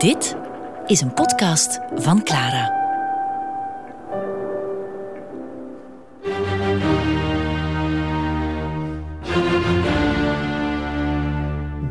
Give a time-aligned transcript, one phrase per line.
[0.00, 0.36] Dit
[0.86, 2.78] is een podcast van Clara.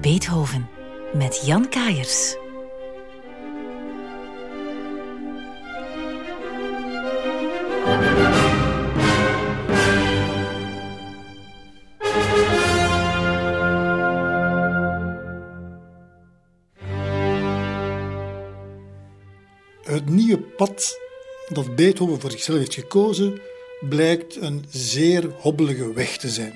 [0.02, 0.70] Beethoven
[1.14, 2.38] met Jan Kaiers.
[20.60, 21.00] Pad
[21.48, 23.42] dat Beethoven voor zichzelf heeft gekozen,
[23.90, 26.54] blijkt een zeer hobbelige weg te zijn.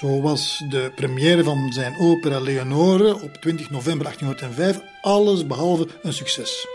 [0.00, 6.12] Zo was de première van zijn opera Leonore op 20 november 1805 alles behalve een
[6.12, 6.66] succes.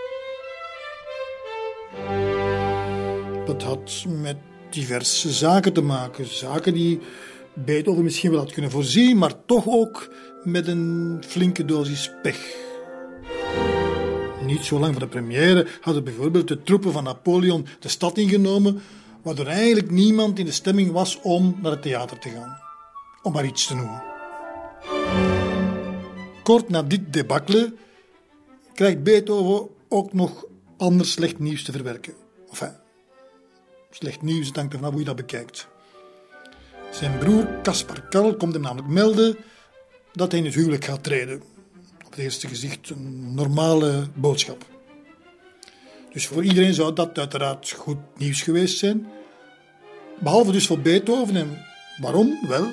[3.45, 4.37] Dat had met
[4.69, 6.25] diverse zaken te maken.
[6.25, 6.99] Zaken die
[7.53, 12.67] Beethoven misschien wel had kunnen voorzien, maar toch ook met een flinke dosis pech.
[14.49, 18.81] Niet zo lang voor de première hadden bijvoorbeeld de troepen van Napoleon de stad ingenomen,
[19.21, 22.57] waardoor eigenlijk niemand in de stemming was om naar het theater te gaan.
[23.21, 24.03] Om maar iets te noemen.
[26.43, 27.73] Kort na dit debacle
[28.73, 30.45] krijgt Beethoven ook nog
[30.77, 32.13] ander slecht nieuws te verwerken.
[32.49, 32.73] Enfin,
[33.91, 35.67] slecht nieuws, het hangt ervan hoe je dat bekijkt.
[36.91, 39.37] Zijn broer Caspar Karl komt hem namelijk melden
[40.11, 41.41] dat hij in het huwelijk gaat treden
[42.09, 44.65] op het eerste gezicht een normale boodschap.
[46.13, 49.07] Dus voor iedereen zou dat uiteraard goed nieuws geweest zijn.
[50.19, 51.35] Behalve dus voor Beethoven.
[51.35, 51.65] En
[52.01, 52.39] waarom?
[52.47, 52.67] Wel,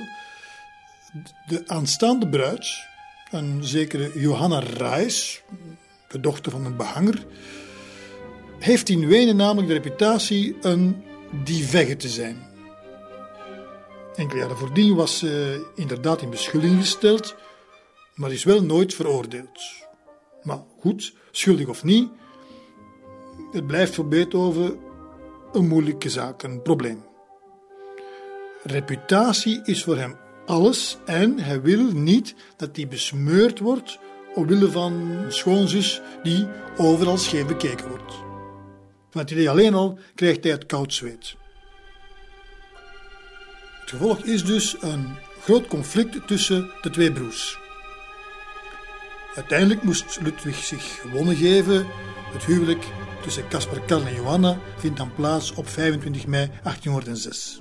[1.46, 2.86] de aanstaande bruid,
[3.30, 5.42] een zekere Johanna Reis,
[6.08, 7.26] de dochter van een behanger,
[8.58, 11.02] heeft in Wenen namelijk de reputatie een
[11.44, 12.46] divegge te zijn.
[14.14, 17.34] Enkele jaren voordien was ze inderdaad in beschuldiging gesteld
[18.16, 19.60] maar is wel nooit veroordeeld.
[20.42, 22.10] Maar goed, schuldig of niet,
[23.52, 24.78] het blijft voor Beethoven
[25.52, 27.04] een moeilijke zaak, een probleem.
[28.62, 33.98] Reputatie is voor hem alles en hij wil niet dat die besmeurd wordt
[34.34, 38.14] omwille van een schoonzus die overal scheef bekeken wordt.
[39.10, 41.36] Van het idee alleen al krijgt hij het koud zweet.
[43.80, 47.65] Het gevolg is dus een groot conflict tussen de twee broers.
[49.36, 51.86] Uiteindelijk moest Ludwig zich gewonnen geven.
[52.32, 52.84] Het huwelijk
[53.22, 57.60] tussen Caspar Karl en Johanna vindt dan plaats op 25 mei 1806.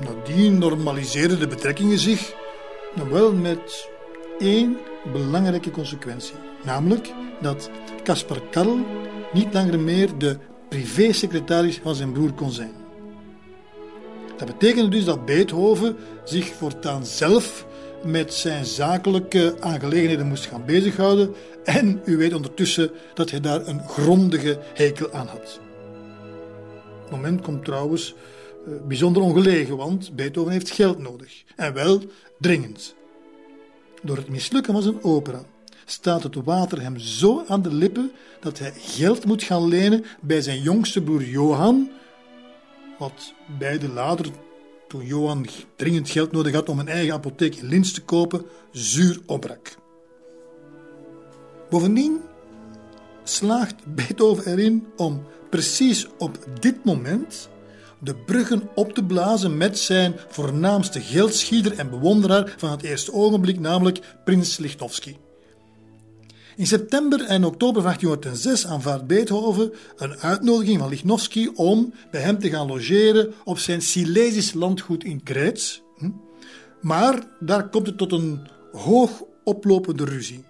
[0.00, 2.34] Nadien normaliseerden de betrekkingen zich,
[2.94, 3.88] nog wel met
[4.38, 4.76] één
[5.12, 6.34] belangrijke consequentie.
[6.64, 7.70] Namelijk dat
[8.02, 8.78] Caspar Karl
[9.32, 12.74] niet langer meer de privésecretaris van zijn broer kon zijn.
[14.36, 17.66] Dat betekende dus dat Beethoven zich voortaan zelf
[18.04, 21.34] met zijn zakelijke aangelegenheden moest gaan bezighouden.
[21.64, 25.60] En u weet ondertussen dat hij daar een grondige hekel aan had.
[27.02, 28.14] Het moment komt trouwens
[28.66, 31.42] eh, bijzonder ongelegen, want Beethoven heeft geld nodig.
[31.56, 32.02] En wel
[32.38, 32.94] dringend.
[34.02, 35.42] Door het mislukken van zijn opera
[35.84, 40.40] staat het water hem zo aan de lippen dat hij geld moet gaan lenen bij
[40.40, 41.90] zijn jongste broer Johan,
[42.98, 44.26] wat beide later
[44.90, 45.46] toen Johan
[45.76, 49.76] dringend geld nodig had om een eigen apotheek in Linz te kopen, zuur opbrak.
[51.68, 52.20] Bovendien
[53.24, 57.48] slaagt Beethoven erin om precies op dit moment
[57.98, 63.60] de bruggen op te blazen met zijn voornaamste geldschieter en bewonderaar van het eerste ogenblik,
[63.60, 65.16] namelijk prins Lichnowsky.
[66.60, 72.50] In september en oktober 1806 aanvaardt Beethoven een uitnodiging van Lichnowsky om bij hem te
[72.50, 75.82] gaan logeren op zijn Silesisch landgoed in Kreets.
[75.96, 76.10] Hm?
[76.80, 80.44] Maar daar komt het tot een hoog oplopende ruzie.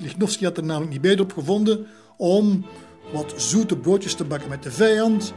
[0.00, 1.86] Lichnowsky had er namelijk niet beter op gevonden
[2.16, 2.66] om
[3.12, 5.32] wat zoete broodjes te bakken met de vijand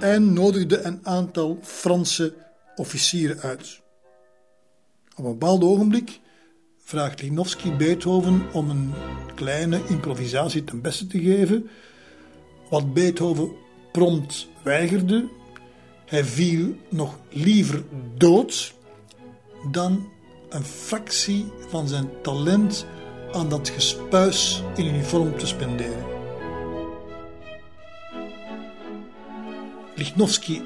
[0.00, 2.34] en nodigde een aantal Franse
[2.74, 3.80] officieren uit.
[5.16, 6.20] Op een bepaald ogenblik
[6.88, 8.92] vraagt Linowski Beethoven om een
[9.34, 11.70] kleine improvisatie ten beste te geven,
[12.70, 13.50] wat Beethoven
[13.92, 15.28] prompt weigerde.
[16.04, 17.84] Hij viel nog liever
[18.16, 18.74] dood
[19.70, 20.08] dan
[20.48, 22.86] een fractie van zijn talent
[23.32, 26.04] aan dat gespuis in uniform te spenderen.
[29.94, 30.60] Lichnowsky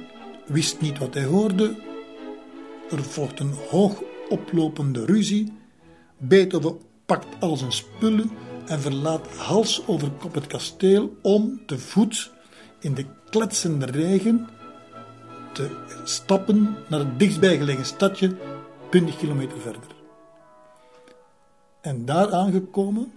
[0.46, 1.74] wist niet wat hij hoorde.
[2.90, 5.58] Er volgt een hoog oplopende ruzie
[6.22, 8.30] Beethoven pakt al zijn spullen
[8.66, 12.30] en verlaat hals over kop het kasteel om te voet
[12.80, 14.48] in de kletsende regen
[15.52, 15.70] te
[16.04, 18.36] stappen naar het dichtstbijgelegen stadje
[18.90, 19.82] 20 kilometer verder.
[21.80, 23.12] En daar aangekomen,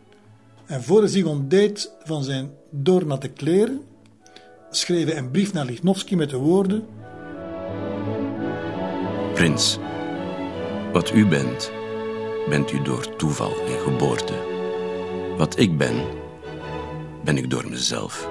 [0.66, 3.82] en voor hij zich ontdeed van zijn doornatte kleren,
[4.70, 6.86] schreef hij een brief naar Lichnowsky met de woorden:
[9.34, 9.78] Prins,
[10.94, 11.72] wat u bent,
[12.50, 14.34] bent u door toeval en geboorte.
[15.38, 15.96] Wat ik ben,
[17.24, 18.28] ben ik door mezelf.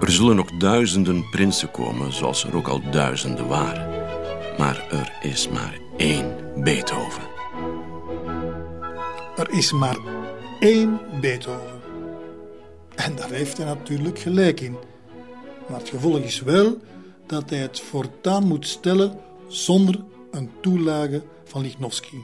[0.00, 3.88] Er zullen nog duizenden prinsen komen, zoals er ook al duizenden waren.
[4.58, 7.22] Maar er is maar één Beethoven.
[9.36, 9.98] Er is maar
[10.60, 11.80] één Beethoven.
[12.94, 14.76] En daar heeft hij natuurlijk gelijk in.
[15.68, 16.76] Maar het gevolg is wel
[17.26, 19.18] dat hij het voortaan moet stellen
[19.48, 20.00] zonder
[20.30, 22.16] een toelage van Lichnowsky.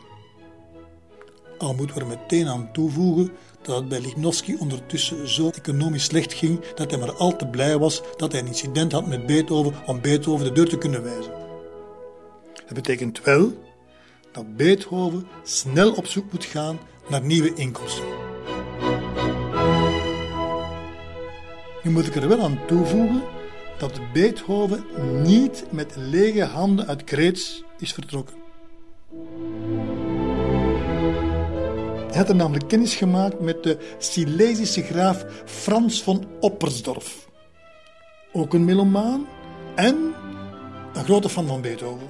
[1.61, 3.31] Al moeten we er meteen aan toevoegen
[3.63, 7.79] dat het bij Lichnowsky ondertussen zo economisch slecht ging dat hij maar al te blij
[7.79, 11.33] was dat hij een incident had met Beethoven om Beethoven de deur te kunnen wijzen.
[12.67, 13.53] Het betekent wel
[14.33, 16.79] dat Beethoven snel op zoek moet gaan
[17.09, 18.05] naar nieuwe inkomsten.
[21.83, 23.23] Nu moet ik er wel aan toevoegen
[23.79, 24.85] dat Beethoven
[25.23, 28.35] niet met lege handen uit Kreets is vertrokken.
[32.11, 37.29] Hij had er namelijk kennis gemaakt met de Silesische graaf Frans van Oppersdorf.
[38.33, 39.27] Ook een melomaan
[39.75, 40.15] en
[40.93, 42.09] een grote fan van Beethoven.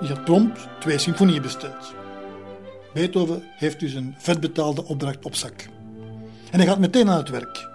[0.00, 1.94] Die had prompt twee symfonieën besteld.
[2.94, 5.68] Beethoven heeft dus een vetbetaalde opdracht op zak.
[6.50, 7.68] En hij gaat meteen aan het werk.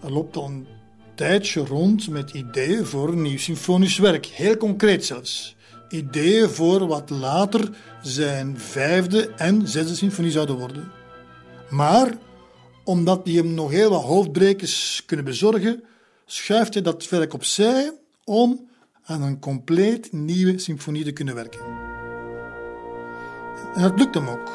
[0.00, 0.66] Hij loopt al een
[1.14, 4.26] tijdje rond met ideeën voor een nieuw symfonisch werk.
[4.26, 5.56] Heel concreet zelfs.
[5.94, 7.70] Ideeën voor wat later
[8.02, 10.92] zijn vijfde en zesde symfonie zouden worden.
[11.70, 12.18] Maar
[12.84, 15.82] omdat die hem nog heel wat hoofdbrekers kunnen bezorgen,
[16.26, 17.92] schuift hij dat werk opzij
[18.24, 18.68] om
[19.04, 21.60] aan een compleet nieuwe symfonie te kunnen werken.
[23.74, 24.50] En dat lukt hem ook.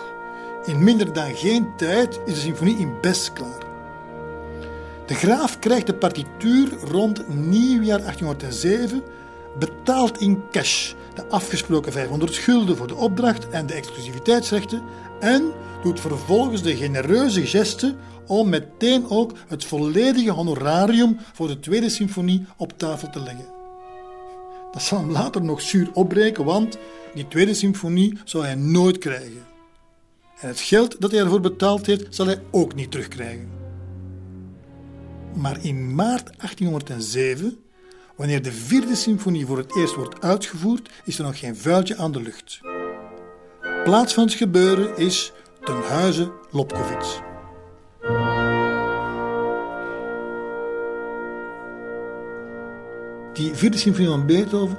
[0.66, 3.68] In minder dan geen tijd is de symfonie in best klaar.
[5.06, 9.04] De graaf krijgt de partituur rond nieuwjaar 1807,
[9.60, 14.82] betaalt in cash de afgesproken 500 gulden voor de opdracht en de exclusiviteitsrechten
[15.20, 15.52] en
[15.84, 17.96] doet vervolgens de genereuze geste
[18.28, 23.46] om meteen ook het volledige honorarium voor de tweede symfonie op tafel te leggen.
[24.72, 26.78] Dat zal hem later nog zuur opbreken, want
[27.14, 29.48] die tweede symfonie zou hij nooit krijgen.
[30.40, 33.50] En het geld dat hij ervoor betaald heeft, zal hij ook niet terugkrijgen.
[35.34, 37.58] Maar in maart 1807,
[38.20, 42.12] wanneer de vierde symfonie voor het eerst wordt uitgevoerd, is er nog geen vuiltje aan
[42.12, 42.60] de lucht.
[43.84, 45.32] Plaats van het gebeuren is
[45.64, 47.20] ten huize Lobkowitz.
[53.34, 54.78] Die vierde symfonie van Beethoven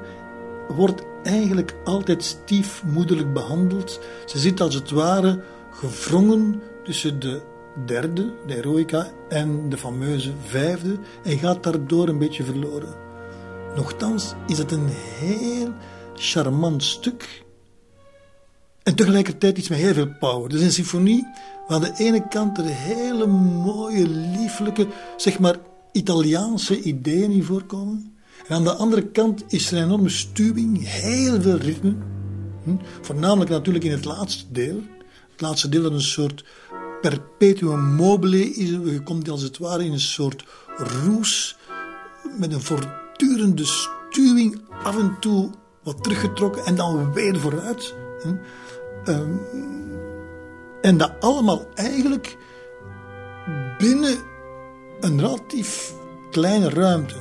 [0.68, 4.00] wordt eigenlijk altijd stiefmoederlijk behandeld.
[4.26, 7.40] Ze zit als het ware gevrongen tussen de
[7.86, 13.09] derde, de Eroica, en de fameuze vijfde en gaat daardoor een beetje verloren.
[13.76, 14.88] Nochtans is het een
[15.18, 15.72] heel
[16.14, 17.44] charmant stuk
[18.82, 20.54] en tegelijkertijd iets met heel veel power.
[20.54, 21.26] Is een symfonie
[21.68, 24.86] waar aan de ene kant er hele mooie, lieflijke,
[25.16, 25.56] zeg maar
[25.92, 28.14] Italiaanse ideeën in voorkomen.
[28.46, 31.94] En aan de andere kant is er een enorme stuwing, heel veel ritme.
[32.64, 32.76] Hm?
[33.00, 34.80] Voornamelijk natuurlijk in het laatste deel.
[35.30, 36.44] Het laatste deel dat een soort
[37.00, 38.68] perpetuum mobile is.
[38.68, 40.44] Je komt als het ware in een soort
[40.76, 41.56] roes
[42.38, 42.60] met een
[43.20, 45.50] voortdurende stuwing, af en toe
[45.82, 47.94] wat teruggetrokken en dan weer vooruit.
[48.22, 48.34] Hm?
[49.04, 49.40] Um,
[50.80, 52.36] en dat allemaal eigenlijk
[53.78, 54.16] binnen
[55.00, 55.94] een relatief
[56.30, 57.14] kleine ruimte.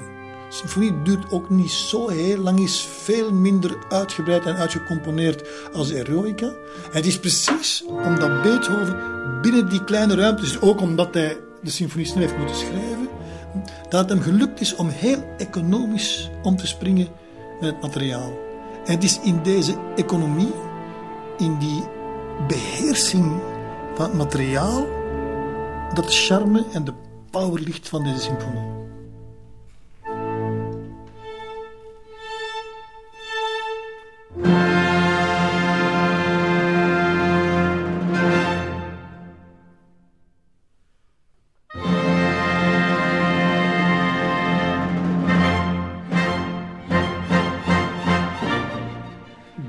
[0.49, 5.95] Symfonie duurt ook niet zo heel lang, is veel minder uitgebreid en uitgecomponeerd als de
[5.95, 6.53] Eroica.
[6.91, 8.97] Het is precies omdat Beethoven
[9.41, 13.09] binnen die kleine ruimte, dus ook omdat hij de symfonie snel heeft moeten schrijven,
[13.89, 17.07] dat het hem gelukt is om heel economisch om te springen
[17.59, 18.31] met het materiaal.
[18.85, 20.53] En het is in deze economie,
[21.37, 21.83] in die
[22.47, 23.41] beheersing
[23.95, 24.87] van het materiaal,
[25.93, 26.93] dat de charme en de
[27.31, 28.77] power ligt van deze symfonie.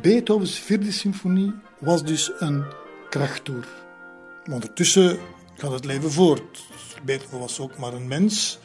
[0.03, 2.65] Beethovens vierde symfonie was dus een
[3.09, 3.67] krachttoer.
[4.51, 5.19] Ondertussen
[5.57, 6.63] gaat het leven voort.
[7.05, 8.59] Beethoven was ook maar een mens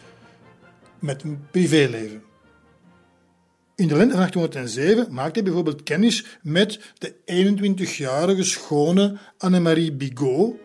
[0.99, 2.23] met een privéleven.
[3.75, 7.15] In de lente van 1807 maakte hij bijvoorbeeld kennis met de
[7.85, 10.55] 21-jarige schone Annemarie Bigot,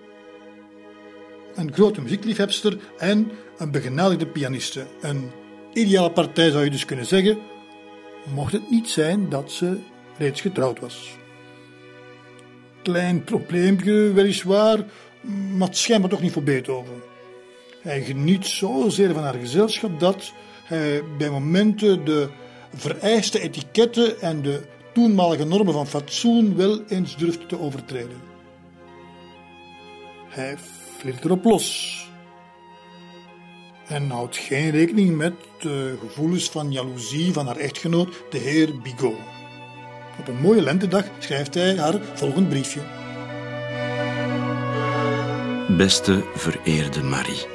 [1.54, 4.86] een grote muziekliefhebster en een begenadigde pianiste.
[5.00, 5.30] Een
[5.72, 7.38] ideale partij zou je dus kunnen zeggen,
[8.34, 9.78] mocht het niet zijn dat ze
[10.20, 11.16] reeds getrouwd was.
[12.82, 14.78] Klein probleempje, weliswaar,
[15.56, 17.02] maar het schijnbaar toch niet voor Beethoven.
[17.80, 20.32] Hij geniet zozeer van haar gezelschap dat
[20.64, 22.28] hij bij momenten de
[22.74, 24.62] vereiste etiketten en de
[24.92, 28.20] toenmalige normen van fatsoen wel eens durft te overtreden.
[30.28, 30.56] Hij
[30.98, 31.98] flirt erop los
[33.86, 39.39] en houdt geen rekening met de gevoelens van jaloezie van haar echtgenoot, de heer Bigot.
[40.20, 42.80] Op een mooie lentedag schrijft hij haar volgend briefje.
[45.76, 47.46] Beste vereerde Marie.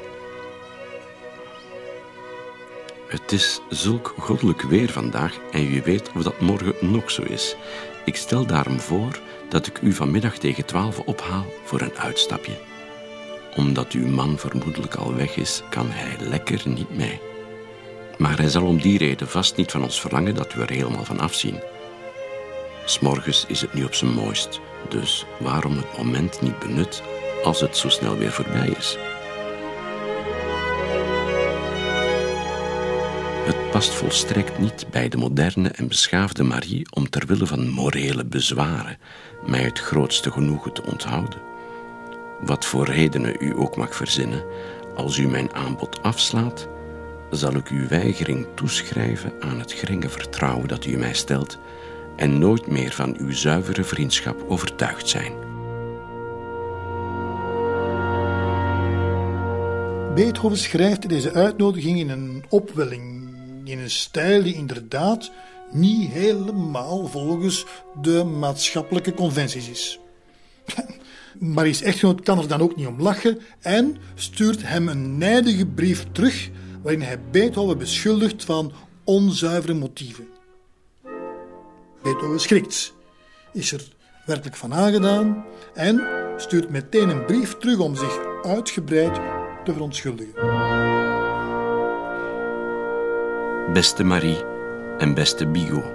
[3.07, 7.55] Het is zulk goddelijk weer vandaag en wie weet of dat morgen nog zo is.
[8.05, 9.19] Ik stel daarom voor
[9.50, 12.57] dat ik u vanmiddag tegen twaalf ophaal voor een uitstapje.
[13.55, 17.19] Omdat uw man vermoedelijk al weg is, kan hij lekker niet mee.
[18.17, 21.05] Maar hij zal om die reden vast niet van ons verlangen dat we er helemaal
[21.05, 21.60] van afzien.
[22.86, 27.04] S'morgens is het nu op zijn mooist, dus waarom het moment niet benut
[27.44, 28.98] als het zo snel weer voorbij is?
[33.46, 38.25] Het past volstrekt niet bij de moderne en beschaafde Marie om ter wille van morele
[38.25, 38.98] bezwaren
[39.46, 41.39] mij het grootste genoegen te onthouden.
[42.42, 44.44] Wat voor redenen u ook mag verzinnen,
[44.96, 46.68] als u mijn aanbod afslaat,
[47.30, 51.60] zal ik uw weigering toeschrijven aan het geringe vertrouwen dat u mij stelt
[52.15, 55.34] en nooit meer van uw zuivere vriendschap overtuigd zijn.
[60.15, 63.29] Beethoven schrijft deze uitnodiging in een opwelling,
[63.63, 65.31] in een stijl die inderdaad
[65.72, 67.65] niet helemaal volgens
[68.01, 70.00] de maatschappelijke conventies is.
[71.39, 76.05] Marie's echtgenoot kan er dan ook niet om lachen en stuurt hem een nijdige brief
[76.12, 76.50] terug
[76.81, 78.72] waarin hij Beethoven beschuldigt van
[79.03, 80.35] onzuivere motieven.
[82.05, 82.93] Beethoven schrikt,
[83.53, 83.88] is er
[84.25, 86.07] werkelijk van aangedaan en
[86.38, 89.19] stuurt meteen een brief terug om zich uitgebreid
[89.63, 90.33] te verontschuldigen.
[93.74, 94.43] Beste Marie
[94.97, 95.93] en beste Bigot.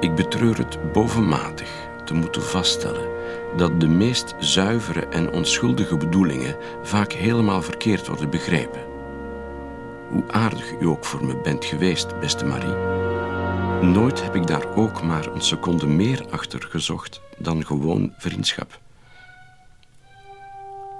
[0.00, 1.70] Ik betreur het bovenmatig
[2.04, 3.08] te moeten vaststellen
[3.56, 8.80] dat de meest zuivere en onschuldige bedoelingen vaak helemaal verkeerd worden begrepen.
[10.08, 12.99] Hoe aardig u ook voor me bent geweest, beste Marie.
[13.82, 18.80] Nooit heb ik daar ook maar een seconde meer achter gezocht dan gewoon vriendschap.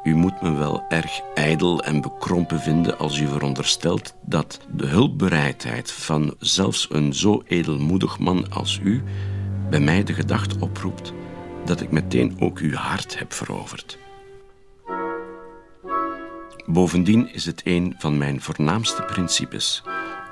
[0.04, 5.92] U moet me wel erg ijdel en bekrompen vinden als u veronderstelt dat de hulpbereidheid
[5.92, 9.02] van zelfs een zo edelmoedig man als u
[9.70, 11.12] bij mij de gedachte oproept
[11.64, 13.98] dat ik meteen ook uw hart heb veroverd.
[16.66, 19.82] Bovendien is het een van mijn voornaamste principes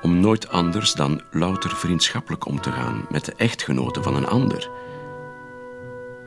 [0.02, 4.71] om nooit anders dan louter vriendschappelijk om te gaan met de echtgenoten van een ander.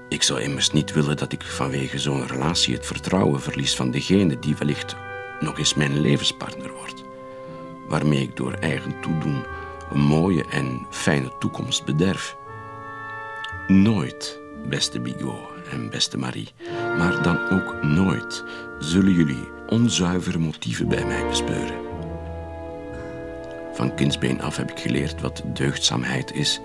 [0.09, 4.39] Ik zou immers niet willen dat ik vanwege zo'n relatie het vertrouwen verlies van degene
[4.39, 4.95] die wellicht
[5.39, 7.03] nog eens mijn levenspartner wordt,
[7.87, 9.43] waarmee ik door eigen toedoen
[9.91, 12.35] een mooie en fijne toekomst bederf.
[13.67, 16.51] Nooit, beste Bigot en beste Marie,
[16.97, 18.43] maar dan ook nooit
[18.79, 21.90] zullen jullie onzuivere motieven bij mij bespeuren.
[23.73, 26.61] Van kindsbeen af heb ik geleerd wat deugdzaamheid is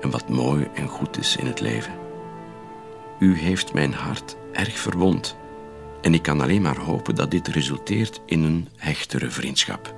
[0.00, 1.92] en wat mooi en goed is in het leven.
[3.18, 5.36] U heeft mijn hart erg verwond
[6.02, 9.94] en ik kan alleen maar hopen dat dit resulteert in een hechtere vriendschap.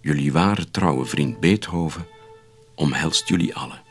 [0.00, 2.06] Jullie ware trouwe vriend Beethoven
[2.74, 3.82] omhelst jullie allen.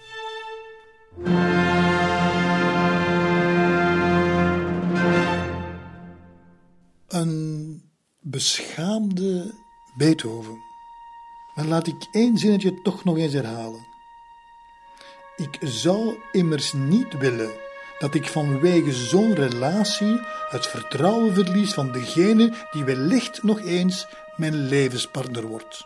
[7.08, 7.82] Een
[8.20, 9.53] beschaamde
[9.98, 10.73] Beethoven.
[11.55, 13.86] Maar laat ik één zinnetje toch nog eens herhalen.
[15.36, 17.51] Ik zou immers niet willen
[18.00, 20.19] dat ik vanwege zo'n relatie
[20.50, 25.86] het vertrouwen verlies van degene die wellicht nog eens mijn levenspartner wordt.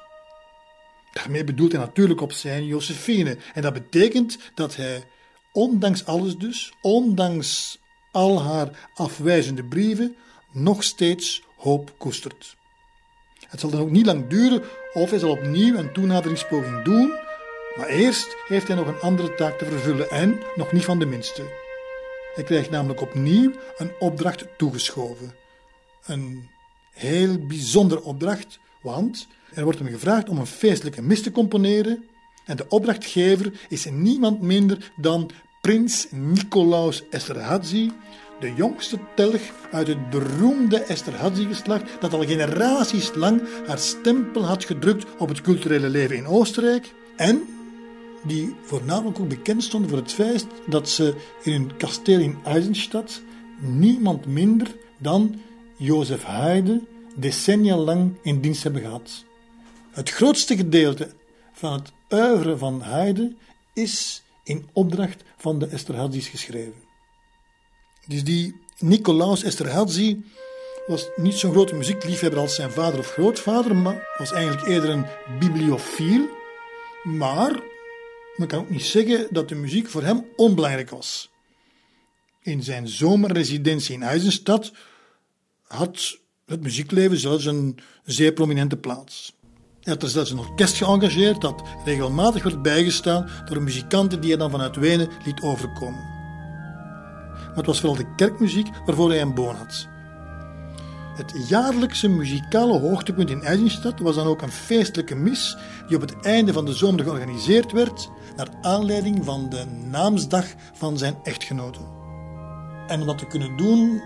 [1.12, 3.38] Daarmee bedoelt hij natuurlijk op zijn Josephine.
[3.54, 5.04] En dat betekent dat hij,
[5.52, 7.80] ondanks alles dus, ondanks
[8.12, 10.16] al haar afwijzende brieven,
[10.52, 12.56] nog steeds hoop koestert.
[13.48, 14.64] Het zal dan ook niet lang duren
[14.98, 17.14] of hij zal opnieuw een toenaderingspoging doen,
[17.76, 21.06] maar eerst heeft hij nog een andere taak te vervullen en nog niet van de
[21.06, 21.44] minste.
[22.36, 25.34] Hij krijgt namelijk opnieuw een opdracht toegeschoven.
[26.06, 26.50] Een
[26.92, 32.06] heel bijzondere opdracht Want er wordt hem gevraagd om een feestelijke mis te componeren
[32.46, 37.92] en de opdrachtgever is niemand minder dan prins Nicolaus Esterhazy,
[38.40, 39.42] de jongste telg
[39.72, 45.90] uit het beroemde Esterhazy-geslacht dat al generaties lang haar stempel had gedrukt op het culturele
[45.90, 47.42] leven in Oostenrijk en
[48.24, 53.22] die voornamelijk ook bekend stonden voor het feit dat ze in hun kasteel in Eisenstadt
[53.60, 55.42] niemand minder dan
[55.78, 59.26] Jozef Haydn decennia lang in dienst hebben gehad.
[59.92, 61.10] Het grootste gedeelte
[61.54, 63.38] van het oeuvre van Haydn
[63.74, 66.87] is in opdracht van de Esterhazys geschreven.
[68.08, 70.18] Dus die Nicolaus Esterhazy
[70.88, 75.06] was niet zo'n grote muziekliefhebber als zijn vader of grootvader, maar was eigenlijk eerder een
[75.40, 76.30] bibliofiel.
[77.04, 77.60] Maar
[78.36, 81.32] men kan ook niet zeggen dat de muziek voor hem onbelangrijk was.
[82.42, 84.72] In zijn zomerresidentie in Eisenstadt
[85.64, 89.36] had het muziekleven zelfs een zeer prominente plaats.
[89.82, 94.40] Hij had er zelfs een orkest geëngageerd dat regelmatig werd bijgestaan door muzikanten die hij
[94.40, 96.17] dan vanuit Wenen liet overkomen.
[97.58, 99.88] Maar het was vooral de kerkmuziek waarvoor hij een boon had.
[101.16, 106.20] Het jaarlijkse muzikale hoogtepunt in Eisenstadt was dan ook een feestelijke mis die op het
[106.22, 111.80] einde van de zomer georganiseerd werd naar aanleiding van de naamsdag van zijn echtgenote.
[112.88, 114.02] En om dat te kunnen doen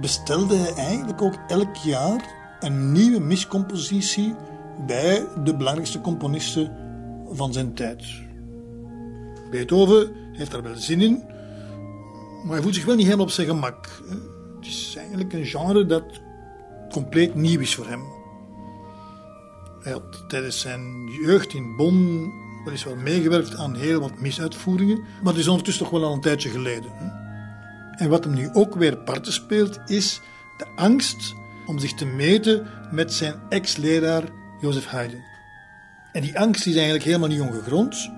[0.00, 2.20] bestelde hij eigenlijk ook elk jaar
[2.60, 4.34] een nieuwe miscompositie
[4.86, 6.76] bij de belangrijkste componisten
[7.30, 8.04] van zijn tijd.
[9.50, 11.22] Beethoven heeft daar wel zin in,
[12.42, 13.88] maar hij voelt zich wel niet helemaal op zijn gemak.
[14.56, 16.20] Het is eigenlijk een genre dat
[16.90, 18.02] compleet nieuw is voor hem.
[19.82, 22.32] Hij had tijdens zijn jeugd in Bonn
[22.64, 26.48] weliswaar meegewerkt aan heel wat misuitvoeringen, maar dat is ondertussen toch wel al een tijdje
[26.48, 26.92] geleden.
[27.96, 30.20] En wat hem nu ook weer parten speelt, is
[30.58, 31.34] de angst
[31.66, 34.24] om zich te meten met zijn ex-leraar
[34.60, 35.22] Jozef Haydn.
[36.12, 38.10] En die angst is eigenlijk helemaal niet ongegrond.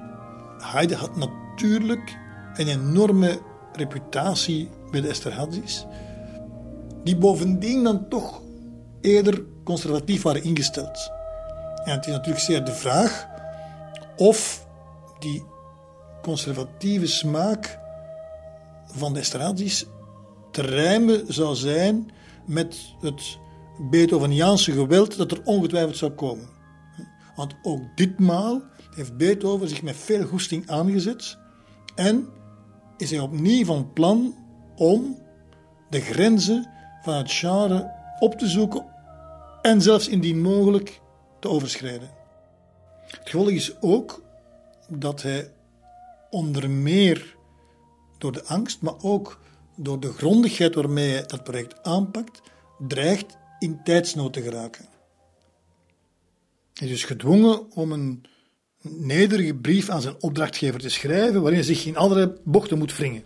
[0.59, 2.17] Haydn had natuurlijk
[2.55, 3.41] een enorme
[3.77, 5.87] reputatie bij de Esterhazys,
[7.05, 8.43] die bovendien dan toch
[9.01, 11.11] eerder conservatief waren ingesteld.
[11.85, 13.27] En het is natuurlijk zeer de vraag
[14.17, 14.67] of
[15.19, 15.45] die
[16.23, 17.79] conservatieve smaak
[18.87, 19.87] van de Esterhazys
[20.51, 22.11] te rijmen zou zijn
[22.47, 23.39] met het
[23.91, 26.49] Beethoveniaanse geweld dat er ongetwijfeld zou komen.
[27.37, 28.63] Want ook ditmaal
[28.95, 31.39] heeft Beethoven zich met veel goesting aangezet
[31.95, 32.29] en
[33.05, 34.35] is hij opnieuw van plan
[34.77, 35.19] om
[35.91, 36.71] de grenzen
[37.03, 38.87] van het genre op te zoeken
[39.63, 41.01] en zelfs indien mogelijk
[41.41, 42.11] te overschrijden.
[43.07, 44.23] Het gevolg is ook
[44.89, 45.51] dat hij
[46.31, 47.37] onder meer
[48.19, 49.41] door de angst, maar ook
[49.77, 52.43] door de grondigheid waarmee hij dat project aanpakt,
[52.79, 54.85] dreigt in tijdsnood te geraken.
[56.75, 58.25] Hij is dus gedwongen om een
[58.89, 63.25] nederige brief aan zijn opdrachtgever te schrijven, waarin hij zich in andere bochten moet wringen.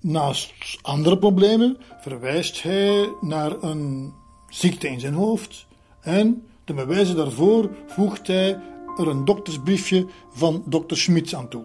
[0.00, 4.12] Naast andere problemen verwijst hij naar een
[4.48, 5.66] ziekte in zijn hoofd
[6.00, 8.60] en ten bewijze daarvoor voegt hij
[8.96, 11.64] er een doktersbriefje van dokter Schmitz aan toe.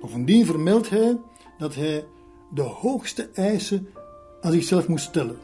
[0.00, 1.18] Bovendien vermeldt hij
[1.58, 2.04] dat hij
[2.54, 3.88] de hoogste eisen
[4.40, 5.38] aan zichzelf moest stellen.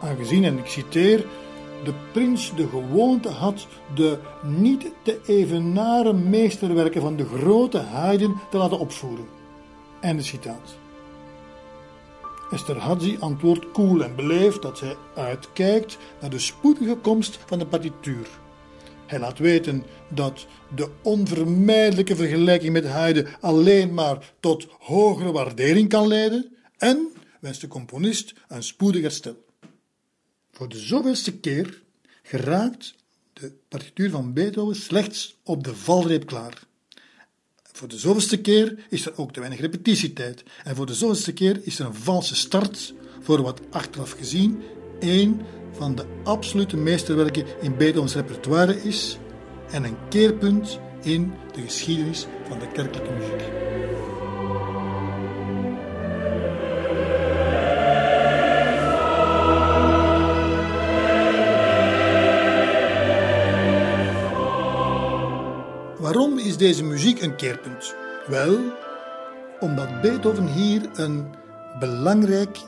[0.00, 1.26] Aangezien, en ik citeer,
[1.84, 8.56] de prins de gewoonte had de niet te evenaren meesterwerken van de grote Haydn te
[8.56, 9.26] laten opvoeren.
[10.00, 10.80] Einde citaat.
[12.50, 17.66] Esther Hadzi antwoordt koel en beleefd dat hij uitkijkt naar de spoedige komst van de
[17.66, 18.28] partituur.
[19.06, 26.06] Hij laat weten dat de onvermijdelijke vergelijking met Haydn alleen maar tot hogere waardering kan
[26.06, 27.08] leiden en
[27.40, 29.41] wenst de componist een spoedig herstel.
[30.62, 31.82] Voor de zoveelste keer
[32.22, 32.94] geraakt
[33.32, 36.62] de partituur van Beethoven slechts op de valreep klaar.
[37.72, 40.42] Voor de zoveelste keer is er ook te weinig repetitietijd.
[40.64, 44.62] En voor de zoveelste keer is er een valse start voor wat achteraf gezien
[45.00, 45.40] één
[45.72, 49.18] van de absolute meesterwerken in Beethovens repertoire is
[49.70, 53.50] en een keerpunt in de geschiedenis van de kerkelijke muziek.
[66.02, 67.94] Waarom is deze muziek een keerpunt?
[68.26, 68.58] Wel,
[69.60, 71.34] omdat Beethoven hier een
[71.78, 72.58] belangrijk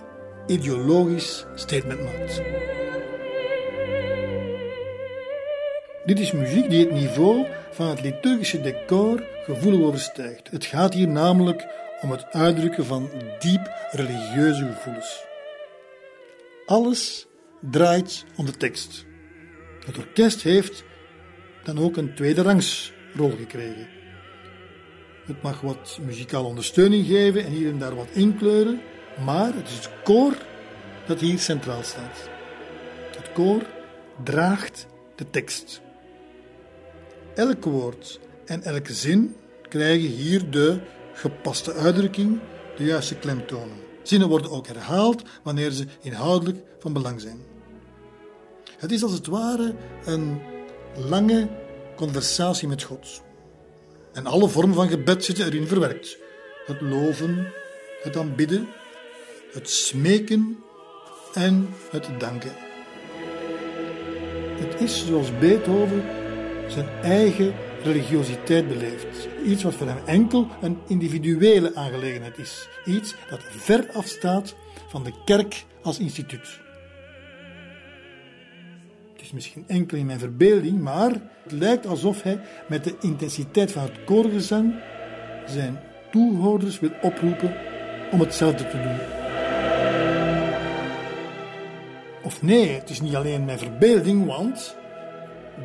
[0.47, 2.43] ideologisch statement maakt.
[6.05, 10.51] Dit is muziek die het niveau van het liturgische decor gevoelig overstijgt.
[10.51, 11.67] Het gaat hier namelijk
[12.01, 15.25] om het uitdrukken van diep religieuze gevoelens.
[16.67, 17.27] Alles
[17.61, 19.05] draait om de tekst.
[19.87, 20.85] Het orkest heeft
[21.65, 22.43] dan ook een tweede
[23.15, 23.87] rangsrol gekregen.
[25.27, 28.81] Het mag wat muzikale ondersteuning geven en hier en daar wat inkleuren,
[29.25, 30.37] maar het is het koor
[31.07, 32.29] dat hier centraal staat.
[33.17, 33.63] Het koor
[34.25, 35.81] draagt de tekst.
[37.35, 39.37] Elk woord en elke zin
[39.69, 40.81] krijgen hier de
[41.13, 42.41] gepaste uitdrukking,
[42.77, 43.83] de juiste klemtonen.
[44.03, 47.39] Zinnen worden ook herhaald wanneer ze inhoudelijk van belang zijn.
[48.79, 49.75] Het is als het ware
[50.05, 50.41] een
[50.97, 51.49] lange
[51.95, 53.23] conversatie met God.
[54.13, 56.19] En alle vormen van gebed zitten erin verwerkt.
[56.67, 57.53] Het loven,
[58.03, 58.69] het aanbidden,
[59.53, 60.59] het smeken
[61.35, 62.53] en het danken.
[64.59, 66.05] Het is zoals Beethoven
[66.69, 69.29] zijn eigen religiositeit beleeft.
[69.45, 72.69] Iets wat voor hem enkel een individuele aangelegenheid is.
[72.85, 74.55] Iets dat ver afstaat
[74.89, 76.63] van de kerk als instituut.
[79.25, 81.11] Is misschien enkel in mijn verbeelding, maar
[81.43, 84.75] het lijkt alsof hij met de intensiteit van het koorgezang
[85.47, 87.57] zijn toehoorders wil oproepen
[88.13, 88.99] om hetzelfde te doen.
[92.23, 94.77] Of nee, het is niet alleen mijn verbeelding, want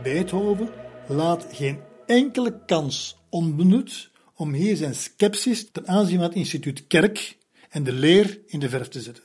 [0.03, 0.69] Beethoven
[1.07, 7.37] laat geen enkele kans onbenut om hier zijn sceptisch ten aanzien van het instituut kerk
[7.69, 9.23] en de leer in de verf te zetten.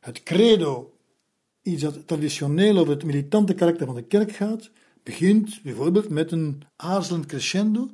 [0.00, 0.91] Het credo,
[1.62, 4.70] iets dat traditioneel over het militante karakter van de kerk gaat,
[5.02, 7.90] begint bijvoorbeeld met een aarzelend crescendo,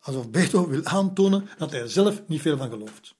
[0.00, 3.17] alsof Beethoven wil aantonen dat hij er zelf niet veel van gelooft.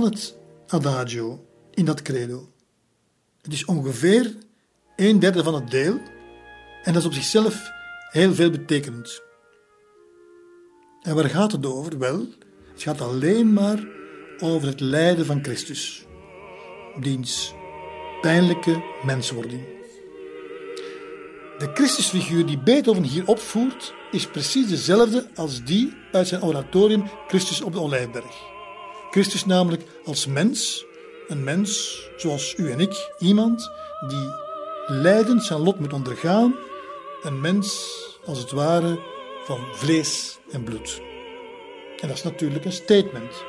[0.00, 2.52] Dan het adagio in dat credo.
[3.42, 4.36] Het is ongeveer
[4.96, 6.00] een derde van het deel
[6.82, 7.70] en dat is op zichzelf
[8.10, 9.22] heel veel betekenend.
[11.02, 11.98] En waar gaat het over?
[11.98, 12.18] Wel,
[12.72, 13.86] het gaat alleen maar
[14.38, 16.06] over het lijden van Christus,
[17.00, 17.54] diens
[18.20, 19.64] pijnlijke menswording.
[21.58, 27.60] De Christusfiguur die Beethoven hier opvoert, is precies dezelfde als die uit zijn oratorium Christus
[27.60, 28.55] op de Olijfberg.
[29.16, 30.86] Christus namelijk als mens,
[31.28, 33.70] een mens zoals u en ik, iemand
[34.08, 34.28] die
[34.86, 36.54] lijdend zijn lot moet ondergaan,
[37.22, 37.88] een mens
[38.24, 38.98] als het ware
[39.44, 41.00] van vlees en bloed.
[42.00, 43.44] En dat is natuurlijk een statement.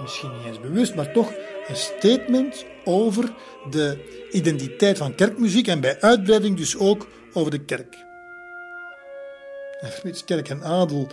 [0.00, 1.32] Misschien niet eens bewust, maar toch
[1.66, 3.34] een statement over
[3.70, 3.98] de
[4.30, 7.96] identiteit van kerkmuziek en bij uitbreiding dus ook over de kerk.
[9.80, 11.08] En kerk en adel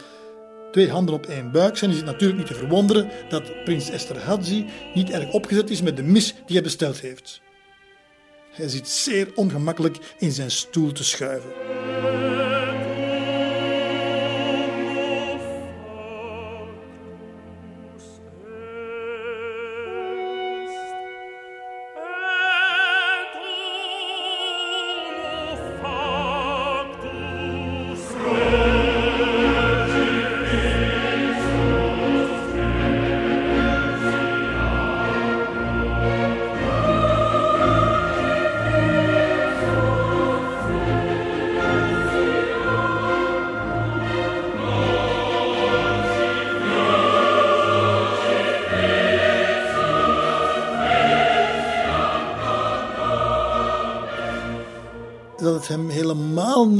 [0.77, 4.65] twee handen op één buik zijn, is het natuurlijk niet te verwonderen dat prins Esterhazy
[4.93, 7.41] niet erg opgezet is met de mis die hij besteld heeft.
[8.51, 12.16] Hij zit zeer ongemakkelijk in zijn stoel te schuiven.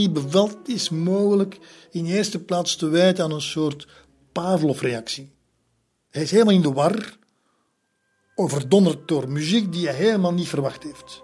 [0.08, 1.60] Niet bevalt is mogelijk
[1.92, 3.88] in eerste plaats te wijten aan een soort
[4.32, 5.32] Pavlov-reactie.
[6.10, 7.18] Hij is helemaal in de war
[8.36, 11.24] overdonderd door muziek die hij helemaal niet verwacht heeft.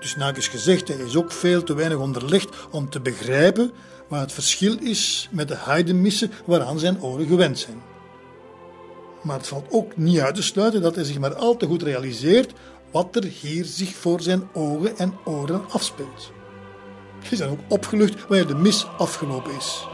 [0.00, 3.72] Dus na is gezegd, hij is ook veel te weinig onderlegd om te begrijpen
[4.08, 7.82] wat het verschil is met de Haydn-missen waaraan zijn oren gewend zijn.
[9.22, 11.82] Maar het valt ook niet uit te sluiten dat hij zich maar al te goed
[11.82, 12.52] realiseert
[12.90, 16.32] wat er hier zich voor zijn ogen en oren afspeelt.
[17.30, 19.84] Is dan ook opgelucht wanneer de mis afgelopen is.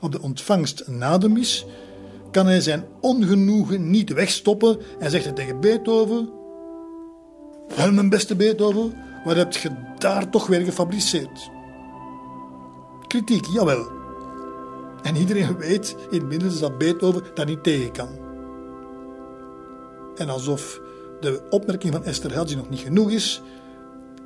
[0.00, 1.66] Op de ontvangst na de mis
[2.30, 6.30] kan hij zijn ongenoegen niet wegstoppen en zegt hij tegen Beethoven:
[7.76, 11.50] Wel, mijn beste Beethoven, wat heb je daar toch weer gefabriceerd?
[13.08, 13.90] Kritiek, jawel.
[15.02, 18.08] En iedereen weet inmiddels dat Beethoven daar niet tegen kan.
[20.16, 20.80] En alsof
[21.20, 23.42] de opmerking van Esther Hadzi nog niet genoeg is,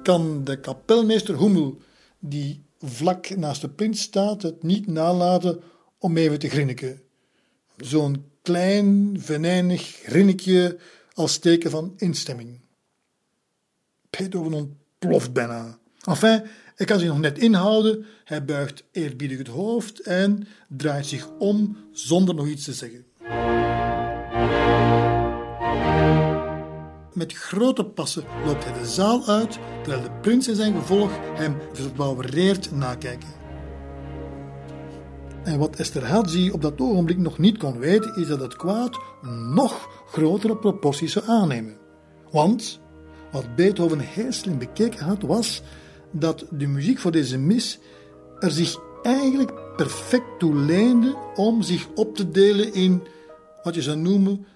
[0.02, 1.78] kan de kapelmeester Hummel,
[2.18, 5.60] die vlak naast de prins staat, het niet nalaten
[5.98, 7.02] om even te grinniken.
[7.76, 10.78] Zo'n klein, venijnig grinnikje
[11.14, 12.60] als teken van instemming.
[14.10, 15.80] Beethoven ontploft bijna.
[16.02, 16.42] Enfin,
[16.74, 18.04] hij kan zich nog net inhouden.
[18.24, 23.04] Hij buigt eerbiedig het hoofd en draait zich om zonder nog iets te zeggen.
[27.12, 31.56] Met grote passen loopt hij de zaal uit, terwijl de prins en zijn gevolg hem
[31.72, 33.28] verbouwereerd nakijken.
[35.44, 38.98] En wat Esterhazy op dat ogenblik nog niet kon weten, is dat het kwaad
[39.54, 41.76] nog grotere proporties zou aannemen.
[42.30, 42.80] Want
[43.32, 45.62] wat Beethoven heel slim bekeken had, was
[46.12, 47.78] dat de muziek voor deze mis
[48.38, 53.02] er zich eigenlijk perfect toe leende om zich op te delen in
[53.62, 54.46] wat je zou noemen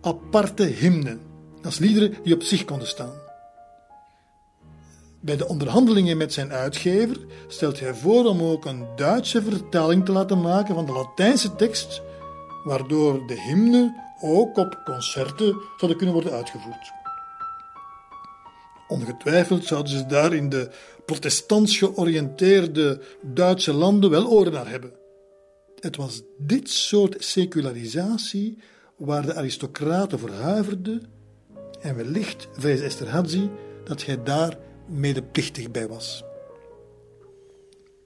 [0.00, 1.20] aparte hymnen.
[1.62, 3.24] Is liederen die op zich konden staan.
[5.20, 7.16] Bij de onderhandelingen met zijn uitgever
[7.48, 12.02] stelt hij voor om ook een Duitse vertaling te laten maken van de Latijnse tekst,
[12.64, 16.92] waardoor de hymne ook op concerten zouden kunnen worden uitgevoerd.
[18.88, 20.70] Ongetwijfeld zouden ze daar in de
[21.06, 24.92] protestants georiënteerde Duitse landen wel oren naar hebben.
[25.80, 28.58] Het was dit soort secularisatie
[28.96, 31.02] waar de aristocraten voor huiverden
[31.80, 33.48] en wellicht vrees Esterhazy
[33.84, 36.24] dat hij daar medeplichtig bij was.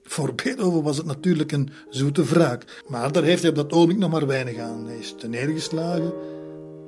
[0.03, 3.97] Voor Beethoven was het natuurlijk een zoete wraak, maar daar heeft hij op dat ogenblik
[3.97, 4.85] nog maar weinig aan.
[4.85, 6.13] Hij is neergeslagen,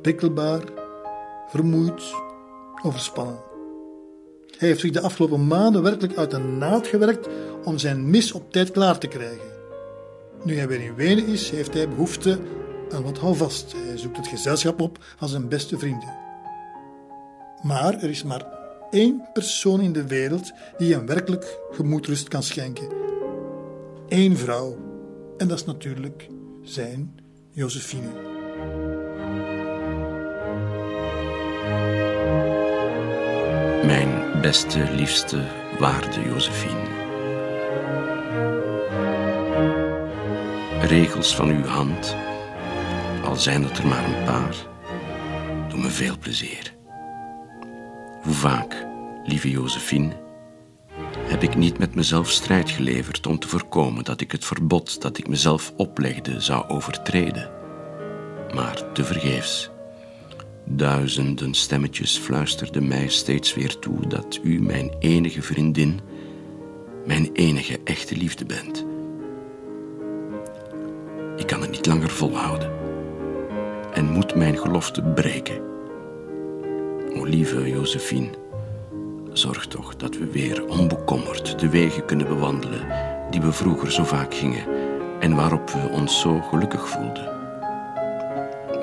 [0.01, 0.63] prikkelbaar,
[1.49, 2.03] vermoeid,
[2.83, 3.52] overspannen.
[4.57, 7.27] Hij heeft zich de afgelopen maanden werkelijk uit de naad gewerkt
[7.63, 9.51] om zijn mis op tijd klaar te krijgen.
[10.43, 12.39] Nu hij weer in Wenen is, heeft hij behoefte
[12.91, 13.73] aan wat houvast.
[13.87, 16.15] Hij zoekt het gezelschap op van zijn beste vrienden.
[17.61, 18.45] Maar er is maar
[18.91, 22.87] één persoon in de wereld die hem werkelijk gemoedrust kan schenken.
[24.07, 24.77] Eén vrouw.
[25.37, 26.29] En dat is natuurlijk
[26.63, 27.19] zijn
[27.51, 28.32] Josephine.
[34.43, 35.43] Beste, liefste,
[35.79, 36.87] waarde Josephine.
[40.81, 42.15] Regels van uw hand,
[43.23, 44.55] al zijn het er maar een paar,
[45.69, 46.73] doen me veel plezier.
[48.21, 48.87] Hoe vaak,
[49.23, 50.11] lieve Josephine,
[51.17, 55.17] heb ik niet met mezelf strijd geleverd om te voorkomen dat ik het verbod dat
[55.17, 57.51] ik mezelf oplegde zou overtreden.
[58.53, 59.72] Maar tevergeefs.
[60.65, 65.99] Duizenden stemmetjes fluisterden mij steeds weer toe dat u mijn enige vriendin,
[67.05, 68.85] mijn enige echte liefde bent.
[71.37, 72.71] Ik kan het niet langer volhouden
[73.93, 75.61] en moet mijn gelofte breken.
[77.15, 78.29] O lieve Josephine,
[79.33, 82.87] zorg toch dat we weer onbekommerd de wegen kunnen bewandelen
[83.29, 84.65] die we vroeger zo vaak gingen
[85.19, 87.32] en waarop we ons zo gelukkig voelden.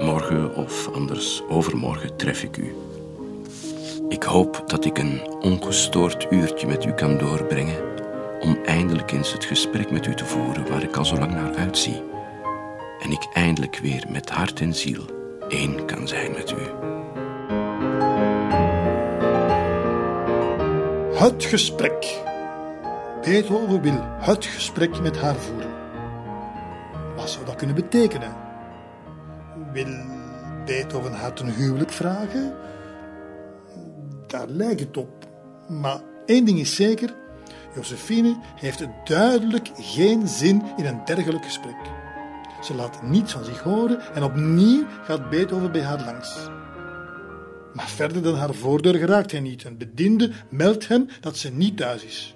[0.01, 2.75] Morgen of anders overmorgen tref ik u.
[4.09, 7.83] Ik hoop dat ik een ongestoord uurtje met u kan doorbrengen
[8.41, 11.55] om eindelijk eens het gesprek met u te voeren waar ik al zo lang naar
[11.55, 12.03] uitzie.
[13.01, 15.03] En ik eindelijk weer met hart en ziel
[15.49, 16.89] één kan zijn met u.
[21.17, 22.21] Het gesprek.
[23.23, 25.71] Beethoven wil het gesprek met haar voeren.
[27.17, 28.40] Wat zou dat kunnen betekenen?
[29.73, 29.87] Wil
[30.65, 32.55] Beethoven haar ten huwelijk vragen?
[34.27, 35.29] Daar lijkt het op.
[35.69, 37.15] Maar één ding is zeker:
[37.75, 41.77] Josephine heeft duidelijk geen zin in een dergelijk gesprek.
[42.63, 46.49] Ze laat niets van zich horen en opnieuw gaat Beethoven bij haar langs.
[47.75, 49.65] Maar verder dan haar voordeur geraakt hij niet.
[49.65, 52.35] Een bediende meldt hem dat ze niet thuis is.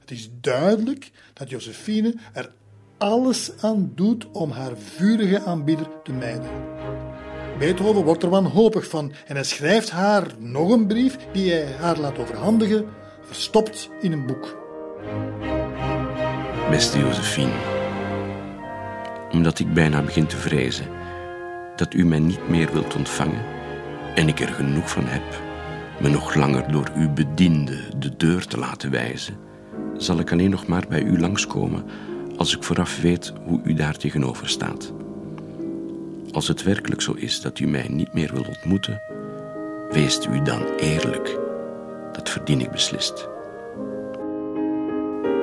[0.00, 2.52] Het is duidelijk dat Josephine er
[3.02, 6.50] alles aan doet om haar vurige aanbieder te mijden.
[7.58, 11.98] Beethoven wordt er wanhopig van en hij schrijft haar nog een brief die hij haar
[11.98, 12.86] laat overhandigen,
[13.20, 14.56] verstopt in een boek.
[16.70, 17.52] Beste Josephine,
[19.32, 20.86] omdat ik bijna begin te vrezen
[21.76, 23.44] dat u mij niet meer wilt ontvangen
[24.14, 25.40] en ik er genoeg van heb
[26.00, 29.36] me nog langer door uw bediende de deur te laten wijzen,
[29.96, 31.84] zal ik alleen nog maar bij u langskomen
[32.42, 34.92] als ik vooraf weet hoe u daar tegenover staat.
[36.32, 39.02] Als het werkelijk zo is dat u mij niet meer wilt ontmoeten,
[39.90, 41.38] weest u dan eerlijk.
[42.12, 43.28] Dat verdien ik beslist.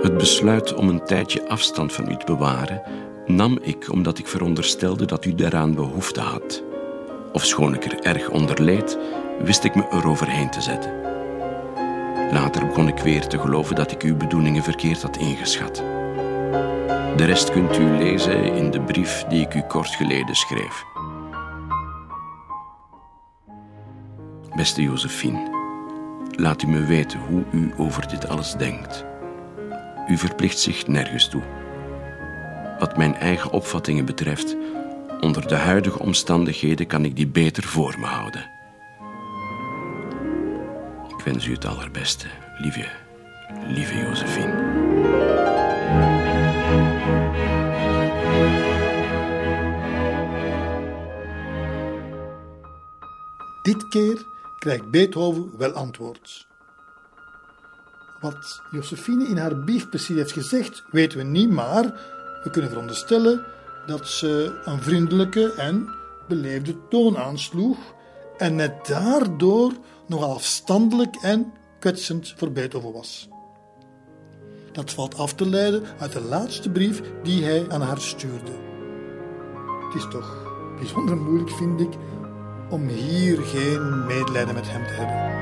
[0.01, 2.81] Het besluit om een tijdje afstand van u te bewaren
[3.25, 6.63] nam ik omdat ik veronderstelde dat u daaraan behoefte had.
[7.31, 8.97] Ofschoon ik er erg onder leed,
[9.43, 10.91] wist ik me eroverheen te zetten.
[12.31, 15.98] Later begon ik weer te geloven dat ik uw bedoelingen verkeerd had ingeschat.
[17.19, 20.85] De rest kunt u lezen in de brief die ik u kort geleden schreef.
[24.55, 25.49] Beste Josephine,
[26.35, 29.05] laat u me weten hoe u over dit alles denkt.
[30.07, 31.41] U verplicht zich nergens toe.
[32.79, 34.57] Wat mijn eigen opvattingen betreft,
[35.19, 38.49] onder de huidige omstandigheden kan ik die beter voor me houden.
[41.07, 42.27] Ik wens u het allerbeste,
[42.57, 42.85] lieve,
[43.67, 44.77] lieve Josephine.
[53.61, 54.25] Dit keer
[54.59, 56.47] krijgt Beethoven wel antwoord.
[58.21, 61.83] Wat Josephine in haar brief precies heeft gezegd, weten we niet, maar
[62.43, 63.45] we kunnen veronderstellen
[63.85, 65.89] dat ze een vriendelijke en
[66.27, 67.77] beleefde toon aansloeg
[68.37, 69.71] en net daardoor
[70.07, 73.29] nogal afstandelijk en kwetsend voor Beethoven was.
[74.71, 78.51] Dat valt af te leiden uit de laatste brief die hij aan haar stuurde.
[79.85, 81.93] Het is toch bijzonder moeilijk, vind ik,
[82.69, 85.37] om hier geen medelijden met hem te hebben.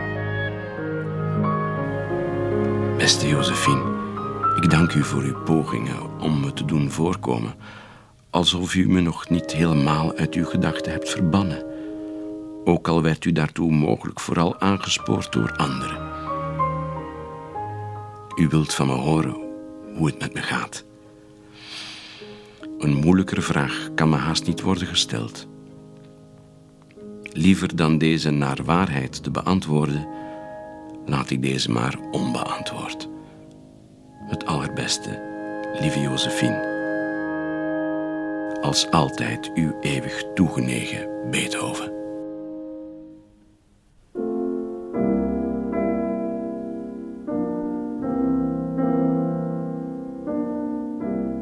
[2.97, 3.83] Beste Josephine,
[4.55, 7.55] ik dank u voor uw pogingen om me te doen voorkomen,
[8.29, 11.65] alsof u me nog niet helemaal uit uw gedachten hebt verbannen.
[12.63, 16.05] Ook al werd u daartoe mogelijk vooral aangespoord door anderen.
[18.35, 19.35] U wilt van me horen
[19.95, 20.85] hoe het met me gaat.
[22.77, 25.47] Een moeilijkere vraag kan me haast niet worden gesteld.
[27.37, 30.07] Liever dan deze naar waarheid te beantwoorden,
[31.05, 33.09] laat ik deze maar onbeantwoord.
[34.13, 35.21] Het allerbeste,
[35.79, 36.75] lieve Josephine.
[38.61, 41.91] Als altijd uw eeuwig toegenegen Beethoven.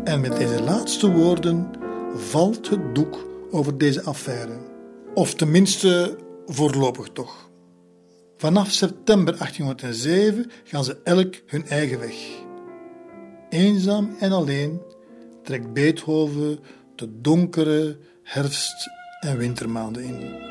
[0.04, 1.72] En met deze laatste woorden
[2.16, 4.75] valt het doek over deze affaire.
[5.16, 7.50] Of tenminste voorlopig toch.
[8.38, 12.16] Vanaf september 1807 gaan ze elk hun eigen weg.
[13.50, 14.82] Eenzaam en alleen
[15.44, 16.60] trekt Beethoven
[16.96, 20.44] de donkere herfst- en wintermaanden in.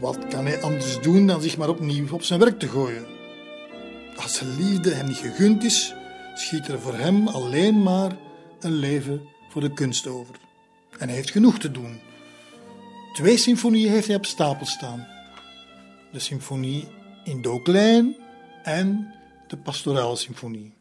[0.00, 3.06] Wat kan hij anders doen dan zich maar opnieuw op zijn werk te gooien?
[4.16, 5.94] Als zijn liefde hem niet gegund is,
[6.34, 8.16] schiet er voor hem alleen maar
[8.60, 10.34] een leven voor de kunst over.
[10.98, 12.14] En hij heeft genoeg te doen.
[13.16, 15.06] Twee symfonieën heeft hij op stapel staan.
[16.12, 16.88] De symfonie
[17.24, 18.16] in Do klein
[18.62, 19.14] en
[19.48, 20.72] de pastorale symfonie.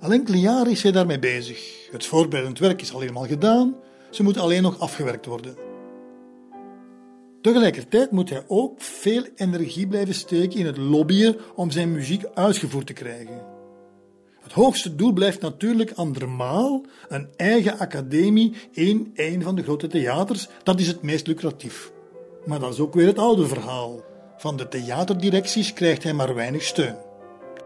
[0.00, 1.88] Al enkele jaren is hij daarmee bezig.
[1.90, 3.76] Het voorbereidend werk is al helemaal gedaan,
[4.10, 5.56] ze moeten alleen nog afgewerkt worden.
[7.42, 12.86] Tegelijkertijd moet hij ook veel energie blijven steken in het lobbyen om zijn muziek uitgevoerd
[12.86, 13.55] te krijgen.
[14.46, 20.48] Het hoogste doel blijft natuurlijk andermaal een eigen academie in een van de grote theaters.
[20.62, 21.92] Dat is het meest lucratief.
[22.44, 24.04] Maar dat is ook weer het oude verhaal.
[24.36, 26.96] Van de theaterdirecties krijgt hij maar weinig steun.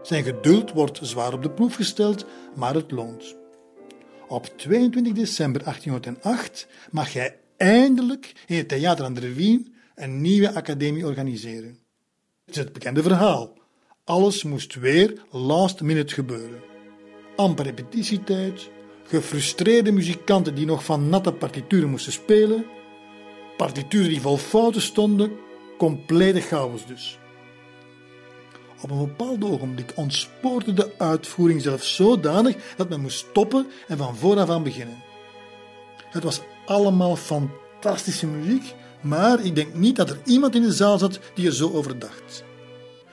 [0.01, 3.35] Zijn geduld wordt zwaar op de proef gesteld, maar het loont.
[4.27, 10.53] Op 22 december 1808 mag hij eindelijk in het Theater aan de Wien een nieuwe
[10.53, 11.79] academie organiseren.
[12.45, 13.53] Het is het bekende verhaal.
[14.03, 16.70] Alles moest weer last minute gebeuren.
[17.41, 18.69] Amper repetitietijd,
[19.03, 22.65] gefrustreerde muzikanten die nog van natte partituren moesten spelen,
[23.57, 25.31] partituren die vol fouten stonden,
[25.77, 27.19] complete chaos dus.
[28.81, 34.15] Op een bepaald ogenblik ontspoorde de uitvoering zelfs zodanig dat men moest stoppen en van
[34.15, 35.03] vooraf aan beginnen.
[36.09, 40.97] Het was allemaal fantastische muziek, Maar ik denk niet dat er iemand in de zaal
[40.97, 42.43] zat die er zo over dacht.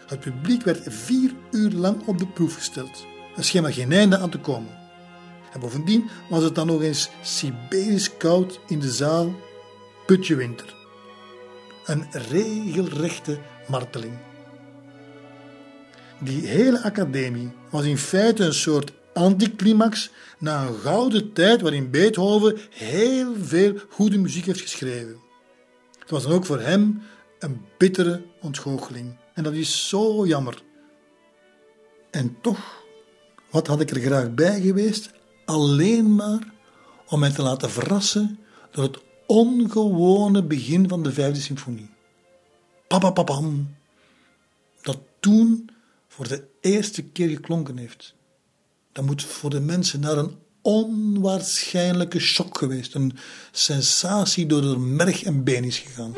[0.07, 3.07] Het publiek werd vier uur lang op de proef gesteld.
[3.39, 4.79] Er scheen maar geen einde aan te komen.
[5.53, 9.35] En bovendien was het dan nog eens Siberisch koud in de zaal,
[10.07, 10.75] putje winter.
[11.85, 14.19] Een regelrechte marteling.
[16.21, 22.59] Die hele academie was in feite een soort anticlimax na een gouden tijd waarin Beethoven
[22.71, 25.17] heel veel goede muziek heeft geschreven.
[25.99, 27.03] Het was dan ook voor hem
[27.39, 29.17] een bittere ontgoocheling.
[29.35, 30.63] En dat is zo jammer.
[32.11, 32.78] En toch,
[33.51, 35.11] wat had ik er graag bij geweest?
[35.45, 36.53] Alleen maar
[37.09, 38.39] om mij te laten verrassen
[38.71, 41.91] door het ongewone begin van de vijfde symfonie.
[42.89, 43.75] Papapapam.
[44.83, 45.71] Dat toen
[46.09, 48.15] voor de eerste keer geklonken heeft.
[48.93, 52.95] Dat moet voor de mensen naar een onwaarschijnlijke shock geweest.
[52.95, 53.17] Een
[53.53, 56.13] sensatie door de merg en been is gegaan.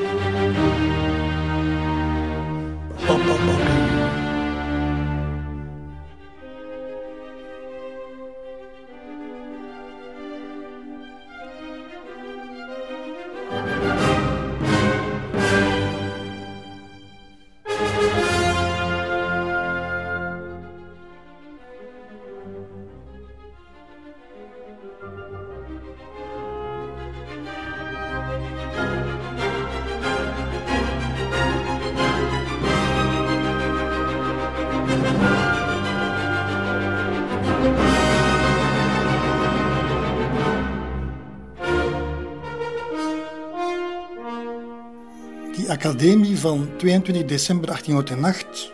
[45.90, 48.72] Academie van 22 december 1808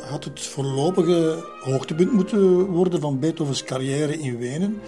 [0.00, 4.80] had het voorlopige hoogtepunt moeten worden van Beethovens carrière in Wenen.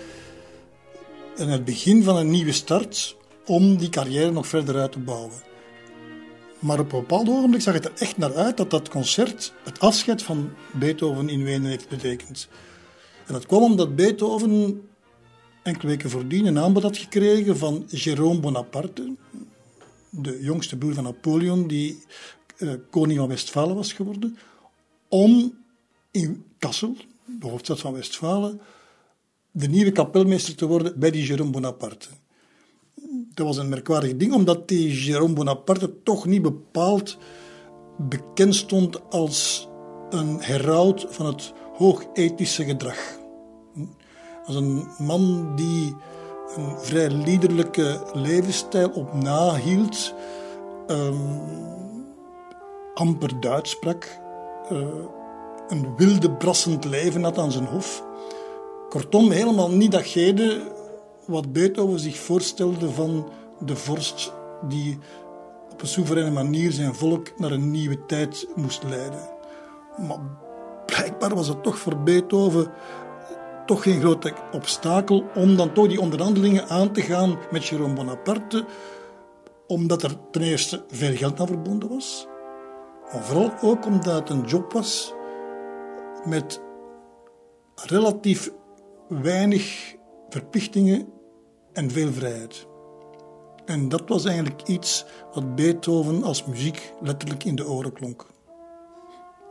[1.37, 3.17] En het begin van een nieuwe start
[3.47, 5.33] om die carrière nog verder uit te bouwen.
[6.59, 9.81] Maar op een bepaald ogenblik zag het er echt naar uit dat dat concert het
[9.81, 12.49] afscheid van Beethoven in Wenen heeft betekend.
[13.27, 14.83] En dat kwam omdat Beethoven
[15.63, 19.15] enkele weken voordien een aanbod had gekregen van Jérôme Bonaparte,
[20.11, 22.03] de jongste broer van Napoleon, die
[22.59, 24.39] uh, koning van Westfalen was geworden,
[25.09, 25.59] om
[26.11, 28.61] in Kassel, de hoofdstad van Westfalen,
[29.51, 32.09] de nieuwe kapelmeester te worden bij die Jérôme Bonaparte.
[33.35, 37.19] Dat was een merkwaardig ding, omdat die Jérôme Bonaparte toch niet bepaald
[37.99, 39.69] bekend stond als
[40.11, 43.19] een heraut van het hoog-ethische gedrag.
[44.45, 45.95] Als een man die
[46.57, 50.15] een vrij liederlijke levensstijl op nahield,
[50.87, 51.41] um,
[52.95, 54.19] amper Duits sprak,
[54.73, 54.79] uh,
[55.69, 58.05] een wilde brassend leven had aan zijn hof.
[58.89, 60.73] Kortom, helemaal niet datgene
[61.27, 63.29] wat Beethoven zich voorstelde van
[63.59, 64.33] de vorst
[64.69, 64.99] die
[65.73, 69.29] op een soevereine manier zijn volk naar een nieuwe tijd moest leiden.
[70.09, 70.21] Maar
[70.87, 72.73] blijkbaar was het toch voor Beethoven
[73.71, 78.65] toch geen groot obstakel om dan toch die onderhandelingen aan te gaan met Jérôme Bonaparte,
[79.67, 82.27] omdat er ten eerste veel geld aan verbonden was,
[83.13, 85.15] maar vooral ook omdat het een job was
[86.25, 86.61] met
[87.75, 88.51] relatief
[89.09, 89.95] weinig
[90.29, 91.09] verplichtingen
[91.73, 92.67] en veel vrijheid.
[93.65, 95.05] En dat was eigenlijk iets
[95.35, 98.27] wat Beethoven als muziek letterlijk in de oren klonk.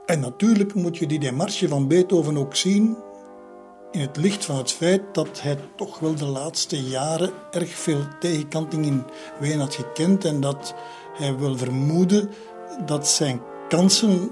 [0.05, 2.97] En natuurlijk moet je die demarche van Beethoven ook zien
[3.91, 8.01] in het licht van het feit dat hij toch wel de laatste jaren erg veel
[8.19, 9.03] tegenkanting in
[9.39, 10.75] Wenen had gekend en dat
[11.13, 12.29] hij wil vermoeden
[12.85, 14.31] dat zijn kansen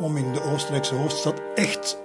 [0.00, 2.00] om in de Oostenrijkse hoofdstad echt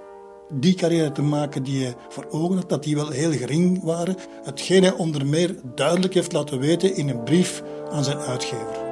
[0.52, 4.16] die carrière te maken die hij voor ogen had, dat die wel heel gering waren.
[4.44, 8.87] Hetgeen hij onder meer duidelijk heeft laten weten in een brief aan zijn uitgever.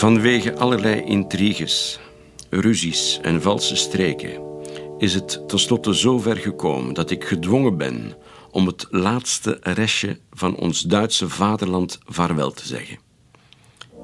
[0.00, 1.98] Vanwege allerlei intriges,
[2.50, 4.42] ruzies en valse streken
[4.98, 8.14] is het tenslotte zo ver gekomen dat ik gedwongen ben
[8.50, 12.98] om het laatste restje van ons Duitse vaderland vaarwel te zeggen.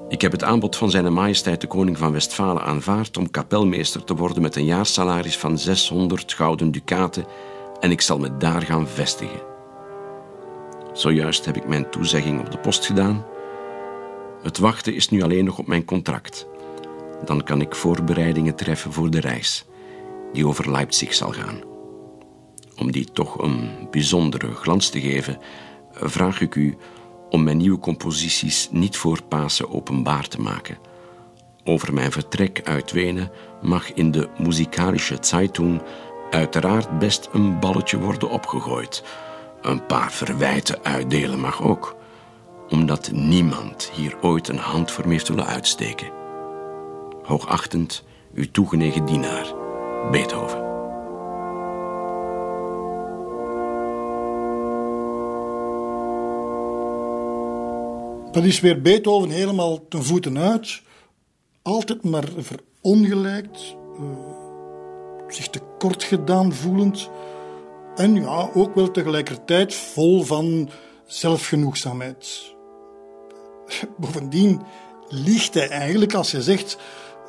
[0.09, 4.15] Ik heb het aanbod van zijn majesteit de koning van Westfalen aanvaard om kapelmeester te
[4.15, 7.27] worden met een jaarsalaris van 600 gouden ducaten
[7.81, 9.41] en ik zal me daar gaan vestigen.
[10.93, 13.35] Zojuist heb ik mijn toezegging op de post gedaan
[14.47, 16.47] het wachten is nu alleen nog op mijn contract.
[17.25, 19.65] Dan kan ik voorbereidingen treffen voor de reis,
[20.33, 21.61] die over Leipzig zal gaan.
[22.77, 25.39] Om die toch een bijzondere glans te geven,
[25.93, 26.77] vraag ik u
[27.31, 30.79] om mijn nieuwe composities niet voor Pasen openbaar te maken.
[31.65, 33.31] Over mijn vertrek uit Wenen
[33.63, 35.83] mag in de Musikalische Zeitung
[36.31, 39.05] uiteraard best een balletje worden opgegooid.
[39.63, 41.97] Een paar verwijten uitdelen mag ook,
[42.69, 46.11] omdat niemand hier ooit een hand voor meer zullen uitsteken.
[47.23, 48.05] Hoogachtend,
[48.35, 49.55] uw toegenegen dienaar,
[50.11, 50.64] Beethoven.
[58.33, 60.83] Dat is weer Beethoven helemaal ten voeten uit.
[61.62, 64.07] Altijd maar verongelijkt, uh,
[65.29, 67.11] zich tekort gedaan voelend.
[67.95, 70.69] En ja, ook wel tegelijkertijd vol van
[71.07, 72.56] zelfgenoegzaamheid.
[73.97, 74.62] Bovendien
[75.09, 76.79] liegt hij eigenlijk als hij zegt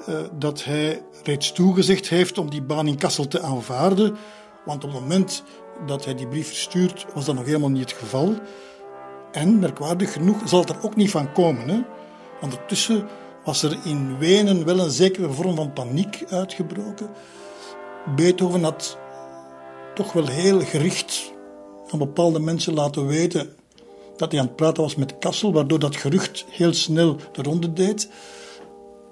[0.09, 4.17] uh, dat hij reeds toegezegd heeft om die baan in Kassel te aanvaarden.
[4.65, 5.43] Want op het moment
[5.85, 8.35] dat hij die brief verstuurt, was dat nog helemaal niet het geval.
[9.31, 11.69] En merkwaardig genoeg zal het er ook niet van komen.
[11.69, 11.81] Hè?
[12.41, 13.07] Ondertussen
[13.43, 17.09] was er in Wenen wel een zekere vorm van paniek uitgebroken.
[18.15, 18.97] Beethoven had
[19.93, 21.33] toch wel heel gericht
[21.89, 23.56] aan bepaalde mensen laten weten
[24.18, 27.74] dat hij aan het praten was met Kassel, waardoor dat gerucht heel snel de ronde
[27.74, 28.09] deed.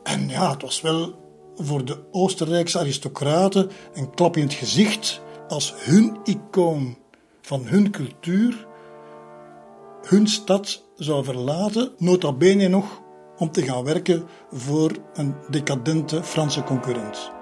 [0.04, 1.14] En ja, het was wel
[1.56, 6.98] voor de Oostenrijkse aristocraten een klap in het gezicht als hun icoon
[7.42, 8.68] van hun cultuur
[10.06, 13.02] hun stad zou verlaten, nota bene nog
[13.38, 17.35] om te gaan werken voor een decadente Franse concurrent.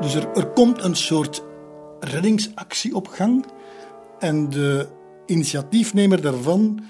[0.00, 1.44] Dus er, er komt een soort
[2.00, 3.46] reddingsactie op gang.
[4.18, 4.88] En de
[5.26, 6.80] initiatiefnemer daarvan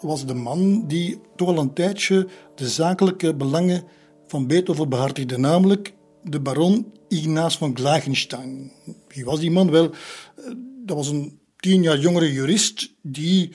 [0.00, 3.84] was de man die toch al een tijdje de zakelijke belangen
[4.26, 8.72] van Beethoven behartigde, namelijk de baron Ignace van Glagenstein.
[9.08, 9.70] Wie was die man?
[9.70, 10.52] Wel, eh,
[10.84, 13.52] dat was een tien jaar jongere jurist die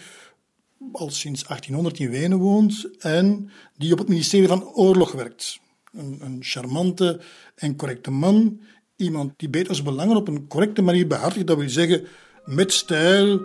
[0.91, 5.59] al sinds 1800 in Wenen woont en die op het ministerie van Oorlog werkt.
[5.93, 7.21] Een, een charmante
[7.55, 8.59] en correcte man.
[8.95, 11.47] Iemand die Beethovens belangen op een correcte manier behartigt.
[11.47, 12.03] Dat wil zeggen
[12.45, 13.41] met stijl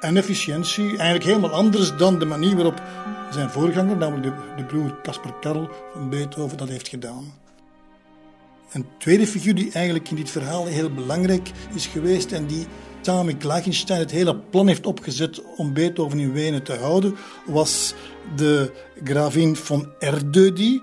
[0.00, 0.88] en efficiëntie.
[0.88, 2.82] Eigenlijk helemaal anders dan de manier waarop
[3.30, 7.34] zijn voorganger, namelijk de, de broer Caspar Karl van Beethoven, dat heeft gedaan.
[8.72, 12.66] Een tweede figuur die eigenlijk in dit verhaal heel belangrijk is geweest en die
[13.00, 17.16] samen met het hele plan heeft opgezet om Beethoven in Wenen te houden,
[17.46, 17.94] was
[18.36, 18.72] de
[19.04, 20.80] gravin van Erdödy.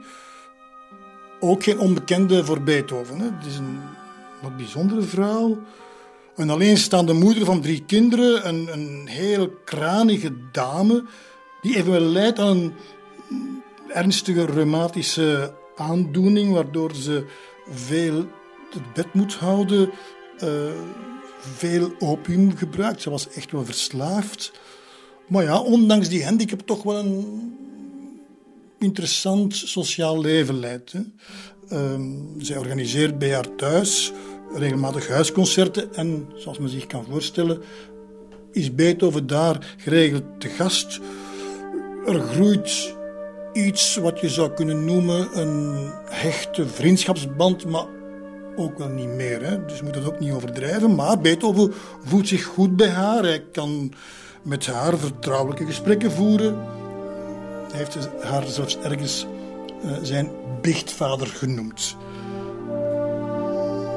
[1.39, 3.19] Ook geen onbekende voor Beethoven.
[3.19, 3.25] Hè.
[3.25, 3.79] Het is een
[4.41, 5.57] wat bijzondere vrouw.
[6.35, 8.47] Een alleenstaande moeder van drie kinderen.
[8.47, 11.03] Een, een heel kranige dame.
[11.61, 12.73] Die evenwel leidt aan een
[13.87, 17.25] ernstige reumatische aandoening, waardoor ze
[17.69, 18.25] veel
[18.71, 19.89] het bed moet houden,
[20.43, 20.49] uh,
[21.39, 23.01] veel opium gebruikt.
[23.01, 24.51] Ze was echt wel verslaafd.
[25.27, 27.66] Maar ja, ondanks die handicap toch wel een
[28.79, 30.91] interessant sociaal leven leidt.
[30.91, 30.99] Hè.
[31.69, 32.01] Uh,
[32.37, 34.11] zij organiseert bij haar thuis
[34.53, 37.61] regelmatig huisconcerten en, zoals men zich kan voorstellen,
[38.51, 40.99] is Beethoven daar geregeld te gast.
[42.05, 42.95] Er groeit
[43.53, 47.85] iets wat je zou kunnen noemen een hechte vriendschapsband, maar
[48.55, 49.41] ook wel niet meer.
[49.41, 49.65] Hè?
[49.65, 50.95] Dus je moet het ook niet overdrijven.
[50.95, 51.73] Maar Beethoven
[52.03, 53.23] voelt zich goed bij haar.
[53.23, 53.93] Hij kan
[54.41, 56.76] met haar vertrouwelijke gesprekken voeren.
[57.73, 59.25] Heeft haar zelfs ergens
[59.85, 60.29] uh, zijn
[60.61, 61.95] bichtvader genoemd.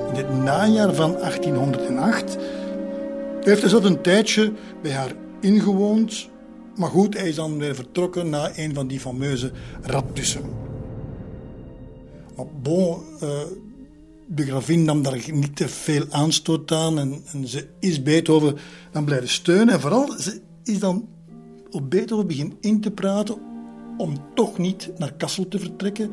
[0.08, 2.38] In het najaar van 1808
[3.40, 4.52] heeft hij zelf een tijdje
[4.82, 6.30] bij haar ingewoond
[6.80, 9.52] maar goed, hij is dan weer vertrokken naar een van die fameuze
[9.82, 10.42] raptussen.
[12.36, 13.28] Maar bon, uh,
[14.26, 18.56] de gravin nam daar niet te veel aanstoot aan en, en, ze is Beethoven
[18.92, 19.74] dan blijven steunen.
[19.74, 21.08] En vooral, ze is dan
[21.70, 23.36] op Beethoven begin in te praten
[24.00, 26.12] om toch niet naar Kassel te vertrekken.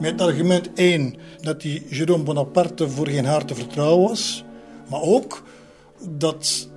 [0.00, 4.44] Met argument 1 dat die Jérôme Bonaparte voor geen haar te vertrouwen was.
[4.90, 5.42] Maar ook
[6.10, 6.68] dat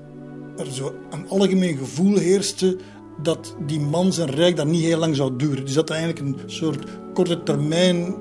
[0.57, 2.77] er zo een algemeen gevoel heerste
[3.21, 5.65] dat die man zijn rijk daar niet heel lang zou duren.
[5.65, 8.15] Dus dat het eigenlijk een soort korte termijn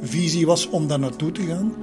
[0.00, 1.74] visie was om daar naartoe te gaan.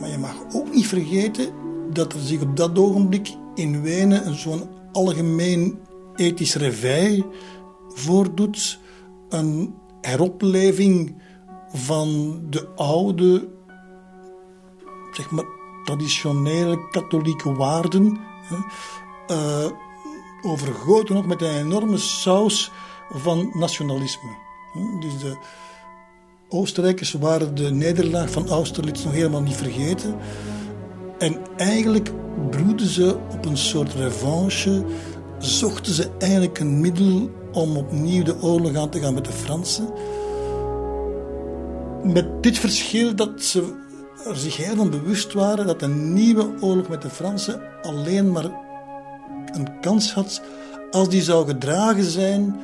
[0.00, 1.52] Maar je mag ook niet vergeten
[1.92, 5.78] dat er zich op dat ogenblik in Wenen zo'n algemeen
[6.16, 7.32] ethisch reveil
[7.88, 8.78] voordoet.
[9.34, 11.22] Een heropleving
[11.72, 13.48] van de oude,
[15.12, 15.44] zeg maar,
[15.84, 18.18] traditionele katholieke waarden.
[19.30, 19.66] Uh,
[20.42, 22.70] overgoten ook met een enorme saus
[23.10, 24.30] van nationalisme.
[25.00, 25.36] Dus de
[26.48, 30.16] Oostenrijkers waren de nederlaag van Austerlitz nog helemaal niet vergeten.
[31.18, 32.10] En eigenlijk
[32.50, 34.84] broeden ze op een soort revanche,
[35.38, 39.88] zochten ze eigenlijk een middel om opnieuw de oorlog aan te gaan met de Fransen.
[42.02, 43.82] Met dit verschil dat ze
[44.26, 48.44] er zich heel van bewust waren dat een nieuwe oorlog met de Fransen alleen maar
[49.52, 50.42] een kans had
[50.90, 52.56] als die zou gedragen zijn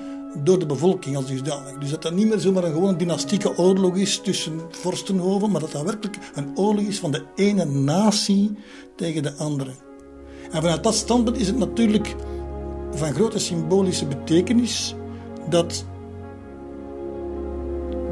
[0.44, 1.78] door de bevolking als dusdanig.
[1.78, 5.72] Dus dat dat niet meer zomaar een gewoon dynastieke oorlog is tussen vorstenhoven, maar dat
[5.72, 8.56] dat werkelijk een oorlog is van de ene natie
[8.96, 9.70] tegen de andere.
[10.50, 12.14] En vanuit dat standpunt is het natuurlijk
[12.92, 14.94] van grote symbolische betekenis
[15.48, 15.84] dat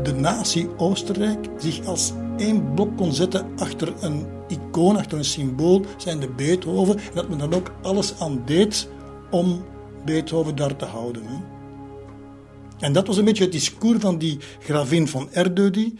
[0.02, 5.84] de natie Oostenrijk zich als één blok kon zetten achter een icoon, achter een symbool,
[5.96, 6.96] zijn de Beethoven.
[6.98, 8.88] En dat men dan ook alles aan deed
[9.30, 9.64] om
[10.04, 11.22] Beethoven daar te houden.
[11.26, 11.36] Hè.
[12.78, 15.94] En dat was een beetje het discours van die gravin van Erdödy.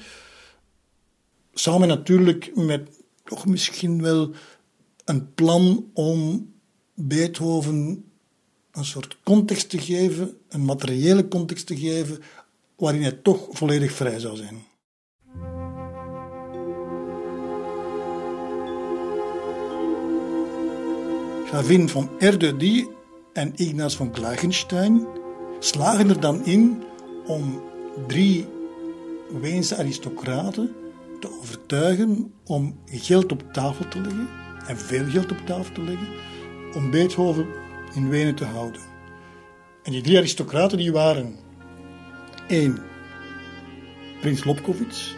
[1.52, 2.88] Samen natuurlijk met
[3.24, 4.30] toch misschien wel
[5.04, 6.50] een plan om
[6.94, 8.04] Beethoven
[8.78, 12.18] een soort context te geven, een materiële context te geven,
[12.76, 14.66] waarin hij toch volledig vrij zou zijn.
[21.46, 22.86] Gravin van Erdödy
[23.32, 25.06] en Ignaz van Klagenstein
[25.58, 26.82] slagen er dan in
[27.26, 27.62] om
[28.06, 28.46] drie
[29.40, 30.74] Weense aristocraten
[31.20, 34.28] te overtuigen om geld op tafel te leggen,
[34.66, 36.08] en veel geld op tafel te leggen,
[36.74, 37.46] om Beethoven
[37.98, 38.80] in Wenen te houden.
[39.82, 41.36] En die drie aristocraten die waren
[42.46, 42.78] één,
[44.20, 45.14] prins Lobkowitz,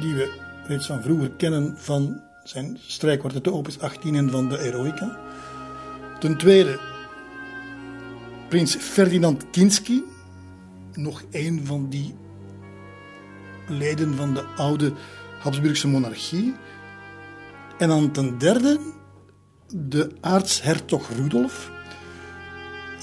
[0.00, 5.18] die we reeds van vroeger kennen van zijn strijkkwartet opus 18 en van de Eroica.
[6.18, 6.78] Ten tweede,
[8.48, 10.04] prins Ferdinand Kinski,
[10.94, 12.14] nog een van die
[13.68, 14.92] leden van de oude
[15.38, 16.54] Habsburgse monarchie.
[17.78, 18.80] En dan ten derde
[19.66, 21.74] de aartshertog Rudolf.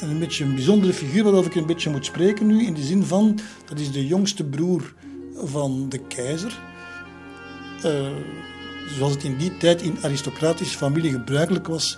[0.10, 3.04] Een beetje een bijzondere figuur waarover ik een beetje moet spreken nu, in de zin
[3.04, 4.93] van, dat is de jongste broer
[5.36, 6.60] van de keizer.
[7.86, 8.08] Uh,
[8.97, 11.97] zoals het in die tijd in aristocratische familie gebruikelijk was,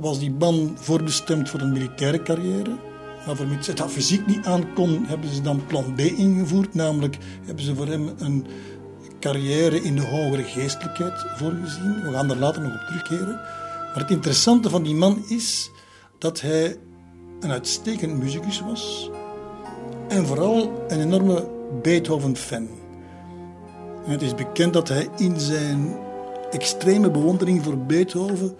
[0.00, 2.78] was die man voorbestemd voor een militaire carrière.
[3.26, 6.74] Maar voor het dat fysiek niet aankon, hebben ze dan plan B ingevoerd.
[6.74, 8.46] Namelijk hebben ze voor hem een
[9.20, 12.02] carrière in de hogere geestelijkheid voorgezien.
[12.02, 13.34] We gaan er later nog op terugkeren.
[13.34, 15.70] Maar het interessante van die man is
[16.20, 16.76] dat hij
[17.40, 19.10] een uitstekend muzikus was.
[20.08, 21.48] En vooral een enorme
[21.82, 22.68] Beethoven-fan.
[24.04, 25.96] het is bekend dat hij in zijn
[26.50, 28.56] extreme bewondering voor Beethoven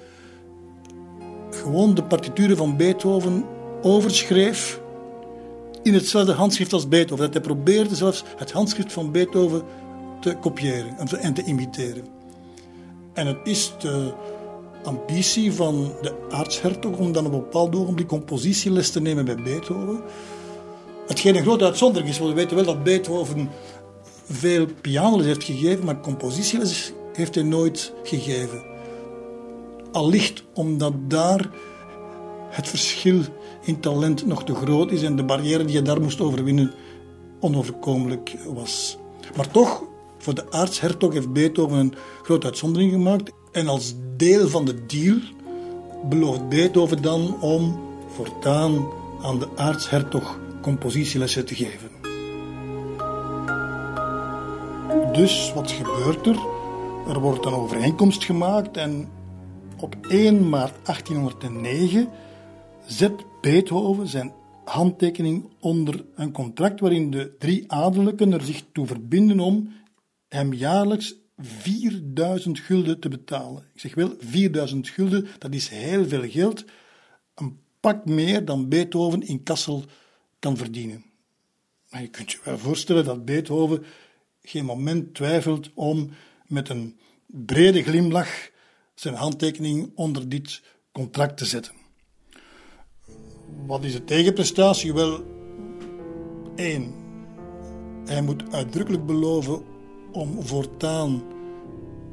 [1.51, 3.45] gewoon de partituren van Beethoven
[3.83, 4.81] overschreef
[5.83, 7.25] in hetzelfde handschrift als Beethoven.
[7.25, 9.63] Dat hij probeerde zelfs het handschrift van Beethoven
[10.21, 12.05] te kopiëren en te imiteren.
[13.13, 14.13] En het is de
[14.83, 20.01] ambitie van de aartshertog om dan op een bepaald ogenblik compositieles te nemen bij Beethoven.
[21.07, 23.51] Hetgeen een grote uitzondering is, want we weten wel dat Beethoven
[24.25, 28.63] veel pianoles heeft gegeven, maar compositieles heeft hij nooit gegeven.
[29.93, 31.51] Allicht omdat daar
[32.49, 33.21] het verschil
[33.63, 36.73] in talent nog te groot is en de barrière die je daar moest overwinnen
[37.41, 38.99] onoverkomelijk was.
[39.37, 39.83] Maar toch,
[40.19, 43.33] voor de aartshertog heeft Beethoven een grote uitzondering gemaakt.
[43.53, 45.19] En als deel van de deal
[46.09, 48.89] belooft Beethoven dan om voortaan
[49.23, 51.91] aan de aartshertog compositielessen te geven.
[55.13, 56.39] Dus wat gebeurt er?
[57.09, 59.09] Er wordt een overeenkomst gemaakt en
[59.77, 62.09] op 1 maart 1809
[62.87, 64.33] zet Beethoven zijn
[64.65, 69.73] handtekening onder een contract waarin de drie adellijken er zich toe verbinden om
[70.29, 73.65] hem jaarlijks 4000 gulden te betalen.
[73.75, 76.65] Ik zeg wel 4000 gulden, dat is heel veel geld.
[77.35, 79.85] Een pak meer dan Beethoven in Kassel
[80.39, 81.05] kan verdienen.
[81.91, 83.85] Maar je kunt je wel voorstellen dat Beethoven
[84.43, 86.11] geen moment twijfelt om
[86.47, 88.51] met een brede glimlach
[88.95, 90.63] zijn handtekening onder dit
[90.93, 91.73] contract te zetten.
[93.67, 94.95] Wat is de tegenprestatie?
[94.95, 95.25] Wel,
[96.57, 96.95] één,
[98.05, 99.70] hij moet uitdrukkelijk beloven
[100.13, 101.23] om voortaan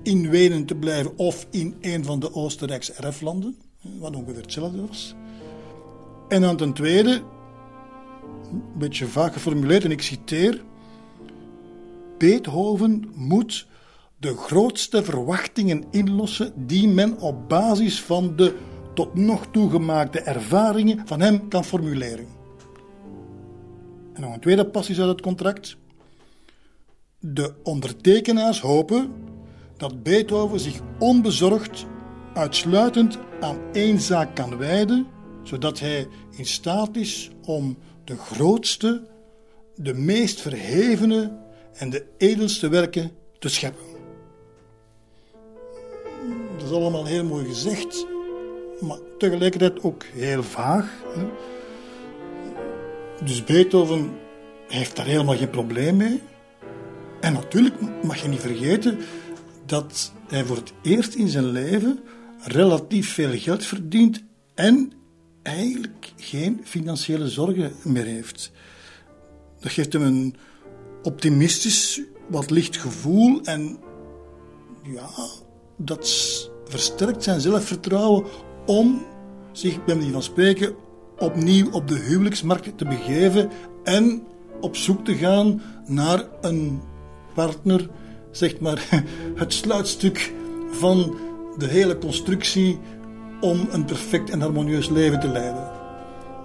[0.04, 3.56] in Wenen te blijven of in een van de Oostenrijkse erflanden,
[4.00, 5.16] wat ongeveer hetzelfde was.
[6.28, 7.22] En dan ten tweede,
[8.52, 10.64] een beetje vaak geformuleerd en ik citeer,
[12.18, 13.68] Beethoven moet
[14.18, 18.58] de grootste verwachtingen inlossen die men op basis van de
[18.94, 22.28] tot nog toe gemaakte ervaringen van hem kan formuleren.
[24.14, 25.78] En nog een tweede passus uit het contract.
[27.20, 29.14] De ondertekenaars hopen
[29.78, 31.86] dat Beethoven zich onbezorgd
[32.34, 35.08] uitsluitend aan één zaak kan wijden,
[35.44, 39.08] zodat hij in staat is om de grootste,
[39.76, 41.38] de meest verhevene
[41.74, 43.86] en de edelste werken te scheppen.
[46.58, 48.06] Dat is allemaal heel mooi gezegd,
[48.80, 51.04] maar tegelijkertijd ook heel vaag.
[51.16, 51.26] Hè?
[53.26, 54.18] Dus Beethoven
[54.68, 56.22] heeft daar helemaal geen probleem mee.
[57.20, 58.98] En natuurlijk mag je niet vergeten
[59.66, 62.00] dat hij voor het eerst in zijn leven
[62.42, 64.24] relatief veel geld verdient
[64.56, 64.92] en
[65.42, 68.52] eigenlijk geen financiële zorgen meer heeft.
[69.60, 70.36] Dat geeft hem een
[71.04, 73.78] optimistisch, wat licht gevoel en
[74.84, 75.10] ja,
[75.78, 76.10] dat
[76.66, 78.26] versterkt zijn zelfvertrouwen
[78.66, 79.06] om
[79.52, 80.76] zich, bij manier van spreken,
[81.18, 83.50] opnieuw op de huwelijksmarkt te begeven
[83.84, 84.24] en
[84.62, 86.82] op zoek te gaan naar een
[87.38, 87.90] partner,
[88.32, 89.04] zeg maar
[89.42, 90.34] het sluitstuk
[90.72, 91.18] van
[91.58, 92.80] de hele constructie
[93.42, 95.72] om een perfect en harmonieus leven te leiden.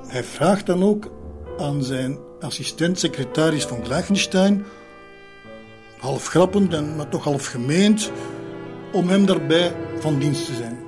[0.06, 1.10] Hij vraagt dan ook
[1.58, 4.64] aan zijn assistent-secretaris van Gleichenstein,
[5.98, 8.12] half grappend en maar toch half gemeend,
[8.92, 10.78] om hem daarbij van dienst te zijn.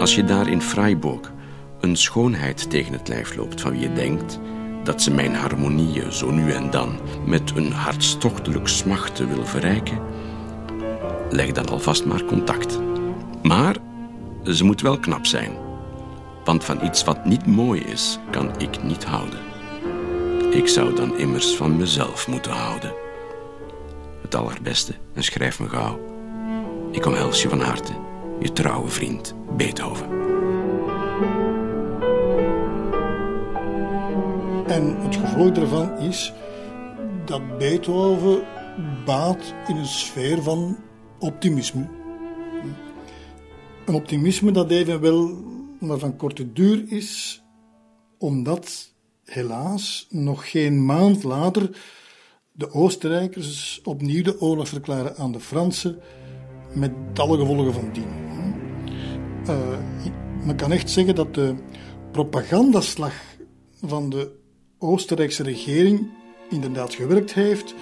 [0.00, 1.32] Als je daar in Freiburg
[1.80, 4.38] een schoonheid tegen het lijf loopt van wie je denkt
[4.84, 10.00] dat ze mijn harmonieën zo nu en dan met een hartstochtelijk smachten wil verrijken,
[11.30, 12.78] leg dan alvast maar contact.
[13.42, 13.76] Maar
[14.44, 15.52] ze moet wel knap zijn,
[16.44, 19.38] want van iets wat niet mooi is, kan ik niet houden.
[20.50, 22.94] Ik zou dan immers van mezelf moeten houden.
[24.22, 26.00] Het allerbeste, en schrijf me gauw.
[26.90, 27.92] Ik omhels je van harte,
[28.40, 30.21] je trouwe vriend Beethoven.
[34.72, 36.32] En het gevolg daarvan is
[37.24, 38.42] dat Beethoven
[39.04, 40.76] baat in een sfeer van
[41.18, 41.88] optimisme.
[43.86, 45.44] Een optimisme dat evenwel
[45.80, 47.42] maar van korte duur is,
[48.18, 48.92] omdat
[49.24, 51.76] helaas nog geen maand later
[52.52, 55.98] de Oostenrijkers opnieuw de oorlog verklaren aan de Fransen,
[56.74, 58.08] met alle gevolgen van dien.
[59.48, 59.78] Uh,
[60.46, 61.54] men kan echt zeggen dat de
[62.12, 63.14] propagandaslag
[63.80, 64.40] van de
[64.82, 66.10] Oostenrijkse regering
[66.50, 67.74] inderdaad gewerkt heeft.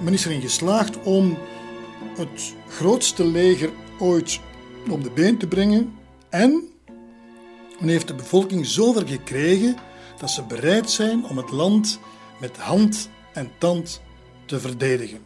[0.00, 1.38] Men is erin geslaagd om
[2.16, 4.40] het grootste leger ooit
[4.90, 5.94] op de been te brengen.
[6.28, 6.68] En
[7.80, 9.76] men heeft de bevolking zover gekregen
[10.18, 11.98] dat ze bereid zijn om het land
[12.40, 14.00] met hand en tand
[14.46, 15.18] te verdedigen.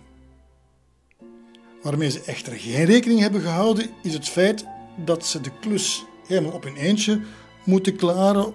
[1.83, 4.64] Waarmee ze echter geen rekening hebben gehouden, is het feit
[4.97, 7.20] dat ze de klus helemaal op hun eentje
[7.64, 8.55] moeten klaren,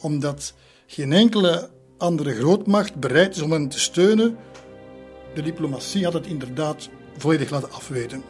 [0.00, 0.54] omdat
[0.86, 1.70] geen enkele
[2.04, 4.36] andere grootmacht bereid is om hen te steunen.
[5.34, 8.22] De diplomatie had het inderdaad volledig laten afweten.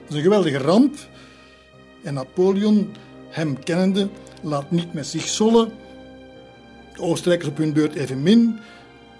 [0.00, 0.94] Dat is een geweldige ramp.
[2.02, 2.94] En Napoleon,
[3.28, 4.08] hem kennende,
[4.42, 5.72] laat niet met zich zollen.
[6.94, 8.58] De Oostenrijkers op hun beurt evenmin.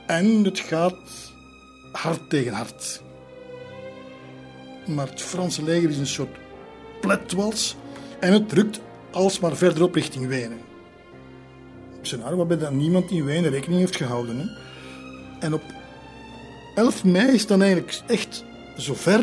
[0.07, 1.33] En het gaat
[1.93, 3.03] hard tegen hard.
[4.87, 6.37] Maar het Franse leger is een soort
[7.01, 7.77] pletwals
[8.21, 8.81] en het drukt
[9.11, 10.61] alsmaar verderop richting Wenen.
[12.07, 14.39] Scenario waarbij dan niemand in Wenen rekening heeft gehouden.
[14.39, 14.45] Hè.
[15.41, 15.63] En op
[16.75, 18.45] 11 mei is dan eigenlijk echt
[18.77, 19.21] zover.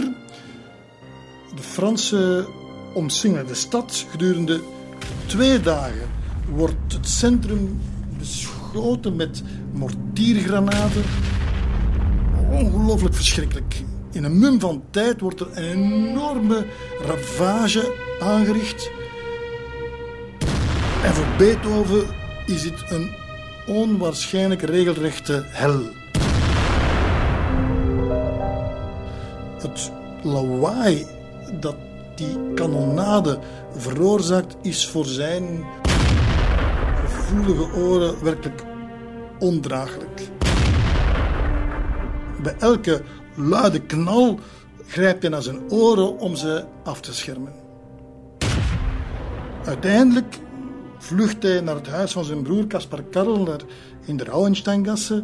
[1.56, 2.48] De Fransen
[2.94, 4.06] omsingelen de stad.
[4.10, 4.62] Gedurende
[5.26, 6.10] twee dagen
[6.50, 7.82] wordt het centrum
[8.18, 11.04] beschoten met mortiergranaten.
[12.52, 13.82] Ongelooflijk verschrikkelijk.
[14.12, 16.66] In een mum van tijd wordt er een enorme
[17.06, 18.90] ravage aangericht.
[21.04, 23.10] En voor Beethoven is dit een
[23.66, 25.82] onwaarschijnlijk regelrechte hel.
[29.62, 29.92] Het
[30.24, 31.06] lawaai
[31.60, 31.76] dat
[32.16, 33.40] die kanonade
[33.76, 35.66] veroorzaakt is voor zijn
[37.06, 38.64] gevoelige oren werkelijk
[39.40, 40.22] ondraaglijk.
[42.42, 43.02] Bij elke
[43.36, 44.40] luide knal
[44.88, 47.54] grijpt hij naar zijn oren om ze af te schermen.
[49.66, 50.40] Uiteindelijk
[51.04, 53.62] vlucht hij naar het huis van zijn broer Kaspar Karl daar
[54.06, 55.24] in de Rauensteingasse.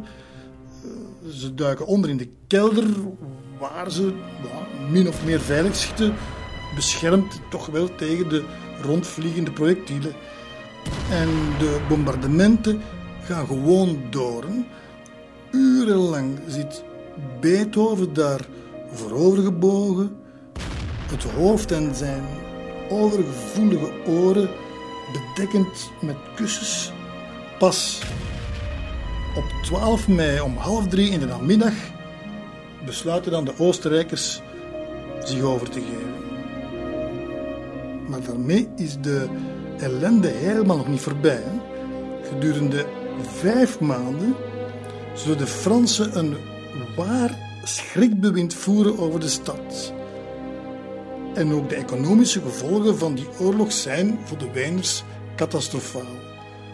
[1.31, 2.85] Ze duiken onder in de kelder,
[3.59, 4.13] waar ze
[4.89, 6.13] min of meer veilig zitten,
[6.75, 8.43] beschermd toch wel tegen de
[8.81, 10.13] rondvliegende projectielen.
[11.11, 12.81] En de bombardementen
[13.23, 14.45] gaan gewoon door.
[15.51, 16.83] Urenlang zit
[17.39, 18.47] Beethoven daar
[18.91, 20.15] voorovergebogen,
[21.07, 22.23] het hoofd en zijn
[22.89, 24.49] overgevoelige oren
[25.11, 26.91] bedekkend met kussens.
[27.59, 28.01] Pas
[29.35, 31.73] op 12 mei om half drie in de namiddag
[32.85, 34.41] besluiten dan de Oostenrijkers
[35.23, 36.13] zich over te geven.
[38.07, 39.27] Maar daarmee is de
[39.77, 41.43] ellende helemaal nog niet voorbij.
[41.45, 41.59] Hè?
[42.29, 42.85] Gedurende
[43.21, 44.35] vijf maanden
[45.13, 46.37] zullen de Fransen een
[46.95, 49.93] waar schrikbewind voeren over de stad.
[51.39, 55.03] En ook de economische gevolgen van die oorlog zijn voor de Wijners
[55.35, 56.17] catastrofaal.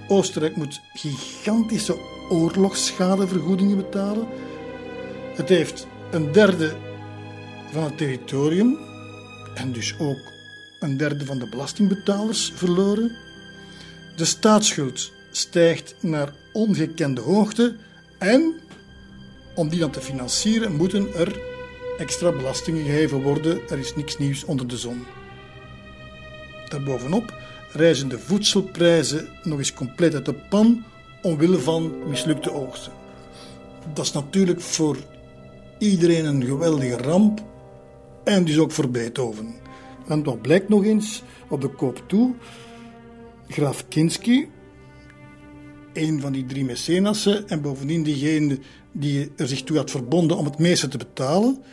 [0.07, 1.97] Oostenrijk moet gigantische
[2.29, 4.27] oorlogsschadevergoedingen betalen.
[5.35, 6.75] Het heeft een derde
[7.71, 8.77] van het territorium
[9.55, 10.19] en dus ook
[10.79, 13.11] een derde van de belastingbetalers verloren.
[14.15, 17.75] De staatsschuld stijgt naar ongekende hoogte
[18.17, 18.53] en
[19.55, 21.54] om die dan te financieren moeten er
[21.97, 23.59] extra belastingen geheven worden.
[23.69, 25.05] Er is niks nieuws onder de zon.
[26.69, 27.33] Daarbovenop
[27.71, 30.83] reizen de voedselprijzen nog eens compleet uit de pan
[31.21, 32.91] omwille van mislukte oogsten.
[33.93, 34.97] Dat is natuurlijk voor
[35.77, 37.43] iedereen een geweldige ramp
[38.23, 39.55] en dus ook voor Beethoven.
[40.05, 42.33] Want wat blijkt nog eens op de koop toe?
[43.47, 44.49] Graaf Kinski,
[45.93, 48.59] een van die drie mecenassen en bovendien diegene
[48.91, 51.63] die er zich toe had verbonden om het meeste te betalen,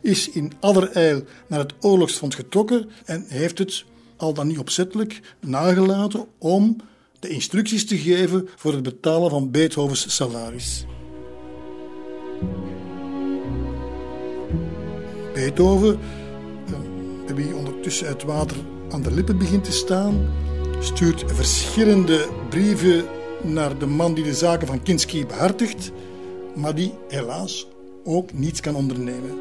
[0.00, 3.84] is in allerijl naar het oorlogsfonds getrokken en heeft het,
[4.16, 6.76] al dan niet opzettelijk, nagelaten om
[7.18, 10.84] de instructies te geven voor het betalen van Beethovens salaris.
[15.34, 15.98] Beethoven,
[16.66, 18.56] eh, wie ondertussen uit water
[18.90, 20.28] aan de lippen begint te staan,
[20.80, 23.04] stuurt verschillende brieven
[23.42, 25.90] naar de man die de zaken van Kinski behartigt,
[26.54, 27.66] maar die helaas
[28.04, 29.38] ook niets kan ondernemen.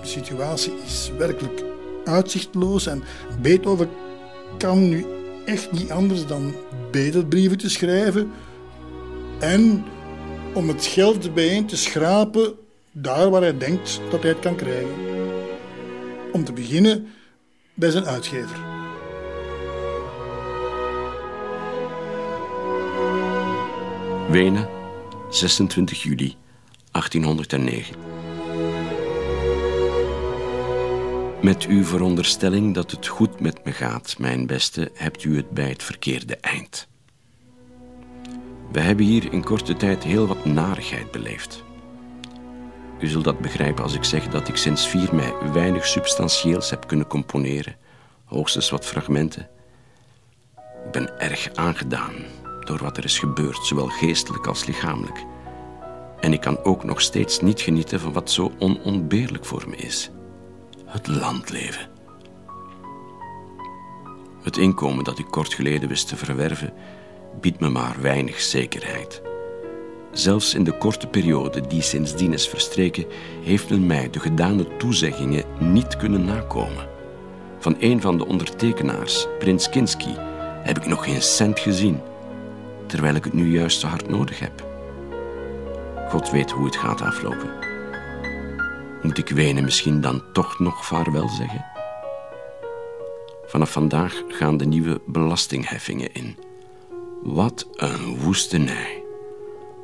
[0.00, 1.64] De situatie is werkelijk
[2.04, 3.02] uitzichtloos en
[3.40, 3.88] Beethoven
[4.58, 5.06] kan nu
[5.44, 6.54] echt niet anders dan
[6.90, 8.30] bedelbrieven te schrijven
[9.38, 9.84] en
[10.54, 12.54] om het geld bijeen te schrapen
[12.92, 14.94] daar waar hij denkt dat hij het kan krijgen.
[16.32, 17.06] Om te beginnen
[17.74, 18.68] bij zijn uitgever.
[24.30, 24.68] Wenen,
[25.30, 26.36] 26 juli
[26.92, 28.09] 1809.
[31.42, 35.68] Met uw veronderstelling dat het goed met me gaat, mijn beste, hebt u het bij
[35.68, 36.88] het verkeerde eind.
[38.72, 41.64] We hebben hier in korte tijd heel wat narigheid beleefd.
[42.98, 46.86] U zult dat begrijpen als ik zeg dat ik sinds 4 mei weinig substantieels heb
[46.86, 47.76] kunnen componeren,
[48.24, 49.48] hoogstens wat fragmenten.
[50.84, 52.14] Ik ben erg aangedaan
[52.64, 55.24] door wat er is gebeurd, zowel geestelijk als lichamelijk.
[56.20, 60.10] En ik kan ook nog steeds niet genieten van wat zo onontbeerlijk voor me is:
[60.90, 61.88] het landleven.
[64.42, 66.72] Het inkomen dat ik kort geleden wist te verwerven,
[67.40, 69.22] biedt me maar weinig zekerheid.
[70.12, 73.06] Zelfs in de korte periode die sindsdien is verstreken,
[73.42, 76.88] heeft men mij de gedane toezeggingen niet kunnen nakomen.
[77.58, 80.14] Van een van de ondertekenaars, Prins Kinski,
[80.62, 82.00] heb ik nog geen cent gezien,
[82.86, 84.68] terwijl ik het nu juist zo hard nodig heb.
[86.08, 87.69] God weet hoe het gaat aflopen.
[89.02, 91.64] Moet ik Wenen misschien dan toch nog vaarwel zeggen?
[93.46, 96.36] Vanaf vandaag gaan de nieuwe belastingheffingen in.
[97.22, 99.02] Wat een woestenij.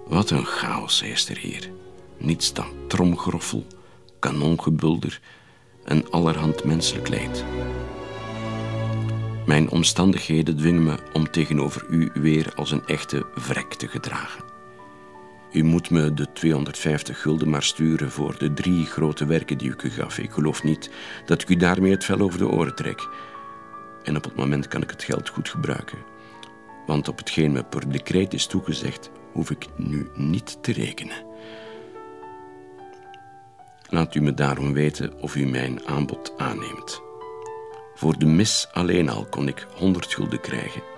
[0.06, 1.70] Wat een chaos is er hier.
[2.16, 3.66] Niets dan tromgeroffel,
[4.18, 5.20] kanongebulder
[5.84, 7.44] en allerhand menselijk leed.
[9.46, 14.55] Mijn omstandigheden dwingen me om tegenover u weer als een echte vrek te gedragen.
[15.56, 19.82] U moet me de 250 gulden maar sturen voor de drie grote werken die ik
[19.82, 20.18] u gaf.
[20.18, 20.90] Ik geloof niet
[21.24, 23.08] dat ik u daarmee het vel over de oren trek.
[24.04, 25.98] En op het moment kan ik het geld goed gebruiken.
[26.86, 31.24] Want op hetgeen me per decreet is toegezegd, hoef ik nu niet te rekenen.
[33.88, 37.00] Laat u me daarom weten of u mijn aanbod aanneemt.
[37.94, 40.95] Voor de mis alleen al kon ik 100 gulden krijgen.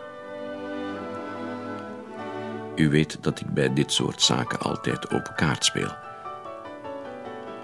[2.79, 5.93] U weet dat ik bij dit soort zaken altijd open kaart speel.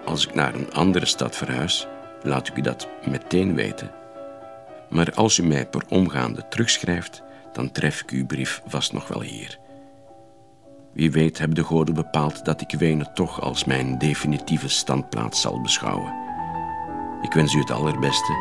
[0.04, 1.86] Als ik naar een andere stad verhuis,
[2.22, 3.90] laat ik u dat meteen weten.
[4.90, 9.20] Maar als u mij per omgaande terugschrijft, dan tref ik uw brief vast nog wel
[9.20, 9.58] hier.
[10.92, 15.60] Wie weet hebben de goden bepaald dat ik Wenen toch als mijn definitieve standplaats zal
[15.60, 16.14] beschouwen.
[17.22, 18.32] Ik wens u het allerbeste,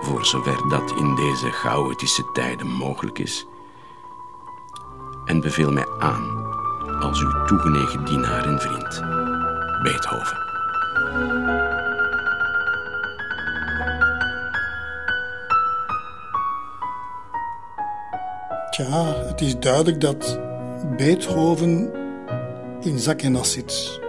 [0.00, 3.46] voor zover dat in deze chaotische tijden mogelijk is.
[5.28, 6.38] En beveel mij aan
[7.00, 9.02] als uw toegenegen dienaar en vriend,
[9.82, 10.36] Beethoven.
[18.70, 20.40] Tja, het is duidelijk dat
[20.96, 21.92] Beethoven
[22.80, 24.00] in zak en as zit.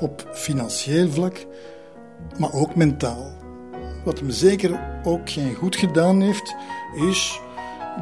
[0.00, 1.46] Op financieel vlak,
[2.38, 3.34] maar ook mentaal.
[4.04, 6.54] Wat hem zeker ook geen goed gedaan heeft,
[6.94, 7.40] is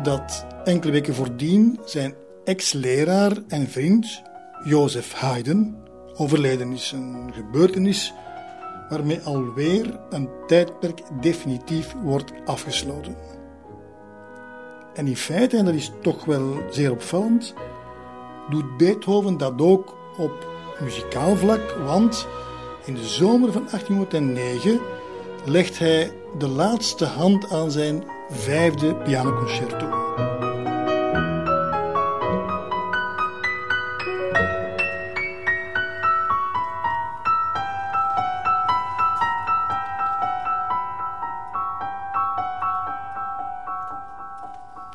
[0.02, 4.22] dat enkele weken voordien zijn ex-leraar en vriend
[4.64, 5.76] Jozef Haydn
[6.16, 6.92] overleden is.
[6.92, 8.14] Een gebeurtenis
[8.88, 13.16] waarmee alweer een tijdperk definitief wordt afgesloten.
[14.94, 17.54] En in feite, en dat is toch wel zeer opvallend,
[18.48, 20.46] doet Beethoven dat ook op
[20.80, 22.26] muzikaal vlak, want
[22.84, 24.80] in de zomer van 1809
[25.44, 30.04] legt hij de laatste hand aan zijn vijfde pianoconcerto.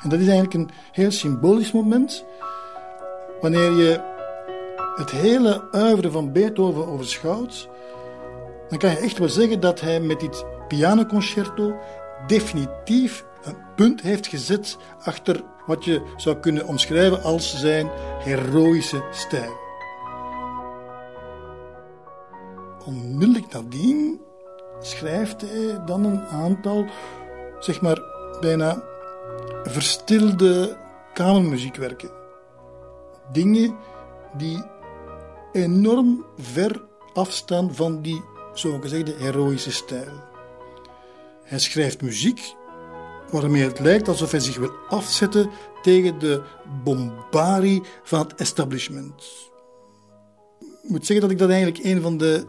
[0.01, 2.25] En dat is eigenlijk een heel symbolisch moment.
[3.41, 3.99] Wanneer je
[4.95, 7.69] het hele uiveren van Beethoven overschouwt,
[8.69, 11.75] dan kan je echt wel zeggen dat hij met dit pianoconcerto
[12.27, 17.89] definitief een punt heeft gezet achter wat je zou kunnen omschrijven als zijn
[18.23, 19.57] heroïsche stijl.
[22.85, 24.21] Onmiddellijk nadien
[24.79, 26.85] schrijft hij dan een aantal,
[27.59, 28.01] zeg maar,
[28.39, 28.83] bijna
[29.64, 30.78] verstilde
[31.14, 32.12] kamermuziekwerken.
[33.32, 33.76] Dingen
[34.38, 34.64] die
[35.51, 36.82] enorm ver
[37.14, 40.28] afstaan van die zogezegde heroïsche stijl.
[41.43, 42.55] Hij schrijft muziek
[43.32, 45.49] waarmee het lijkt alsof hij zich wil afzetten
[45.82, 46.43] tegen de
[46.84, 49.24] bombarie van het establishment.
[50.60, 52.45] Ik moet zeggen dat ik dat eigenlijk een van de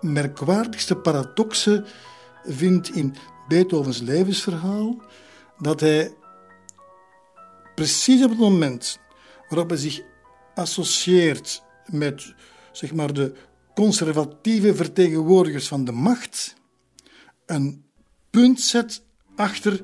[0.00, 1.86] merkwaardigste paradoxen
[2.44, 3.14] vind in
[3.48, 4.96] Beethovens levensverhaal.
[5.58, 6.12] Dat hij
[7.78, 8.98] precies op het moment
[9.48, 10.02] waarop hij zich
[10.54, 12.34] associeert met
[12.72, 13.32] zeg maar, de
[13.74, 16.54] conservatieve vertegenwoordigers van de macht,
[17.46, 17.84] een
[18.30, 19.02] punt zet
[19.36, 19.80] achter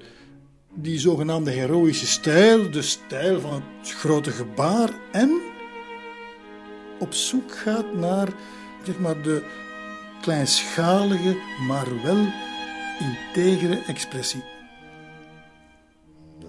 [0.75, 5.41] die zogenaamde heroïsche stijl, de stijl van het grote gebaar, en
[6.99, 8.29] op zoek gaat naar
[8.85, 9.45] zeg maar, de
[10.21, 11.37] kleinschalige,
[11.67, 12.27] maar wel
[12.99, 14.43] integere expressie.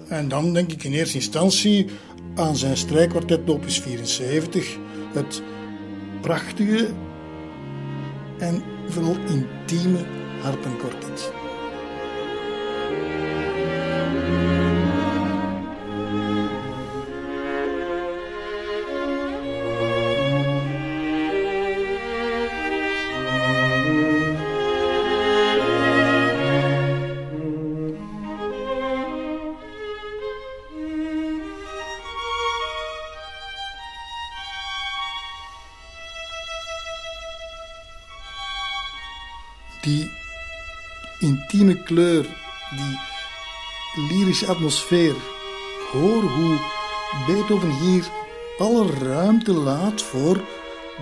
[0.08, 1.86] En dan denk ik in eerste instantie
[2.36, 4.78] aan zijn strijkkwartet opus 74,
[5.14, 5.42] het
[6.22, 6.88] prachtige
[8.38, 10.00] en vooral intieme
[10.42, 11.32] harpenkwartet.
[44.44, 45.16] Atmosfeer.
[45.92, 46.58] Hoor hoe
[47.28, 48.04] Beethoven hier
[48.58, 50.44] alle ruimte laat voor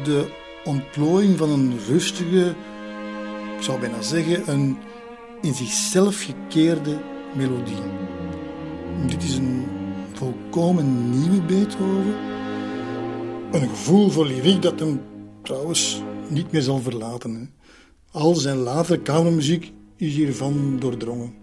[0.03, 0.27] de
[0.63, 2.55] ontplooiing van een rustige,
[3.57, 4.77] ik zou bijna zeggen, een
[5.41, 7.01] in zichzelf gekeerde
[7.35, 7.83] melodie.
[9.07, 9.65] Dit is een
[10.13, 12.15] volkomen nieuwe Beethoven.
[13.51, 15.01] Een gevoel voor lyriek dat hem
[15.43, 17.53] trouwens niet meer zal verlaten.
[18.11, 21.42] Al zijn latere kamermuziek is hiervan doordrongen.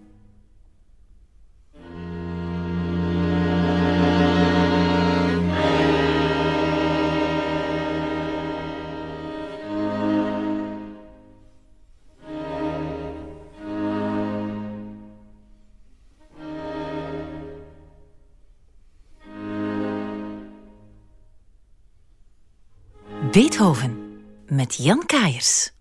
[23.31, 25.71] Beethoven met Jan Kaiers.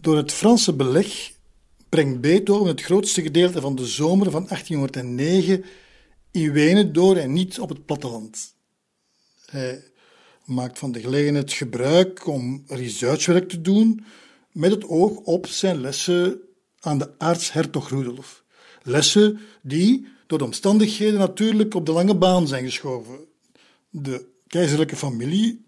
[0.00, 1.32] Door het Franse beleg
[1.88, 5.64] brengt Beethoven het grootste gedeelte van de zomer van 1809
[6.30, 8.54] in Wenen door en niet op het platteland.
[9.46, 9.82] Hij
[10.44, 14.04] maakt van de gelegenheid gebruik om researchwerk te doen
[14.52, 16.40] met het oog op zijn lessen
[16.80, 18.44] aan de aartshertog Rudolf.
[18.82, 23.18] Lessen die door de omstandigheden natuurlijk op de lange baan zijn geschoven.
[23.90, 25.64] De keizerlijke familie,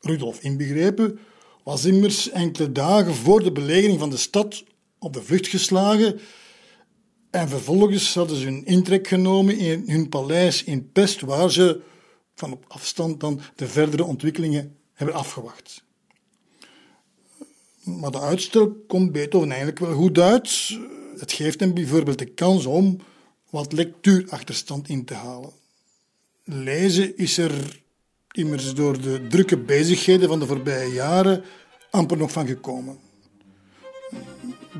[0.00, 1.18] Rudolf inbegrepen,
[1.64, 4.64] was immers enkele dagen voor de belegering van de stad
[4.98, 6.20] op de vlucht geslagen
[7.36, 11.80] en vervolgens hadden ze hun intrek genomen in hun paleis in Pest, waar ze
[12.34, 15.84] van op afstand dan de verdere ontwikkelingen hebben afgewacht.
[17.82, 20.78] Maar de uitstel komt Beethoven eigenlijk wel goed uit.
[21.16, 22.98] Het geeft hem bijvoorbeeld de kans om
[23.56, 25.50] wat lectuurachterstand in te halen.
[26.44, 27.82] Lezen is er
[28.32, 31.44] immers door de drukke bezigheden van de voorbije jaren
[31.90, 32.98] amper nog van gekomen.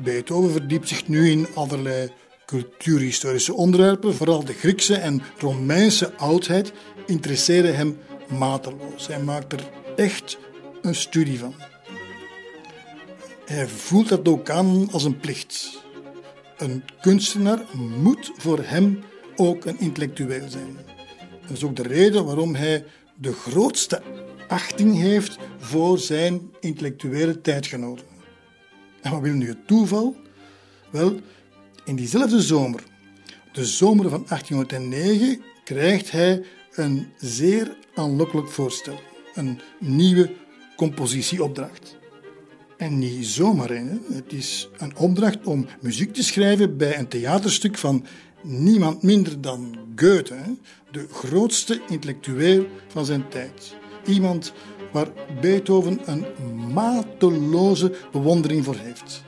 [0.03, 2.11] Beethoven verdiept zich nu in allerlei
[2.45, 4.15] cultuurhistorische onderwerpen.
[4.15, 6.73] Vooral de Griekse en Romeinse oudheid
[7.05, 7.97] interesseren hem
[8.27, 9.07] mateloos.
[9.07, 10.37] Hij maakt er echt
[10.81, 11.53] een studie van.
[13.45, 15.85] Hij voelt dat ook aan als een plicht.
[16.57, 17.59] Een kunstenaar
[18.01, 19.03] moet voor hem
[19.35, 20.77] ook een intellectueel zijn.
[21.41, 22.85] Dat is ook de reden waarom hij
[23.15, 24.01] de grootste
[24.47, 28.05] achting heeft voor zijn intellectuele tijdgenoten.
[29.01, 30.15] En wat wil nu het toeval?
[30.91, 31.19] Wel,
[31.85, 32.83] in diezelfde zomer,
[33.51, 38.99] de zomer van 1809, krijgt hij een zeer aanlokkelijk voorstel.
[39.33, 40.31] Een nieuwe
[40.75, 41.96] compositieopdracht.
[42.77, 44.01] En niet zomaar een.
[44.13, 48.05] Het is een opdracht om muziek te schrijven bij een theaterstuk van
[48.43, 50.55] niemand minder dan Goethe,
[50.91, 53.75] de grootste intellectueel van zijn tijd.
[54.05, 54.53] Iemand
[54.91, 55.07] waar
[55.41, 56.25] Beethoven een
[56.73, 59.23] mateloze bewondering voor heeft.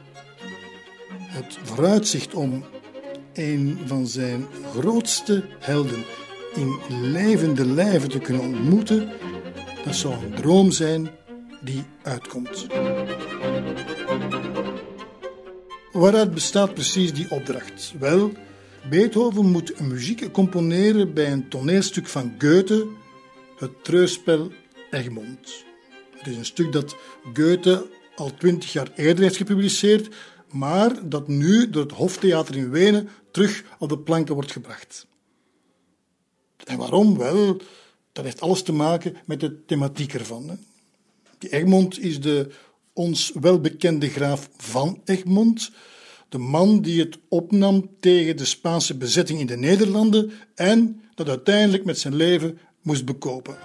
[1.10, 2.64] Het vooruitzicht om
[3.34, 4.46] een van zijn
[4.76, 6.04] grootste helden
[6.56, 6.80] in
[7.12, 9.10] levende lijven te kunnen ontmoeten,
[9.86, 11.10] dat zou een droom zijn
[11.62, 12.68] die uitkomt.
[15.92, 17.94] Waaruit bestaat precies die opdracht?
[18.00, 18.32] Wel,
[18.90, 22.88] Beethoven moet muziek componeren bij een toneelstuk van Goethe,
[23.58, 24.52] het treurspel
[24.92, 25.66] Egmont.
[26.18, 26.96] Het is een stuk dat
[27.34, 30.16] Goethe al twintig jaar eerder heeft gepubliceerd,
[30.52, 35.08] maar dat nu door het Hoftheater in Wenen terug op de planken wordt gebracht.
[36.66, 37.18] En waarom?
[37.18, 37.62] Wel,
[38.12, 40.60] dat heeft alles te maken met de thematiek ervan.
[41.48, 42.52] Egmond is de
[42.94, 45.72] ons welbekende graaf van Egmond,
[46.30, 51.86] de man die het opnam tegen de Spaanse bezetting in de Nederlanden en dat uiteindelijk
[51.86, 53.58] met zijn leven moest bekopen.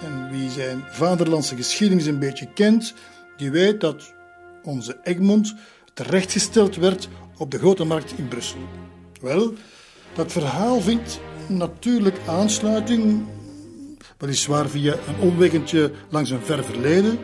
[0.00, 2.94] En wie zijn vaderlandse geschiedenis een beetje kent,
[3.36, 4.14] die weet dat
[4.62, 5.54] onze Egmond
[5.94, 8.60] terechtgesteld werd op de grote markt in Brussel.
[9.20, 9.52] Wel,
[10.14, 13.26] dat verhaal vindt natuurlijk aansluiting,
[14.18, 17.18] weliswaar via een omweggetje langs een ver verleden,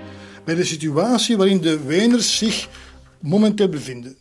[0.44, 2.68] bij de situatie waarin de Weners zich
[3.20, 4.16] momenteel bevinden.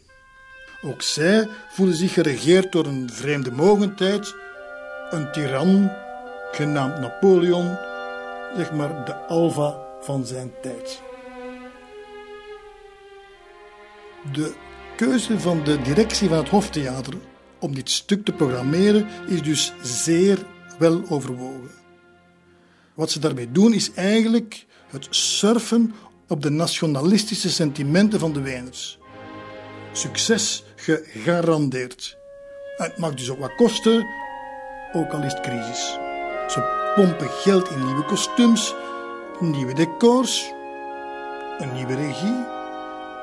[0.82, 4.36] Ook zij voelen zich geregeerd door een vreemde mogendheid,
[5.10, 5.92] een tiran
[6.52, 7.78] genaamd Napoleon,
[8.56, 11.02] zeg maar de alfa van zijn tijd.
[14.32, 14.54] De
[14.96, 17.14] keuze van de directie van het Hoftheater
[17.60, 20.38] om dit stuk te programmeren is dus zeer
[20.78, 21.81] wel overwogen.
[22.94, 25.94] Wat ze daarmee doen is eigenlijk het surfen
[26.28, 29.00] op de nationalistische sentimenten van de Weners.
[29.92, 32.18] Succes gegarandeerd.
[32.78, 34.08] Het mag dus ook wat kosten,
[34.94, 35.98] ook al is het crisis.
[36.48, 38.74] Ze pompen geld in nieuwe kostuums,
[39.40, 40.52] nieuwe decors,
[41.60, 42.46] een nieuwe regie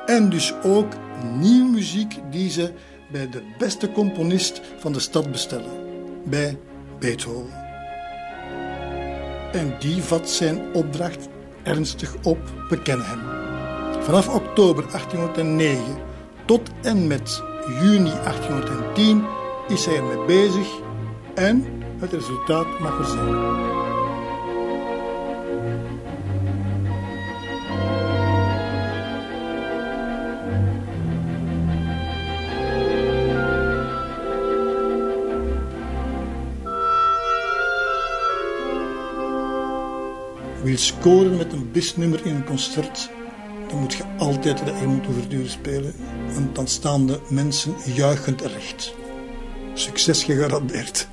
[0.05, 0.93] en dus ook
[1.37, 2.73] nieuwe muziek die ze
[3.11, 5.71] bij de beste componist van de stad bestellen,
[6.25, 6.59] bij
[6.99, 7.68] Beethoven.
[9.51, 11.27] En die vat zijn opdracht
[11.63, 12.37] ernstig op,
[12.69, 13.19] we kennen hem.
[14.03, 15.83] Vanaf oktober 1809
[16.45, 17.43] tot en met
[17.81, 19.25] juni 1810
[19.67, 20.67] is hij ermee bezig
[21.35, 21.65] en
[21.99, 23.78] het resultaat mag er zijn.
[40.79, 43.09] Scoren met een bisnummer in een concert,
[43.67, 45.93] dan moet je altijd de Ouverture spelen.
[46.33, 48.93] Want dan staan de mensen juichend recht.
[49.73, 51.07] Succes gegarandeerd.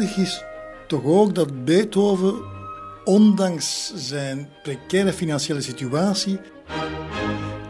[0.00, 0.44] Is
[0.86, 2.34] toch ook dat Beethoven,
[3.04, 6.38] ondanks zijn precaire financiële situatie,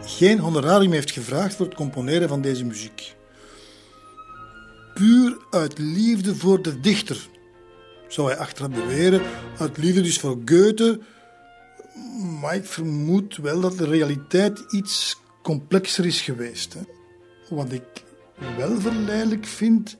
[0.01, 3.15] geen honorarium heeft gevraagd voor het componeren van deze muziek.
[4.93, 7.27] Puur uit liefde voor de dichter,
[8.07, 9.21] zou hij achteraf beweren,
[9.57, 10.99] uit liefde dus voor Goethe.
[12.41, 16.75] Maar ik vermoed wel dat de realiteit iets complexer is geweest.
[17.49, 18.03] Wat ik
[18.57, 19.97] wel verleidelijk vind,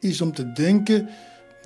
[0.00, 1.08] is om te denken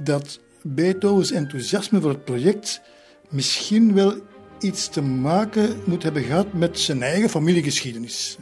[0.02, 2.81] dat Beethovens enthousiasme voor het project
[3.28, 4.14] misschien wel
[4.60, 8.36] iets te maken moet hebben gehad met zijn eigen familiegeschiedenis.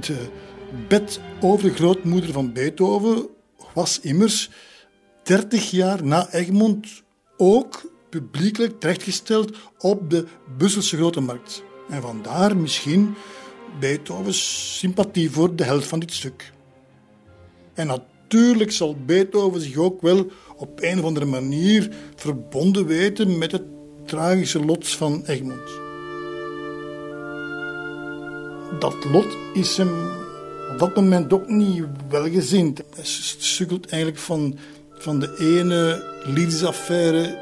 [0.00, 0.26] De
[0.88, 3.28] bedovergrootmoeder van Beethoven
[3.74, 4.50] was immers
[5.22, 7.02] 30 jaar na Egmond
[7.36, 10.26] ook publiekelijk terechtgesteld op de
[10.56, 11.62] Brusselse grote markt.
[11.88, 13.14] En vandaar misschien
[13.80, 16.52] Beethovens sympathie voor de held van dit stuk.
[17.74, 17.90] En
[18.28, 20.26] natuurlijk zal Beethoven zich ook wel
[20.56, 23.62] op een of andere manier verbonden weten met het
[24.06, 25.70] tragische lot van Egmond.
[28.78, 29.90] Dat lot is hem
[30.72, 32.78] op dat moment ook niet welgezind.
[32.94, 33.04] Hij
[33.38, 34.58] sukkelt eigenlijk van,
[34.92, 37.38] van de ene liefdesaffaire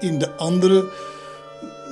[0.00, 0.88] in de andere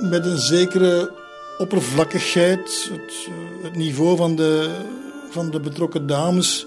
[0.01, 1.11] met een zekere
[1.57, 2.89] oppervlakkigheid.
[2.91, 3.27] Het,
[3.61, 4.69] het niveau van de,
[5.29, 6.65] van de betrokken dames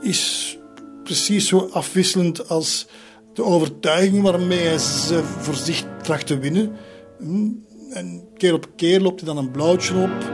[0.00, 0.58] is
[1.04, 2.86] precies zo afwisselend als
[3.34, 6.72] de overtuiging waarmee hij ze voor zich tracht te winnen.
[7.18, 7.50] Hm?
[7.90, 10.32] En keer op keer loopt hij dan een blauwtje op.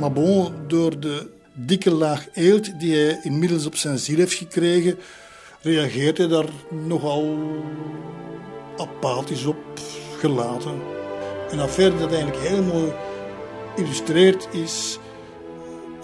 [0.00, 4.98] Maar bon, door de dikke laag eelt die hij inmiddels op zijn ziel heeft gekregen,
[5.60, 6.48] reageert hij daar
[6.86, 7.38] nogal
[8.76, 9.80] apathisch op,
[10.18, 10.80] gelaten.
[11.50, 12.92] Een affaire dat eigenlijk heel mooi
[13.76, 14.98] illustreert is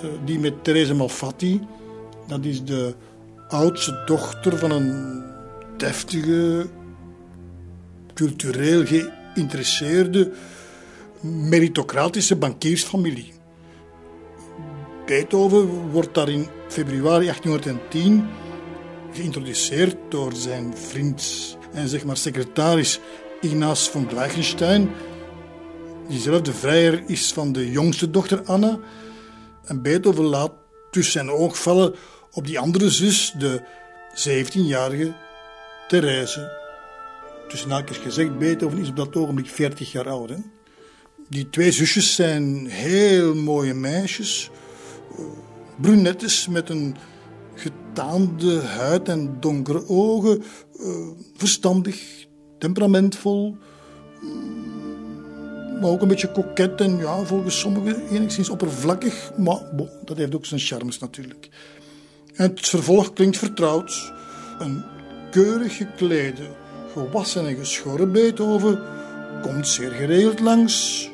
[0.05, 1.61] uh, die met Therese Malfatti.
[2.27, 2.95] Dat is de
[3.49, 5.23] oudste dochter van een
[5.77, 6.67] deftige,
[8.15, 10.33] cultureel geïnteresseerde,
[11.21, 13.33] meritocratische bankiersfamilie.
[15.07, 18.27] Beethoven wordt daar in februari 1810
[19.13, 23.01] geïntroduceerd door zijn vriend en zeg maar secretaris
[23.41, 24.91] Ignace von Gleichenstein,
[26.09, 28.79] die zelf de vrijer is van de jongste dochter Anna.
[29.65, 30.53] En Beethoven laat
[30.91, 31.95] dus zijn oog vallen
[32.39, 33.63] op die andere zus, de
[34.15, 35.13] 17-jarige
[35.89, 36.51] Therese.
[37.49, 40.31] Tussen haakjes gezegd, Beethoven is op dat ogenblik 40 jaar oud.
[41.29, 44.51] Die twee zusjes zijn heel mooie meisjes.
[45.81, 46.97] Brunettes met een
[47.55, 50.43] getaande huid en donkere ogen.
[51.37, 52.27] Verstandig,
[52.59, 53.57] temperamentvol.
[55.81, 59.33] Maar ook een beetje koket en ja, volgens sommigen enigszins oppervlakkig.
[59.37, 59.61] Maar
[60.05, 61.49] dat heeft ook zijn charmes natuurlijk.
[62.39, 64.13] Het vervolg klinkt vertrouwd.
[64.59, 64.85] Een
[65.31, 66.49] keurig geklede,
[66.93, 68.83] gewassen en geschoren Beethoven
[69.43, 71.09] komt zeer geregeld langs,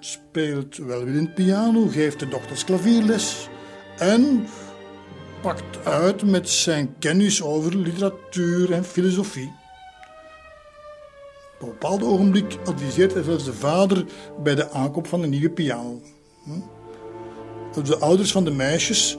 [0.00, 3.48] speelt welwillend piano, geeft de dochters klavierles
[3.98, 4.46] en
[5.42, 9.52] pakt uit met zijn kennis over literatuur en filosofie.
[11.60, 14.04] Op een bepaald ogenblik adviseert hij zelfs de vader
[14.42, 16.00] bij de aankoop van een nieuwe piano.
[16.44, 17.82] Hm?
[17.84, 19.16] De ouders van de meisjes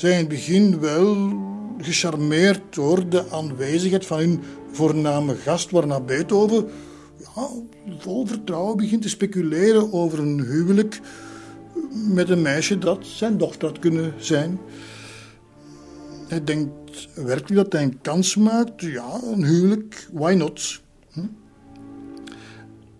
[0.00, 1.32] zijn in het begin wel
[1.78, 6.68] gecharmeerd door de aanwezigheid van hun voorname gast, waarna Beethoven
[7.18, 7.48] ja,
[7.98, 11.00] vol vertrouwen begint te speculeren over een huwelijk
[11.92, 14.58] met een meisje dat zijn dochter had kunnen zijn.
[16.28, 18.80] Hij denkt werkelijk dat hij een kans maakt.
[18.80, 20.80] Ja, een huwelijk, why not?
[21.12, 21.26] Hm?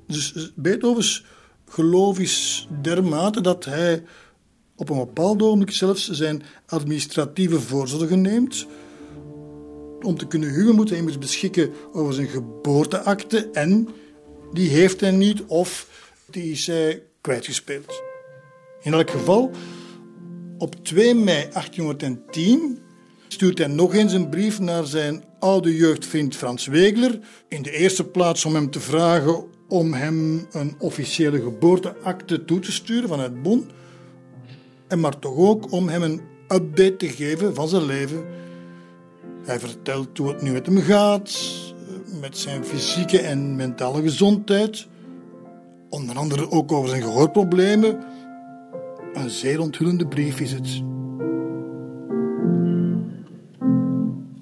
[0.07, 1.25] Dus Beethovens
[1.69, 4.03] geloof is dermate dat hij
[4.81, 8.67] op een bepaald ogenblik zelfs zijn administratieve voorzorgen neemt.
[10.01, 13.89] Om te kunnen huwen moet hij immers beschikken over zijn geboorteakte en
[14.53, 15.89] die heeft hij niet of
[16.31, 18.03] die is hij kwijtgespeeld.
[18.83, 19.51] In elk geval,
[20.59, 22.79] op 2 mei 1810
[23.29, 27.19] stuurt hij nog eens een brief naar zijn oude jeugdvriend Frans Wegler.
[27.49, 32.73] In de eerste plaats om hem te vragen om hem een officiële geboorteakte toe te
[32.73, 33.71] sturen vanuit Bonn
[34.91, 38.25] en maar toch ook om hem een update te geven van zijn leven.
[39.45, 41.55] Hij vertelt hoe het nu met hem gaat,
[42.21, 44.89] met zijn fysieke en mentale gezondheid,
[45.89, 47.99] onder andere ook over zijn gehoorproblemen.
[49.13, 50.83] Een zeer onthullende brief is het.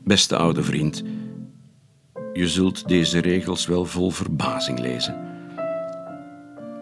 [0.05, 1.03] Beste oude vriend,
[2.33, 5.27] je zult deze regels wel vol verbazing lezen.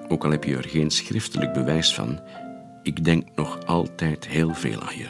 [0.08, 2.20] Ook al heb je er geen schriftelijk bewijs van,
[2.86, 5.08] ik denk nog altijd heel veel aan je.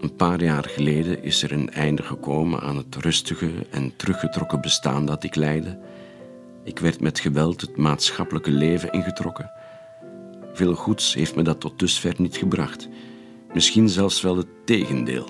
[0.00, 5.06] Een paar jaar geleden is er een einde gekomen aan het rustige en teruggetrokken bestaan
[5.06, 5.78] dat ik leidde.
[6.64, 9.50] Ik werd met geweld het maatschappelijke leven ingetrokken.
[10.52, 12.88] Veel goeds heeft me dat tot dusver niet gebracht.
[13.52, 15.28] Misschien zelfs wel het tegendeel.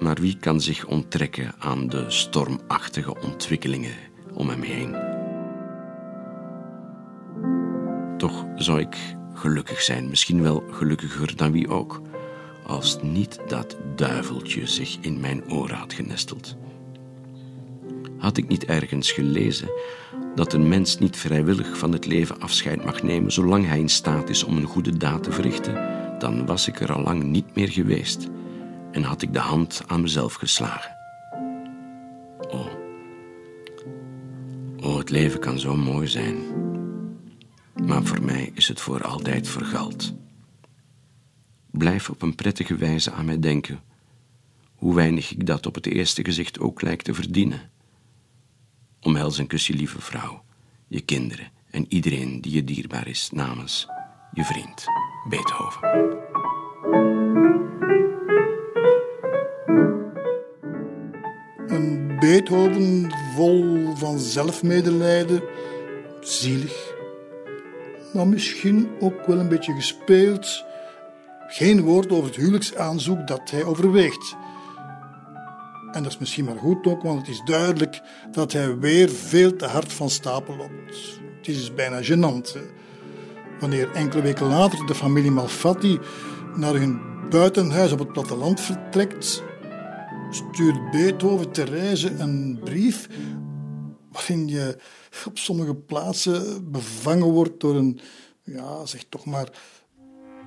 [0.00, 3.94] Maar wie kan zich onttrekken aan de stormachtige ontwikkelingen
[4.32, 5.13] om hem heen?
[8.24, 8.96] Toch zou ik
[9.34, 12.02] gelukkig zijn, misschien wel gelukkiger dan wie ook,
[12.66, 16.56] als niet dat duiveltje zich in mijn oren had genesteld.
[18.18, 19.68] Had ik niet ergens gelezen
[20.34, 24.28] dat een mens niet vrijwillig van het leven afscheid mag nemen zolang hij in staat
[24.28, 25.88] is om een goede daad te verrichten,
[26.18, 28.28] dan was ik er al lang niet meer geweest
[28.92, 30.96] en had ik de hand aan mezelf geslagen.
[32.50, 32.66] Oh,
[34.80, 36.36] oh het leven kan zo mooi zijn,
[37.82, 40.14] maar voor mij is het voor altijd vergald.
[41.70, 43.82] Blijf op een prettige wijze aan mij denken,
[44.74, 47.70] hoe weinig ik dat op het eerste gezicht ook lijkt te verdienen.
[49.00, 50.44] Omhels en kus je lieve vrouw,
[50.86, 53.86] je kinderen en iedereen die je dierbaar is namens
[54.32, 54.84] je vriend
[55.28, 55.82] Beethoven.
[61.66, 65.42] Een Beethoven vol van zelfmedelijden,
[66.20, 66.93] zielig,
[68.14, 70.64] maar misschien ook wel een beetje gespeeld.
[71.46, 74.36] Geen woord over het huwelijksaanzoek dat hij overweegt.
[75.92, 78.00] En dat is misschien maar goed ook, want het is duidelijk
[78.32, 81.20] dat hij weer veel te hard van stapel loopt.
[81.36, 82.56] Het is bijna gênant.
[83.60, 85.98] Wanneer enkele weken later de familie Malfatti
[86.56, 87.00] naar hun
[87.30, 89.42] buitenhuis op het platteland vertrekt,
[90.30, 93.08] stuurt Beethoven Therese een brief
[94.14, 94.76] waarin je
[95.26, 98.00] op sommige plaatsen bevangen wordt door een,
[98.42, 99.48] ja, zeg toch maar,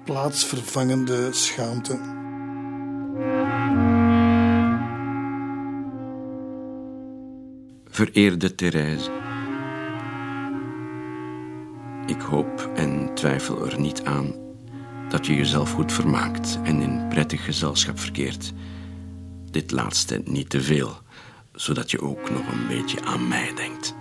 [0.06, 2.00] plaatsvervangende schaamte.
[7.86, 9.12] Vereerde Therese.
[12.06, 14.34] Ik hoop en twijfel er niet aan
[15.10, 18.54] dat je jezelf goed vermaakt en in prettig gezelschap verkeert.
[19.52, 21.02] Dit laatste niet te veel,
[21.58, 23.96] zodat je ook nog een beetje aan mij denkt.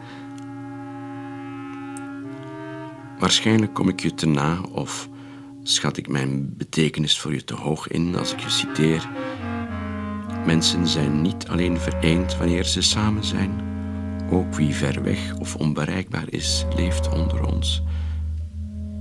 [3.19, 5.09] Waarschijnlijk kom ik je te na of
[5.63, 9.09] schat ik mijn betekenis voor je te hoog in als ik je citeer.
[10.47, 13.61] Mensen zijn niet alleen vereend wanneer ze samen zijn.
[14.31, 17.83] Ook wie ver weg of onbereikbaar is, leeft onder ons.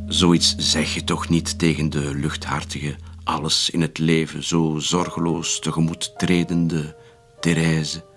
[0.05, 6.13] Zoiets zeg je toch niet tegen de luchthartige, alles in het leven zo zorgeloos tegemoet
[6.17, 6.95] tredende
[7.39, 8.13] Therese.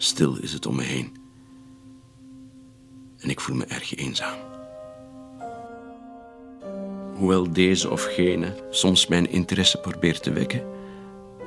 [0.00, 1.16] Stil is het om me heen.
[3.18, 4.38] En ik voel me erg eenzaam.
[7.14, 10.64] Hoewel deze of gene soms mijn interesse probeert te wekken,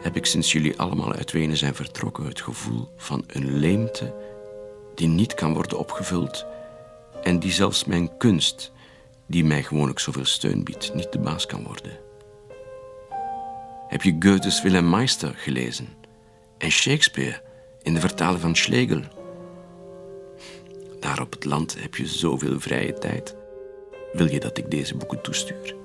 [0.01, 4.15] heb ik sinds jullie allemaal uit Wenen zijn vertrokken het gevoel van een leemte
[4.95, 6.45] die niet kan worden opgevuld
[7.23, 8.71] en die zelfs mijn kunst,
[9.25, 11.99] die mij gewoonlijk zoveel steun biedt, niet de baas kan worden.
[13.87, 15.87] Heb je Goethe's Willem Meister gelezen
[16.57, 17.41] en Shakespeare
[17.83, 19.01] in de vertaling van Schlegel?
[20.99, 23.35] Daar op het land heb je zoveel vrije tijd.
[24.13, 25.75] Wil je dat ik deze boeken toestuur?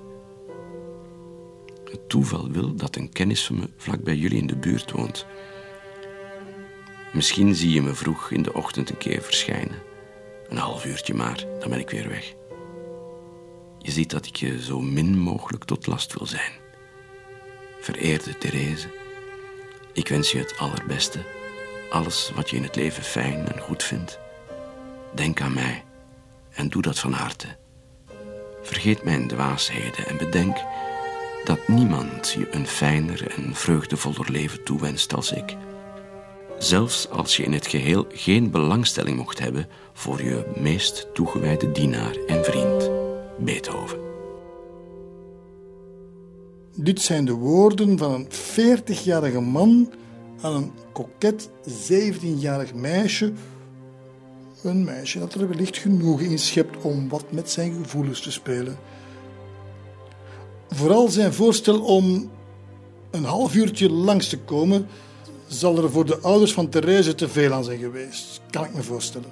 [1.84, 5.26] Het toeval wil dat een kennis van me vlak bij jullie in de buurt woont.
[7.12, 9.82] Misschien zie je me vroeg in de ochtend een keer verschijnen.
[10.48, 12.34] Een half uurtje maar, dan ben ik weer weg.
[13.78, 16.52] Je ziet dat ik je zo min mogelijk tot last wil zijn.
[17.80, 18.88] Vereerde Therese,
[19.92, 21.35] ik wens je het allerbeste.
[21.96, 24.18] Alles wat je in het leven fijn en goed vindt.
[25.14, 25.84] Denk aan mij
[26.50, 27.46] en doe dat van harte.
[28.62, 30.56] Vergeet mijn dwaasheden en bedenk
[31.44, 35.56] dat niemand je een fijner en vreugdevoller leven toewenst als ik.
[36.58, 42.16] Zelfs als je in het geheel geen belangstelling mocht hebben voor je meest toegewijde dienaar
[42.26, 42.90] en vriend,
[43.38, 43.98] Beethoven.
[46.74, 49.92] Dit zijn de woorden van een 40-jarige man
[50.40, 51.48] aan een koket
[51.90, 53.32] 17-jarig meisje.
[54.62, 58.78] Een meisje dat er wellicht genoeg in schept om wat met zijn gevoelens te spelen.
[60.68, 62.30] Vooral zijn voorstel om
[63.10, 64.86] een half uurtje langs te komen,
[65.46, 68.82] zal er voor de ouders van Therese te veel aan zijn geweest, kan ik me
[68.82, 69.30] voorstellen.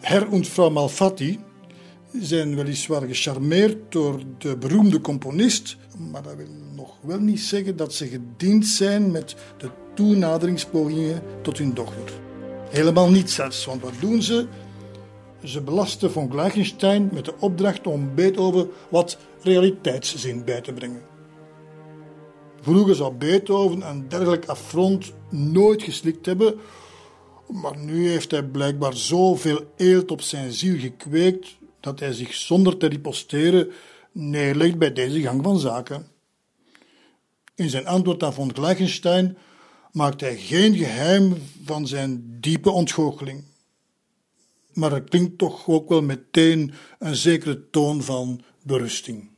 [0.00, 1.38] Herr und Frau Malfatti
[2.20, 5.76] zijn weliswaar gecharmeerd door de beroemde componist,
[6.10, 6.46] maar dat wil
[6.78, 12.12] nog wel niet zeggen dat ze gediend zijn met de toenaderingspogingen tot hun dochter.
[12.70, 14.46] Helemaal niet zelfs, want wat doen ze?
[15.44, 21.02] ze belastte von Gleichenstein met de opdracht om Beethoven wat realiteitszin bij te brengen.
[22.60, 26.54] Vroeger zou Beethoven een dergelijk affront nooit geslikt hebben,
[27.48, 32.76] maar nu heeft hij blijkbaar zoveel eelt op zijn ziel gekweekt dat hij zich zonder
[32.76, 33.70] te riposteren
[34.12, 36.06] neerlegt bij deze gang van zaken.
[37.58, 39.36] In zijn antwoord aan von Gleichenstein
[39.92, 43.44] maakt hij geen geheim van zijn diepe ontgoocheling.
[44.72, 49.30] Maar er klinkt toch ook wel meteen een zekere toon van berusting.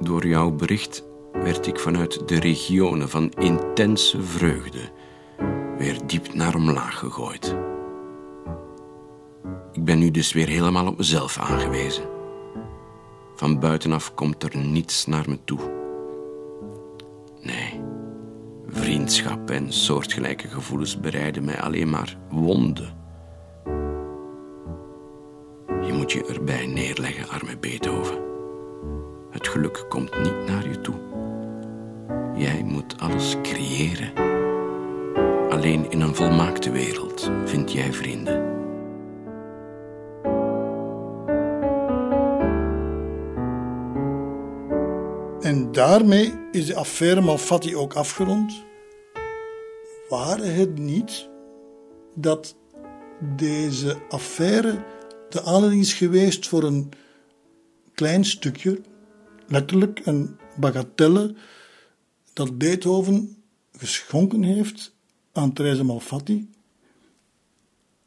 [0.00, 4.90] Door jouw bericht werd ik vanuit de regionen van intense vreugde
[5.78, 7.56] weer diep naar omlaag gegooid.
[9.72, 12.04] Ik ben nu dus weer helemaal op mezelf aangewezen.
[13.36, 15.77] Van buitenaf komt er niets naar me toe.
[17.48, 17.80] Nee,
[18.66, 22.96] vriendschap en soortgelijke gevoelens bereiden mij alleen maar wonden.
[25.82, 28.18] Je moet je erbij neerleggen, arme Beethoven.
[29.30, 30.94] Het geluk komt niet naar je toe.
[32.34, 34.12] Jij moet alles creëren.
[35.50, 38.47] Alleen in een volmaakte wereld vind jij vrienden.
[45.78, 48.64] Daarmee is de affaire Malfatti ook afgerond.
[50.08, 51.28] Waren het niet
[52.14, 52.56] dat
[53.36, 54.84] deze affaire
[55.28, 56.88] de aanleiding is geweest voor een
[57.94, 58.80] klein stukje,
[59.46, 61.34] letterlijk een bagatelle,
[62.32, 63.42] dat Beethoven
[63.76, 64.94] geschonken heeft
[65.32, 66.50] aan Therese Malfatti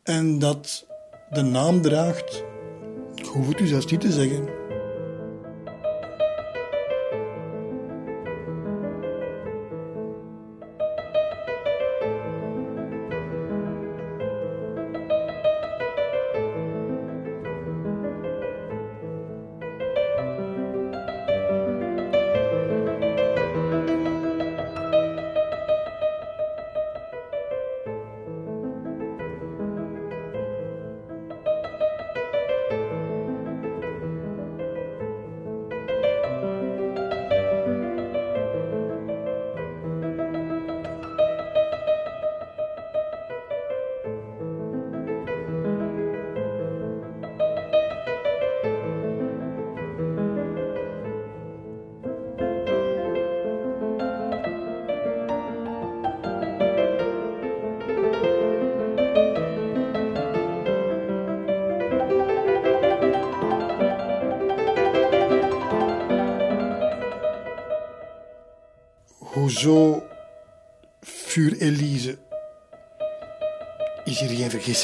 [0.04, 0.88] en dat
[1.30, 2.44] de naam draagt,
[3.16, 4.61] ik hoef het u zelfs niet te zeggen,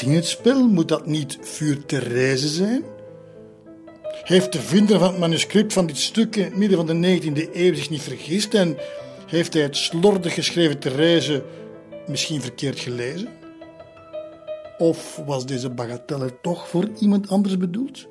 [0.08, 0.68] in het spel?
[0.68, 2.82] Moet dat niet vuur Therese zijn?
[4.22, 7.52] Heeft de vinder van het manuscript van dit stuk in het midden van de 19e
[7.52, 8.76] eeuw zich niet vergist en
[9.26, 11.44] heeft hij het slordig geschreven Therese
[12.06, 13.28] misschien verkeerd gelezen?
[14.78, 18.06] Of was deze bagatelle toch voor iemand anders bedoeld?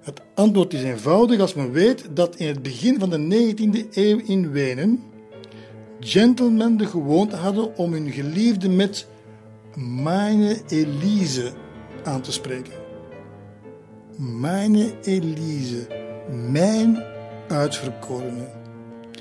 [0.00, 4.20] Het antwoord is eenvoudig als men weet dat in het begin van de 19e eeuw
[4.26, 5.02] in Wenen
[6.00, 9.06] gentlemen de gewoonte hadden om hun geliefde met
[9.76, 11.52] Meine Elise
[12.04, 12.72] aan te spreken.
[14.16, 15.86] Meine Elise,
[16.50, 17.02] mijn
[17.48, 18.48] uitverkorene.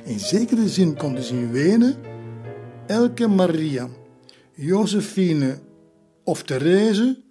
[0.04, 1.96] In zekere zin kon dus Wenen
[2.88, 3.90] elke Maria,
[4.52, 5.60] Josephine
[6.24, 7.22] of Therese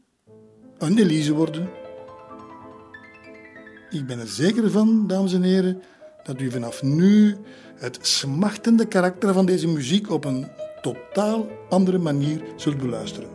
[0.78, 1.68] een Elise worden.
[3.90, 5.82] Ik ben er zeker van, dames en heren,
[6.22, 7.36] dat u vanaf nu
[7.76, 10.46] het smachtende karakter van deze muziek op een
[10.82, 13.28] totaal andere manier zult beluisteren.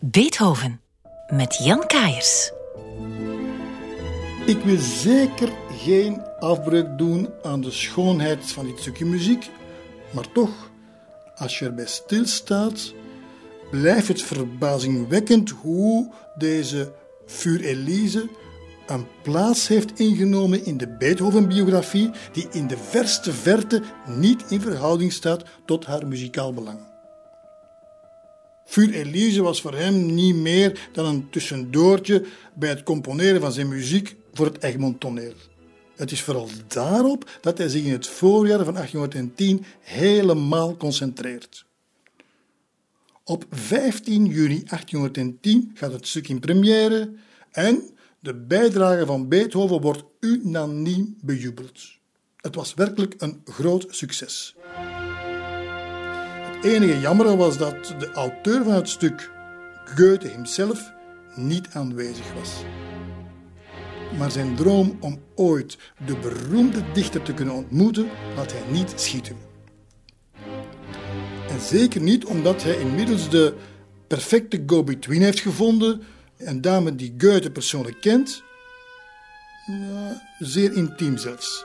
[0.00, 0.80] Beethoven
[1.28, 2.52] met Jan Kaiers.
[4.46, 9.50] Ik wil zeker geen afbreuk doen aan de schoonheid van dit stukje muziek,
[10.10, 10.70] maar toch,
[11.34, 12.92] als je erbij stilstaat,
[13.70, 16.92] blijft het verbazingwekkend hoe deze
[17.26, 18.28] Vuur Elise
[18.86, 25.12] een plaats heeft ingenomen in de Beethoven-biografie die in de verste verte niet in verhouding
[25.12, 26.78] staat tot haar muzikaal belang.
[28.64, 33.68] Vuur Elise was voor hem niet meer dan een tussendoortje bij het componeren van zijn
[33.68, 35.32] muziek voor het Egmont toneel.
[36.00, 41.64] Het is vooral daarop dat hij zich in het voorjaar van 1810 helemaal concentreert.
[43.24, 47.12] Op 15 juni 1810 gaat het stuk in première
[47.50, 47.82] en
[48.18, 51.80] de bijdrage van Beethoven wordt unaniem bejubeld.
[52.36, 54.56] Het was werkelijk een groot succes.
[56.52, 59.30] Het enige jammer was dat de auteur van het stuk,
[59.84, 60.92] Goethe hemzelf,
[61.34, 62.50] niet aanwezig was.
[64.18, 69.36] Maar zijn droom om ooit de beroemde dichter te kunnen ontmoeten, had hij niet schieten.
[71.48, 73.54] En zeker niet omdat hij inmiddels de
[74.06, 76.02] perfecte go-between heeft gevonden,
[76.36, 78.42] een dame die Goethe persoonlijk kent,
[80.38, 81.64] zeer intiem zelfs.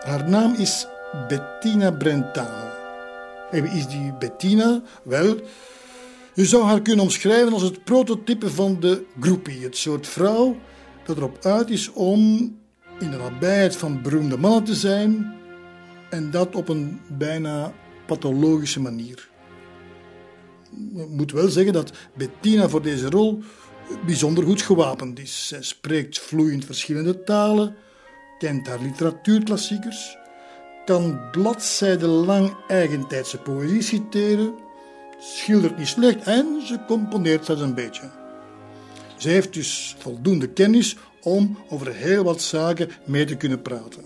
[0.00, 0.86] Haar naam is
[1.28, 2.74] Bettina Brentano.
[3.50, 4.82] En wie is die Bettina?
[5.02, 5.40] Wel,
[6.34, 9.62] je zou haar kunnen omschrijven als het prototype van de groupie.
[9.62, 10.56] Het soort vrouw
[11.06, 12.20] dat erop uit is om
[12.98, 15.34] in de nabijheid van beroemde mannen te zijn
[16.10, 17.72] en dat op een bijna
[18.06, 19.28] pathologische manier.
[20.96, 23.42] Ik moet wel zeggen dat Bettina voor deze rol
[24.06, 25.48] bijzonder goed gewapend is.
[25.48, 27.76] Zij spreekt vloeiend verschillende talen,
[28.38, 30.16] kent haar literatuurklassiekers,
[30.84, 34.54] kan bladzijdenlang eigentijdse poëzie citeren,
[35.18, 38.15] schildert niet slecht en ze componeert zelfs een beetje.
[39.16, 44.02] Ze heeft dus voldoende kennis om over heel wat zaken mee te kunnen praten.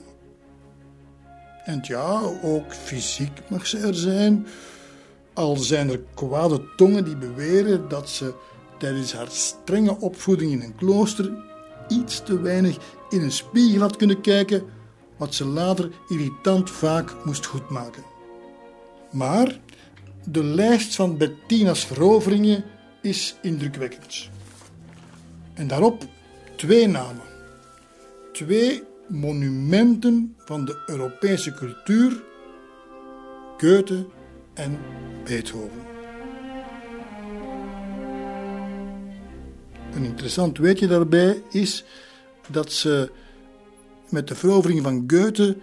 [1.64, 4.46] En ja, ook fysiek mag ze er zijn.
[5.32, 8.34] Al zijn er kwade tongen die beweren dat ze
[8.78, 11.32] tijdens haar strenge opvoeding in een klooster
[11.88, 12.76] iets te weinig
[13.08, 14.62] in een spiegel had kunnen kijken,
[15.16, 18.02] wat ze later irritant vaak moest goedmaken.
[19.10, 19.60] Maar
[20.24, 22.64] de lijst van Bettina's veroveringen
[23.02, 24.30] is indrukwekkend.
[25.60, 26.04] En daarop
[26.56, 27.22] twee namen.
[28.32, 32.22] Twee monumenten van de Europese cultuur,
[33.58, 34.06] Goethe
[34.54, 34.78] en
[35.24, 35.82] Beethoven.
[39.94, 41.84] Een interessant weetje daarbij is
[42.48, 43.10] dat ze
[44.08, 45.56] met de verovering van Goethe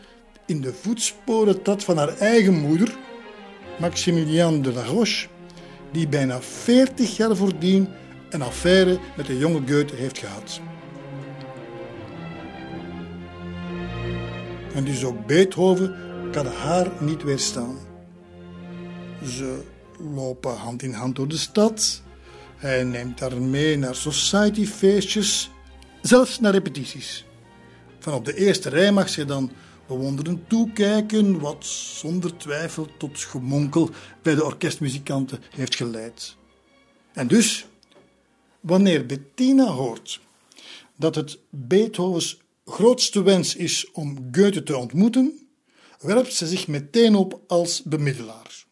[0.45, 2.97] in de voetsporen trad van haar eigen moeder,
[3.79, 5.27] Maximiliane de la Roche,
[5.91, 7.87] die bijna 40 jaar voordien
[8.29, 10.59] een affaire met de jonge Goethe heeft gehad.
[14.73, 15.95] En dus ook Beethoven
[16.31, 17.77] kan haar niet weerstaan.
[19.23, 19.63] Ze
[20.13, 22.01] lopen hand in hand door de stad.
[22.55, 25.49] Hij neemt haar mee naar societyfeestjes,
[26.01, 27.25] zelfs naar repetities.
[27.99, 29.51] Van op de eerste rij mag ze dan
[29.87, 33.89] bewonderend toekijken, wat zonder twijfel tot gemonkel
[34.21, 36.35] bij de orkestmuzikanten heeft geleid.
[37.13, 37.67] En dus,
[38.67, 40.19] wanneer Bettina hoort
[40.95, 45.47] dat het Beethovens grootste wens is om Goethe te ontmoeten,
[45.99, 48.65] werpt ze zich meteen op als bemiddelaar.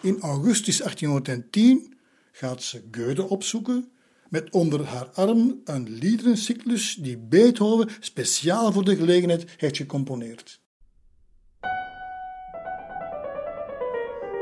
[0.00, 1.94] In augustus 1810
[2.32, 3.90] gaat ze Goethe opzoeken
[4.28, 10.59] met onder haar arm een liederencyclus die Beethoven speciaal voor de gelegenheid heeft gecomponeerd.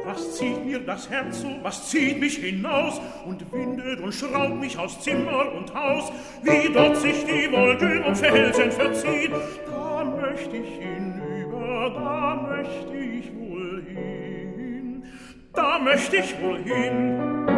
[0.09, 4.79] Was zieht mir das Herz so, was zieht mich hinaus und windet und schraubt mich
[4.79, 6.11] aus Zimmer und Haus,
[6.43, 9.35] wie dort sich die Wolken und Felsen verziehen.
[9.67, 15.03] Da möchte ich hinüber, da möchte ich wohl hin,
[15.53, 17.58] da möchte ich wohl hin.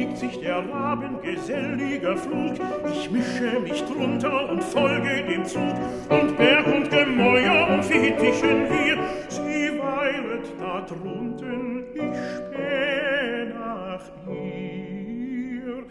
[0.00, 2.54] Wiegt sich der Raben geselliger Flug.
[2.90, 5.74] Ich mische mich drunter und folge dem Zug.
[6.08, 8.98] Und Berg und Gemäuer und Fittichen wir.
[9.28, 15.84] Sie weilet da drunten, ich spähe nach ihr.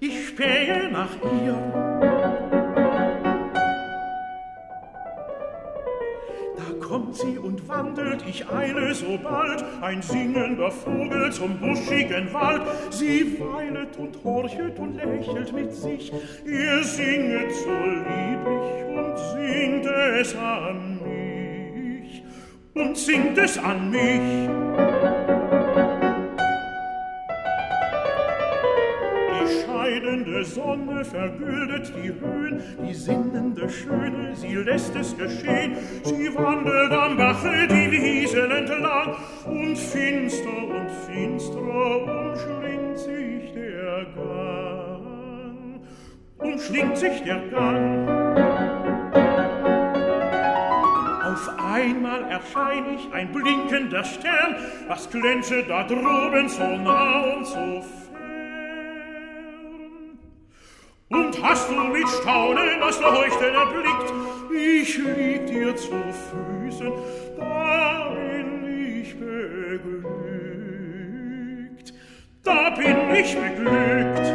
[0.00, 2.13] Ich spähe nach ihr.
[6.84, 12.62] Kommt sie und wandelt, ich eile so bald, ein singender Vogel zum buschigen Wald.
[12.90, 16.12] Sie weilet und horchet und lächelt mit sich,
[16.44, 22.22] ihr singet so lieblich und singt es an mich,
[22.74, 25.13] und singt es an mich.
[29.94, 35.76] Scheidende Sonne vergüldet die Höhen, die sinnende Schöne, sie lässt es geschehen.
[36.02, 39.16] Sie wandelt am Bache die Wiesen entlang,
[39.46, 45.80] und finster und finstrer umschlingt sich der Gang.
[46.38, 48.08] Umschlingt sich der Gang.
[51.24, 54.56] Auf einmal erschein ich ein blinkender Stern,
[54.88, 58.03] was glänze da droben so nah und so fern.
[61.08, 64.12] Und hast du mit Staunen das Leuchten erblickt?
[64.50, 66.92] Ich lieg dir zu Füßen,
[67.36, 68.64] da bin
[69.00, 70.04] ich beglückt.
[72.42, 74.32] Da bin ich beglückt.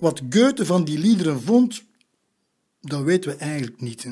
[0.00, 1.84] Wat Goethe van die liederen vond,
[2.80, 4.04] dat weten we eigenlijk niet.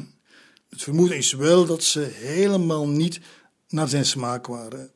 [0.69, 3.21] Het vermoeden is wel dat ze helemaal niet
[3.69, 4.92] naar zijn smaak waren.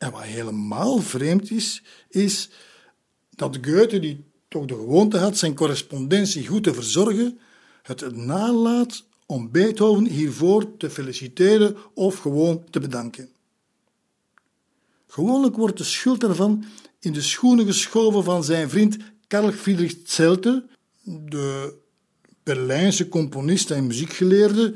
[0.00, 2.50] En wat helemaal vreemd is, is
[3.30, 7.38] dat Goethe, die toch de gewoonte had zijn correspondentie goed te verzorgen,
[7.82, 13.28] het nalaat om Beethoven hiervoor te feliciteren of gewoon te bedanken.
[15.06, 16.64] Gewoonlijk wordt de schuld daarvan
[17.00, 18.96] in de schoenen geschoven van zijn vriend
[19.26, 20.66] Karl Friedrich Zelte,
[21.02, 21.74] de
[22.42, 24.74] Berlijnse componist en muziekgeleerde,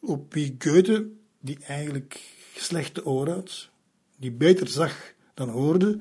[0.00, 1.08] op wie Goethe,
[1.40, 3.68] die eigenlijk slechte had,
[4.16, 5.98] die beter zag dan hoorde,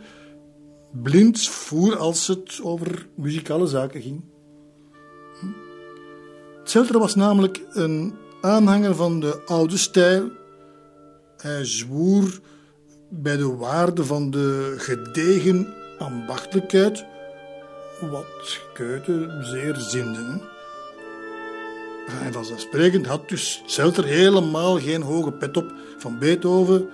[0.92, 4.24] blind voer als het over muzikale zaken ging.
[6.64, 10.32] Zelter was namelijk een aanhanger van de oude stijl.
[11.38, 12.40] Hij zwoer
[13.10, 17.06] bij de waarde van de gedegen ambachtelijkheid,
[18.02, 20.54] wat Goethe zeer zinde.
[22.08, 26.90] En vanzelfsprekend had dus Zelter helemaal geen hoge pet op van Beethoven.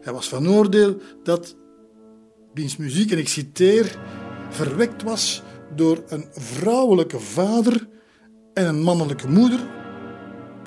[0.00, 1.56] Hij was van oordeel dat
[2.54, 3.96] wiens muziek, en ik citeer,
[4.50, 5.42] verwekt was
[5.76, 7.88] door een vrouwelijke vader
[8.54, 9.60] en een mannelijke moeder.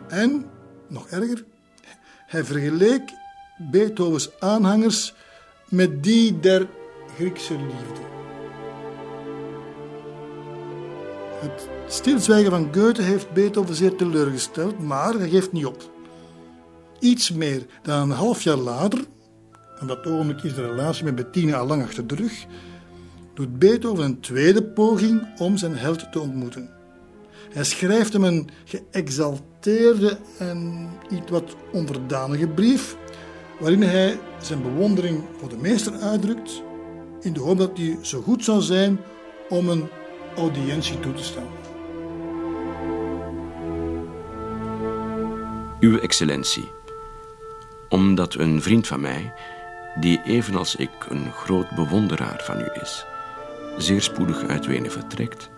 [0.08, 0.46] En,
[0.88, 1.46] nog erger,
[2.26, 3.14] hij vergeleek
[3.58, 5.14] Beethovens aanhangers
[5.70, 6.68] met die der
[7.16, 8.04] Griekse liefde.
[11.42, 15.94] Het stilzwijgen van Goethe heeft Beethoven zeer teleurgesteld, maar hij geeft niet op.
[17.00, 19.06] Iets meer dan een half jaar later,
[19.82, 22.46] op dat ogenblik is de relatie met Bettina al lang achter de rug,
[23.34, 26.70] doet Beethoven een tweede poging om zijn held te ontmoeten.
[27.50, 32.98] Hij schrijft hem een geëxalteerde en iets wat onverdanige brief,
[33.60, 36.62] waarin hij zijn bewondering voor de meester uitdrukt,
[37.22, 39.00] in de hoop dat hij zo goed zou zijn
[39.50, 39.88] om een
[40.36, 41.65] audiëntie toe te staan.
[45.86, 46.72] Uw excellentie,
[47.90, 49.34] omdat een vriend van mij,
[50.00, 53.06] die evenals ik een groot bewonderaar van u is,
[53.78, 55.50] zeer spoedig uit Wenen vertrekt,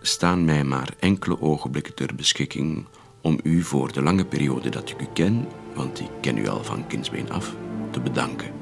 [0.00, 2.86] staan mij maar enkele ogenblikken ter beschikking
[3.20, 6.64] om u voor de lange periode dat ik u ken, want ik ken u al
[6.64, 7.54] van kindsbeen af,
[7.90, 8.52] te bedanken.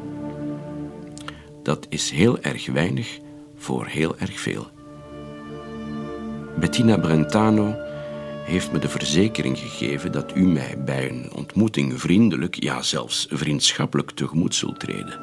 [1.63, 3.19] Dat is heel erg weinig
[3.57, 4.67] voor heel erg veel.
[6.59, 7.75] Bettina Brentano
[8.45, 14.11] heeft me de verzekering gegeven dat u mij bij een ontmoeting vriendelijk, ja zelfs vriendschappelijk
[14.11, 15.21] tegemoet zult treden.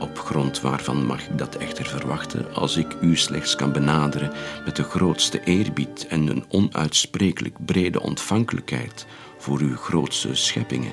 [0.00, 4.32] Op grond waarvan mag ik dat echter verwachten als ik u slechts kan benaderen
[4.64, 9.06] met de grootste eerbied en een onuitsprekelijk brede ontvankelijkheid
[9.38, 10.92] voor uw grootste scheppingen.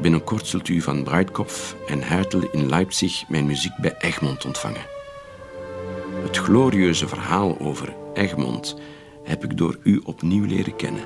[0.00, 4.86] Binnenkort zult u van Breitkopf en Hertel in Leipzig mijn muziek bij Egmond ontvangen.
[6.22, 8.76] Het glorieuze verhaal over Egmond
[9.24, 11.04] heb ik door u opnieuw leren kennen.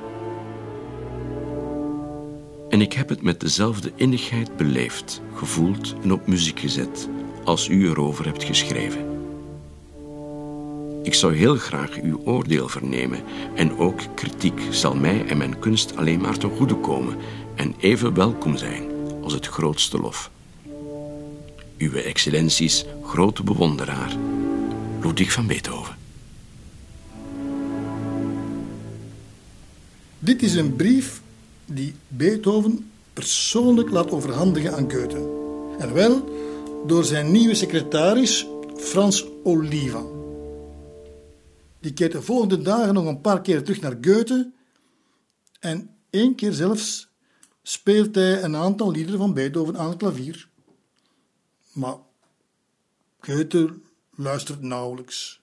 [2.68, 7.08] En ik heb het met dezelfde innigheid beleefd, gevoeld en op muziek gezet
[7.44, 9.06] als u erover hebt geschreven.
[11.02, 13.22] Ik zou heel graag uw oordeel vernemen
[13.54, 17.16] en ook kritiek zal mij en mijn kunst alleen maar ten goede komen
[17.54, 18.82] en even welkom zijn
[19.22, 20.30] als het grootste lof.
[21.78, 24.16] Uw excellenties grote bewonderaar,
[25.02, 25.97] Ludwig van Beethoven.
[30.18, 31.22] Dit is een brief
[31.66, 35.36] die Beethoven persoonlijk laat overhandigen aan Goethe.
[35.78, 36.28] En wel
[36.86, 38.46] door zijn nieuwe secretaris
[38.76, 40.02] Frans Oliva.
[41.80, 44.52] Die keert de volgende dagen nog een paar keer terug naar Goethe
[45.60, 47.08] en één keer zelfs
[47.62, 50.48] speelt hij een aantal liederen van Beethoven aan het klavier.
[51.72, 51.96] Maar
[53.20, 53.74] Goethe
[54.16, 55.40] luistert nauwelijks.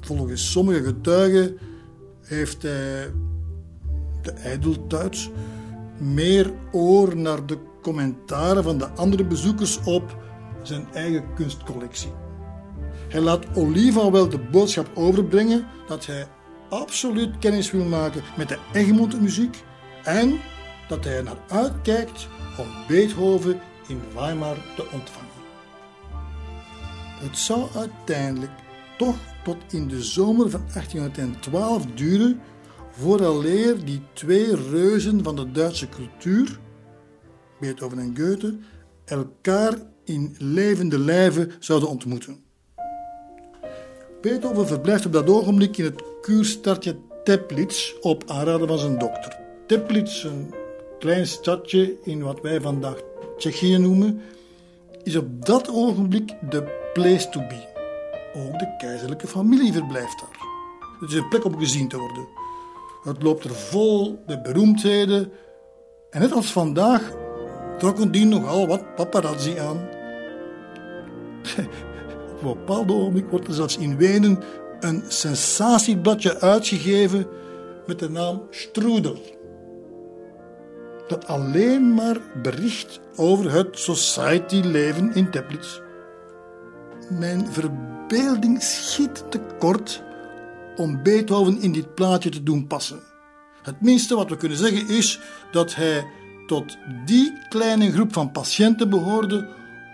[0.00, 1.58] Volgens sommige getuigen
[2.20, 3.12] heeft hij
[4.26, 5.30] de ijdeltuits
[5.98, 10.16] meer oor naar de commentaren van de andere bezoekers op
[10.62, 12.12] zijn eigen kunstcollectie.
[13.08, 16.26] Hij laat Oliva wel de boodschap overbrengen dat hij
[16.68, 19.64] absoluut kennis wil maken met de Egmont muziek
[20.04, 20.38] en
[20.88, 22.28] dat hij naar uitkijkt
[22.58, 25.26] om Beethoven in Weimar te ontvangen.
[27.20, 28.52] Het zou uiteindelijk
[28.98, 32.40] toch tot in de zomer van 1812 duren
[32.98, 36.58] vooraleer die twee reuzen van de Duitse cultuur,
[37.60, 38.56] Beethoven en Goethe,
[39.04, 39.74] elkaar
[40.04, 42.44] in levende lijven zouden ontmoeten.
[44.20, 49.38] Beethoven verblijft op dat ogenblik in het kuurstadje Teplitz op aanraden van zijn dokter.
[49.66, 50.54] Teplitz, een
[50.98, 52.96] klein stadje in wat wij vandaag
[53.36, 54.20] Tsjechië noemen,
[55.02, 57.74] is op dat ogenblik de place to be.
[58.34, 60.46] Ook de keizerlijke familie verblijft daar.
[61.00, 62.35] Het is een plek om gezien te worden.
[63.06, 65.32] Het loopt er vol met beroemdheden.
[66.10, 67.12] En net als vandaag
[67.78, 69.76] trokken die nogal wat paparazzi aan.
[72.36, 74.42] Op een bepaald ogenblik wordt er zelfs in Wenen
[74.80, 77.26] een sensatiebladje uitgegeven
[77.86, 79.16] met de naam Strudel.
[81.08, 85.80] Dat alleen maar bericht over het society-leven in Teplitz.
[87.10, 90.02] Mijn verbeelding schiet tekort
[90.76, 93.00] om Beethoven in dit plaatje te doen passen.
[93.62, 95.20] Het minste wat we kunnen zeggen is
[95.52, 96.06] dat hij
[96.46, 99.48] tot die kleine groep van patiënten behoorde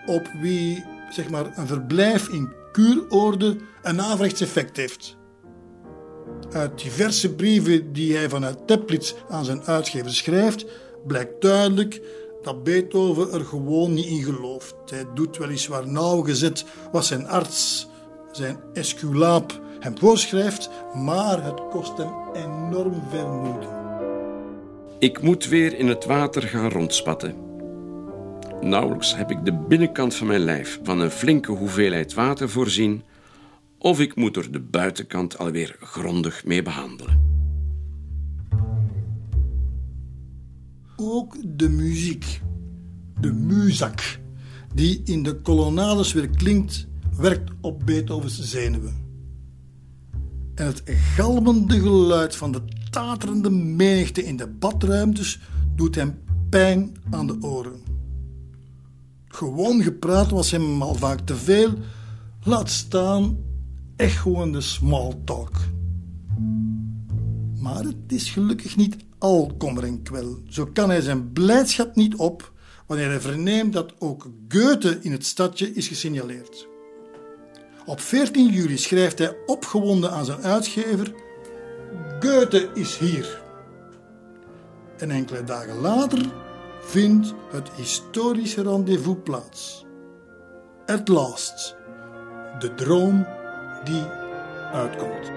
[0.05, 0.83] op wie
[1.13, 5.17] zeg maar, een verblijf in kuuroorde een averechts effect heeft.
[6.51, 10.65] Uit diverse brieven die hij vanuit Teplitz aan zijn uitgever schrijft,
[11.07, 12.01] blijkt duidelijk
[12.41, 14.75] dat Beethoven er gewoon niet in gelooft.
[14.85, 17.87] Hij doet weliswaar nauwgezet wat zijn arts,
[18.31, 23.67] zijn esculaap, hem voorschrijft, maar het kost hem enorm veel moeite.
[24.99, 27.35] Ik moet weer in het water gaan rondspatten.
[28.61, 33.03] Nauwelijks heb ik de binnenkant van mijn lijf van een flinke hoeveelheid water voorzien,
[33.77, 37.31] of ik moet er de buitenkant alweer grondig mee behandelen.
[40.95, 42.41] Ook de muziek,
[43.19, 44.19] de muzak,
[44.73, 46.87] die in de kolonnades weer klinkt,
[47.17, 49.02] werkt op Beethovens zenuwen.
[50.55, 55.39] En het galmende geluid van de taterende menigte in de badruimtes
[55.75, 56.19] doet hem
[56.49, 57.81] pijn aan de oren.
[59.27, 61.73] Gewoon gepraat was hem al vaak te veel,
[62.43, 63.37] laat staan
[63.95, 65.51] echoende small talk.
[67.59, 70.37] Maar het is gelukkig niet al kommer en kwel.
[70.49, 72.51] Zo kan hij zijn blijdschap niet op
[72.87, 76.67] wanneer hij verneemt dat ook Goethe in het stadje is gesignaleerd.
[77.85, 81.13] Op 14 juli schrijft hij opgewonden aan zijn uitgever:
[82.19, 83.41] Goethe is hier.
[84.97, 86.31] En enkele dagen later
[86.81, 89.85] vindt het historische rendezvous plaats.
[90.85, 91.75] At last,
[92.59, 93.27] de droom
[93.83, 94.03] die
[94.71, 95.31] uitkomt.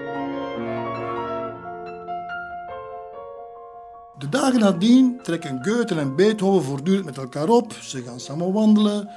[4.17, 7.73] De dagen nadien trekken Goethe en Beethoven voortdurend met elkaar op.
[7.73, 9.09] Ze gaan samen wandelen,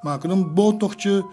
[0.00, 1.24] maken een boottochtje.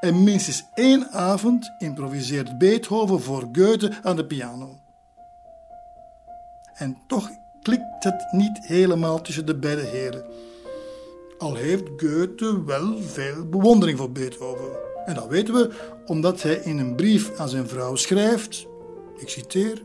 [0.00, 4.78] En minstens één avond improviseert Beethoven voor Goethe aan de piano.
[6.74, 7.30] En toch
[7.62, 10.24] klikt het niet helemaal tussen de beide heren.
[11.38, 14.68] Al heeft Goethe wel veel bewondering voor Beethoven.
[15.06, 18.66] En dat weten we omdat hij in een brief aan zijn vrouw schrijft,
[19.16, 19.82] ik citeer,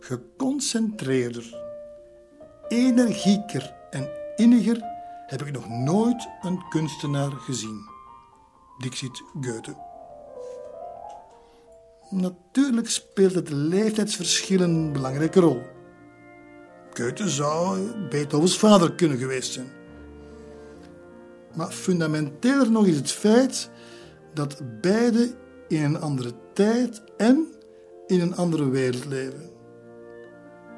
[0.00, 1.56] geconcentreerder,
[2.68, 4.80] energieker en inniger
[5.26, 7.95] heb ik nog nooit een kunstenaar gezien.
[8.78, 9.74] Dixit Goethe.
[12.10, 15.62] Natuurlijk speelde de leeftijdsverschil een belangrijke rol.
[16.92, 17.78] Goethe zou
[18.08, 19.70] Beethovens vader kunnen geweest zijn.
[21.54, 23.70] Maar fundamenteeler nog is het feit
[24.34, 25.34] dat beide
[25.68, 27.46] in een andere tijd en
[28.06, 29.50] in een andere wereld leven.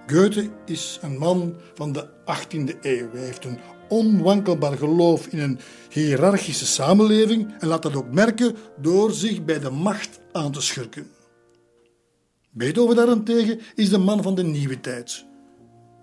[0.07, 3.11] Goethe is een man van de 18e eeuw.
[3.11, 3.59] Hij heeft een
[3.89, 5.59] onwankelbaar geloof in een
[5.90, 11.10] hiërarchische samenleving en laat dat ook merken door zich bij de macht aan te schurken.
[12.51, 15.24] Beethoven daarentegen is de man van de nieuwe tijd.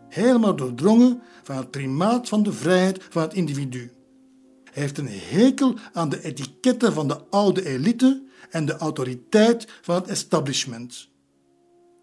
[0.10, 3.92] Helemaal doordrongen van het primaat van de vrijheid van het individu.
[4.72, 9.96] Hij heeft een hekel aan de etiketten van de oude elite en de autoriteit van
[9.96, 11.10] het establishment.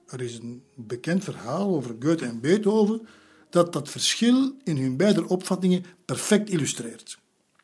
[0.07, 3.07] Er is een bekend verhaal over Goethe en Beethoven
[3.53, 7.19] dat dat verschil in hun beide opvattingen perfect illustreert.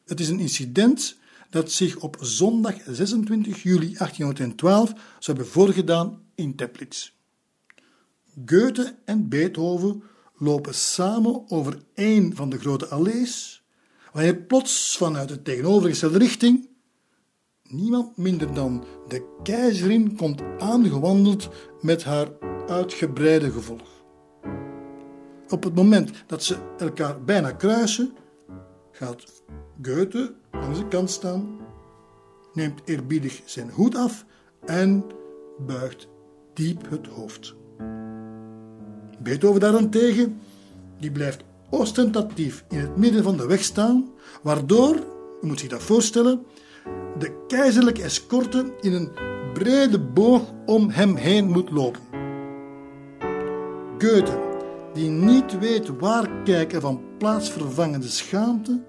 [0.05, 1.17] Het is een incident
[1.51, 7.11] dat zich op zondag 26 juli 1812 zou hebben voorgedaan in Teplitz.
[8.47, 10.03] Goethe en Beethoven
[10.37, 13.63] lopen samen over één van de grote allees,
[14.13, 16.69] wanneer plots vanuit de tegenovergestelde richting
[17.63, 21.49] niemand minder dan de keizerin komt aangewandeld
[21.81, 22.29] met haar
[22.67, 23.98] uitgebreide gevolg.
[25.49, 28.13] Op het moment dat ze elkaar bijna kruisen,
[28.91, 29.43] gaat
[29.83, 31.57] Goethe langs de kant staan,
[32.53, 34.25] neemt eerbiedig zijn hoed af
[34.65, 35.05] en
[35.67, 36.09] buigt
[36.55, 37.55] diep het hoofd.
[39.19, 40.41] Beethoven daarentegen,
[40.99, 44.11] die blijft ostentatief in het midden van de weg staan,
[44.43, 44.97] waardoor
[45.43, 46.47] U moet zich dat voorstellen.
[47.19, 49.11] De keizerlijke escorte in een
[49.53, 52.01] brede boog om hem heen moet lopen.
[53.99, 54.48] Goethe,
[54.95, 58.83] die niet weet waar kijken van plaatsvervangende schaamte,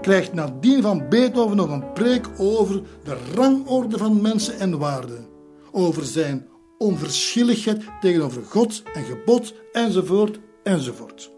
[0.00, 5.26] krijgt nadien van Beethoven nog een preek over de rangorde van mensen en waarden,
[5.72, 6.48] over zijn
[6.78, 11.32] onverschilligheid tegenover God en gebod, enzovoort, enzovoort.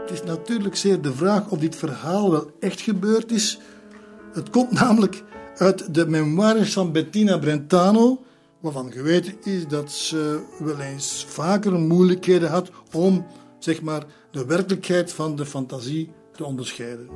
[0.00, 3.58] Het is natuurlijk zeer de vraag of dit verhaal wel echt gebeurd is.
[4.32, 5.22] Het komt namelijk
[5.56, 8.24] uit de memoires van Bettina Brentano,
[8.72, 13.26] waarvan geweten is dat ze wel eens vaker moeilijkheden had om
[13.58, 17.08] zeg maar, de werkelijkheid van de fantasie te onderscheiden.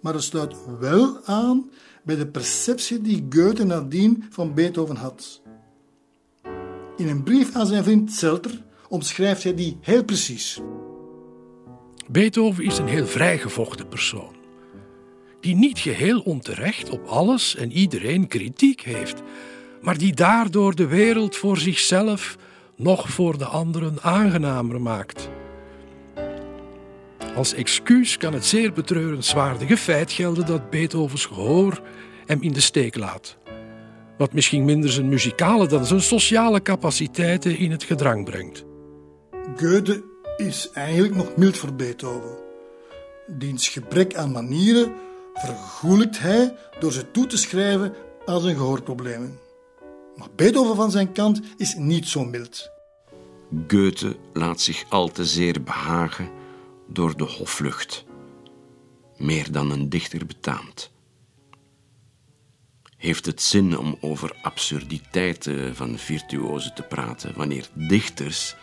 [0.00, 1.70] Maar het sluit wel aan
[2.04, 5.42] bij de perceptie die Goethe nadien van Beethoven had.
[6.96, 10.60] In een brief aan zijn vriend Zelter omschrijft hij die heel precies.
[12.10, 14.34] Beethoven is een heel vrijgevochten persoon,
[15.40, 19.22] die niet geheel onterecht op alles en iedereen kritiek heeft,
[19.82, 22.36] maar die daardoor de wereld voor zichzelf
[22.76, 25.28] nog voor de anderen aangenamer maakt.
[27.36, 31.82] Als excuus kan het zeer betreurenswaardige feit gelden dat Beethovens gehoor
[32.26, 33.36] hem in de steek laat.
[34.18, 38.64] Wat misschien minder zijn muzikale dan zijn sociale capaciteiten in het gedrang brengt.
[39.56, 40.04] Goethe
[40.36, 42.36] is eigenlijk nog mild voor Beethoven.
[43.26, 44.92] Diens gebrek aan manieren
[45.34, 47.94] vergoelijkt hij door ze toe te schrijven
[48.24, 49.41] aan zijn gehoorproblemen.
[50.16, 52.70] Maar Beethoven van zijn kant is niet zo mild.
[53.68, 56.30] Goethe laat zich al te zeer behagen
[56.88, 58.04] door de hoflucht,
[59.16, 60.90] meer dan een dichter betaamt.
[62.96, 68.56] Heeft het zin om over absurditeiten van virtuozen te praten wanneer dichters,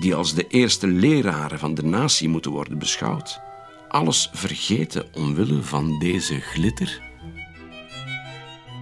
[0.00, 3.40] die als de eerste leraren van de natie moeten worden beschouwd,
[3.88, 7.11] alles vergeten omwille van deze glitter?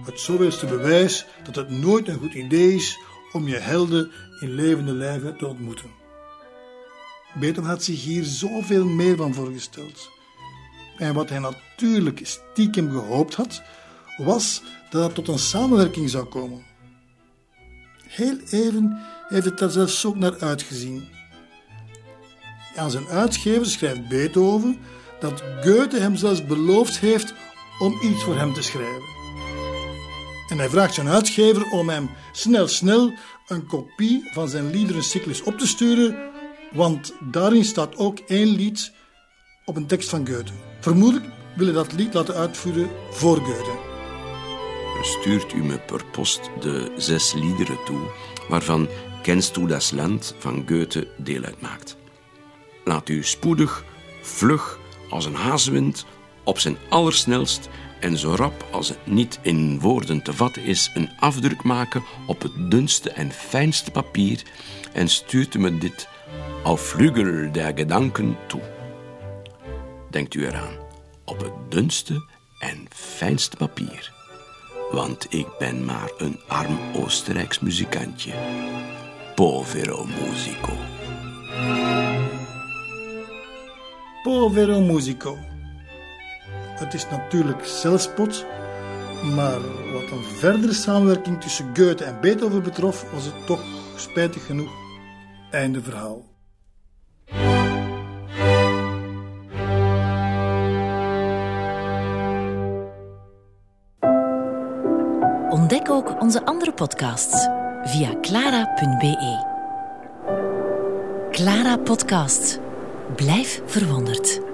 [0.05, 2.99] Het zoveelste bewijs dat het nooit een goed idee is
[3.31, 5.89] om je helden in levende lijven te ontmoeten.
[7.33, 10.09] Beethoven had zich hier zoveel meer van voorgesteld.
[10.97, 13.61] En wat hij natuurlijk stiekem gehoopt had,
[14.17, 16.63] was dat het tot een samenwerking zou komen.
[18.07, 21.07] Heel even heeft het daar zelfs ook naar uitgezien.
[22.75, 24.79] Aan zijn uitgever schrijft Beethoven
[25.19, 27.33] dat Goethe hem zelfs beloofd heeft
[27.79, 29.10] om iets voor hem te schrijven.
[30.51, 33.13] En hij vraagt zijn uitgever om hem snel, snel
[33.47, 36.17] een kopie van zijn liederencyclus op te sturen,
[36.71, 38.91] want daarin staat ook één lied
[39.65, 40.53] op een tekst van Goethe.
[40.79, 43.79] Vermoedelijk wil hij dat lied laten uitvoeren voor Goethe.
[45.01, 47.99] Stuurt u me per post de zes liederen toe,
[48.49, 48.87] waarvan
[49.21, 51.97] Kennst du das Land van Goethe deel uitmaakt.
[52.85, 53.83] Laat u spoedig,
[54.21, 54.79] vlug,
[55.09, 56.05] als een hazewind,
[56.43, 57.69] op zijn allersnelst
[58.01, 62.41] en zo rap als het niet in woorden te vatten is, een afdruk maken op
[62.41, 64.43] het dunste en fijnste papier
[64.93, 66.07] en stuurt me dit
[66.63, 66.95] auf
[67.51, 68.61] der Gedanken toe.
[70.09, 70.75] Denkt u eraan,
[71.25, 72.25] op het dunste
[72.59, 74.13] en fijnste papier.
[74.91, 78.33] Want ik ben maar een arm Oostenrijks muzikantje.
[79.35, 80.73] Povero musico.
[84.23, 85.50] Povero musico.
[86.79, 88.45] Het is natuurlijk zelfspot,
[89.23, 89.59] maar
[89.93, 93.63] wat een verdere samenwerking tussen Goethe en Beethoven betrof, was het toch
[93.95, 94.71] spijtig genoeg
[95.51, 96.29] einde verhaal.
[105.49, 107.47] Ontdek ook onze andere podcasts
[107.83, 109.49] via clara.be.
[111.31, 112.59] Clara Podcast.
[113.15, 114.50] Blijf verwonderd.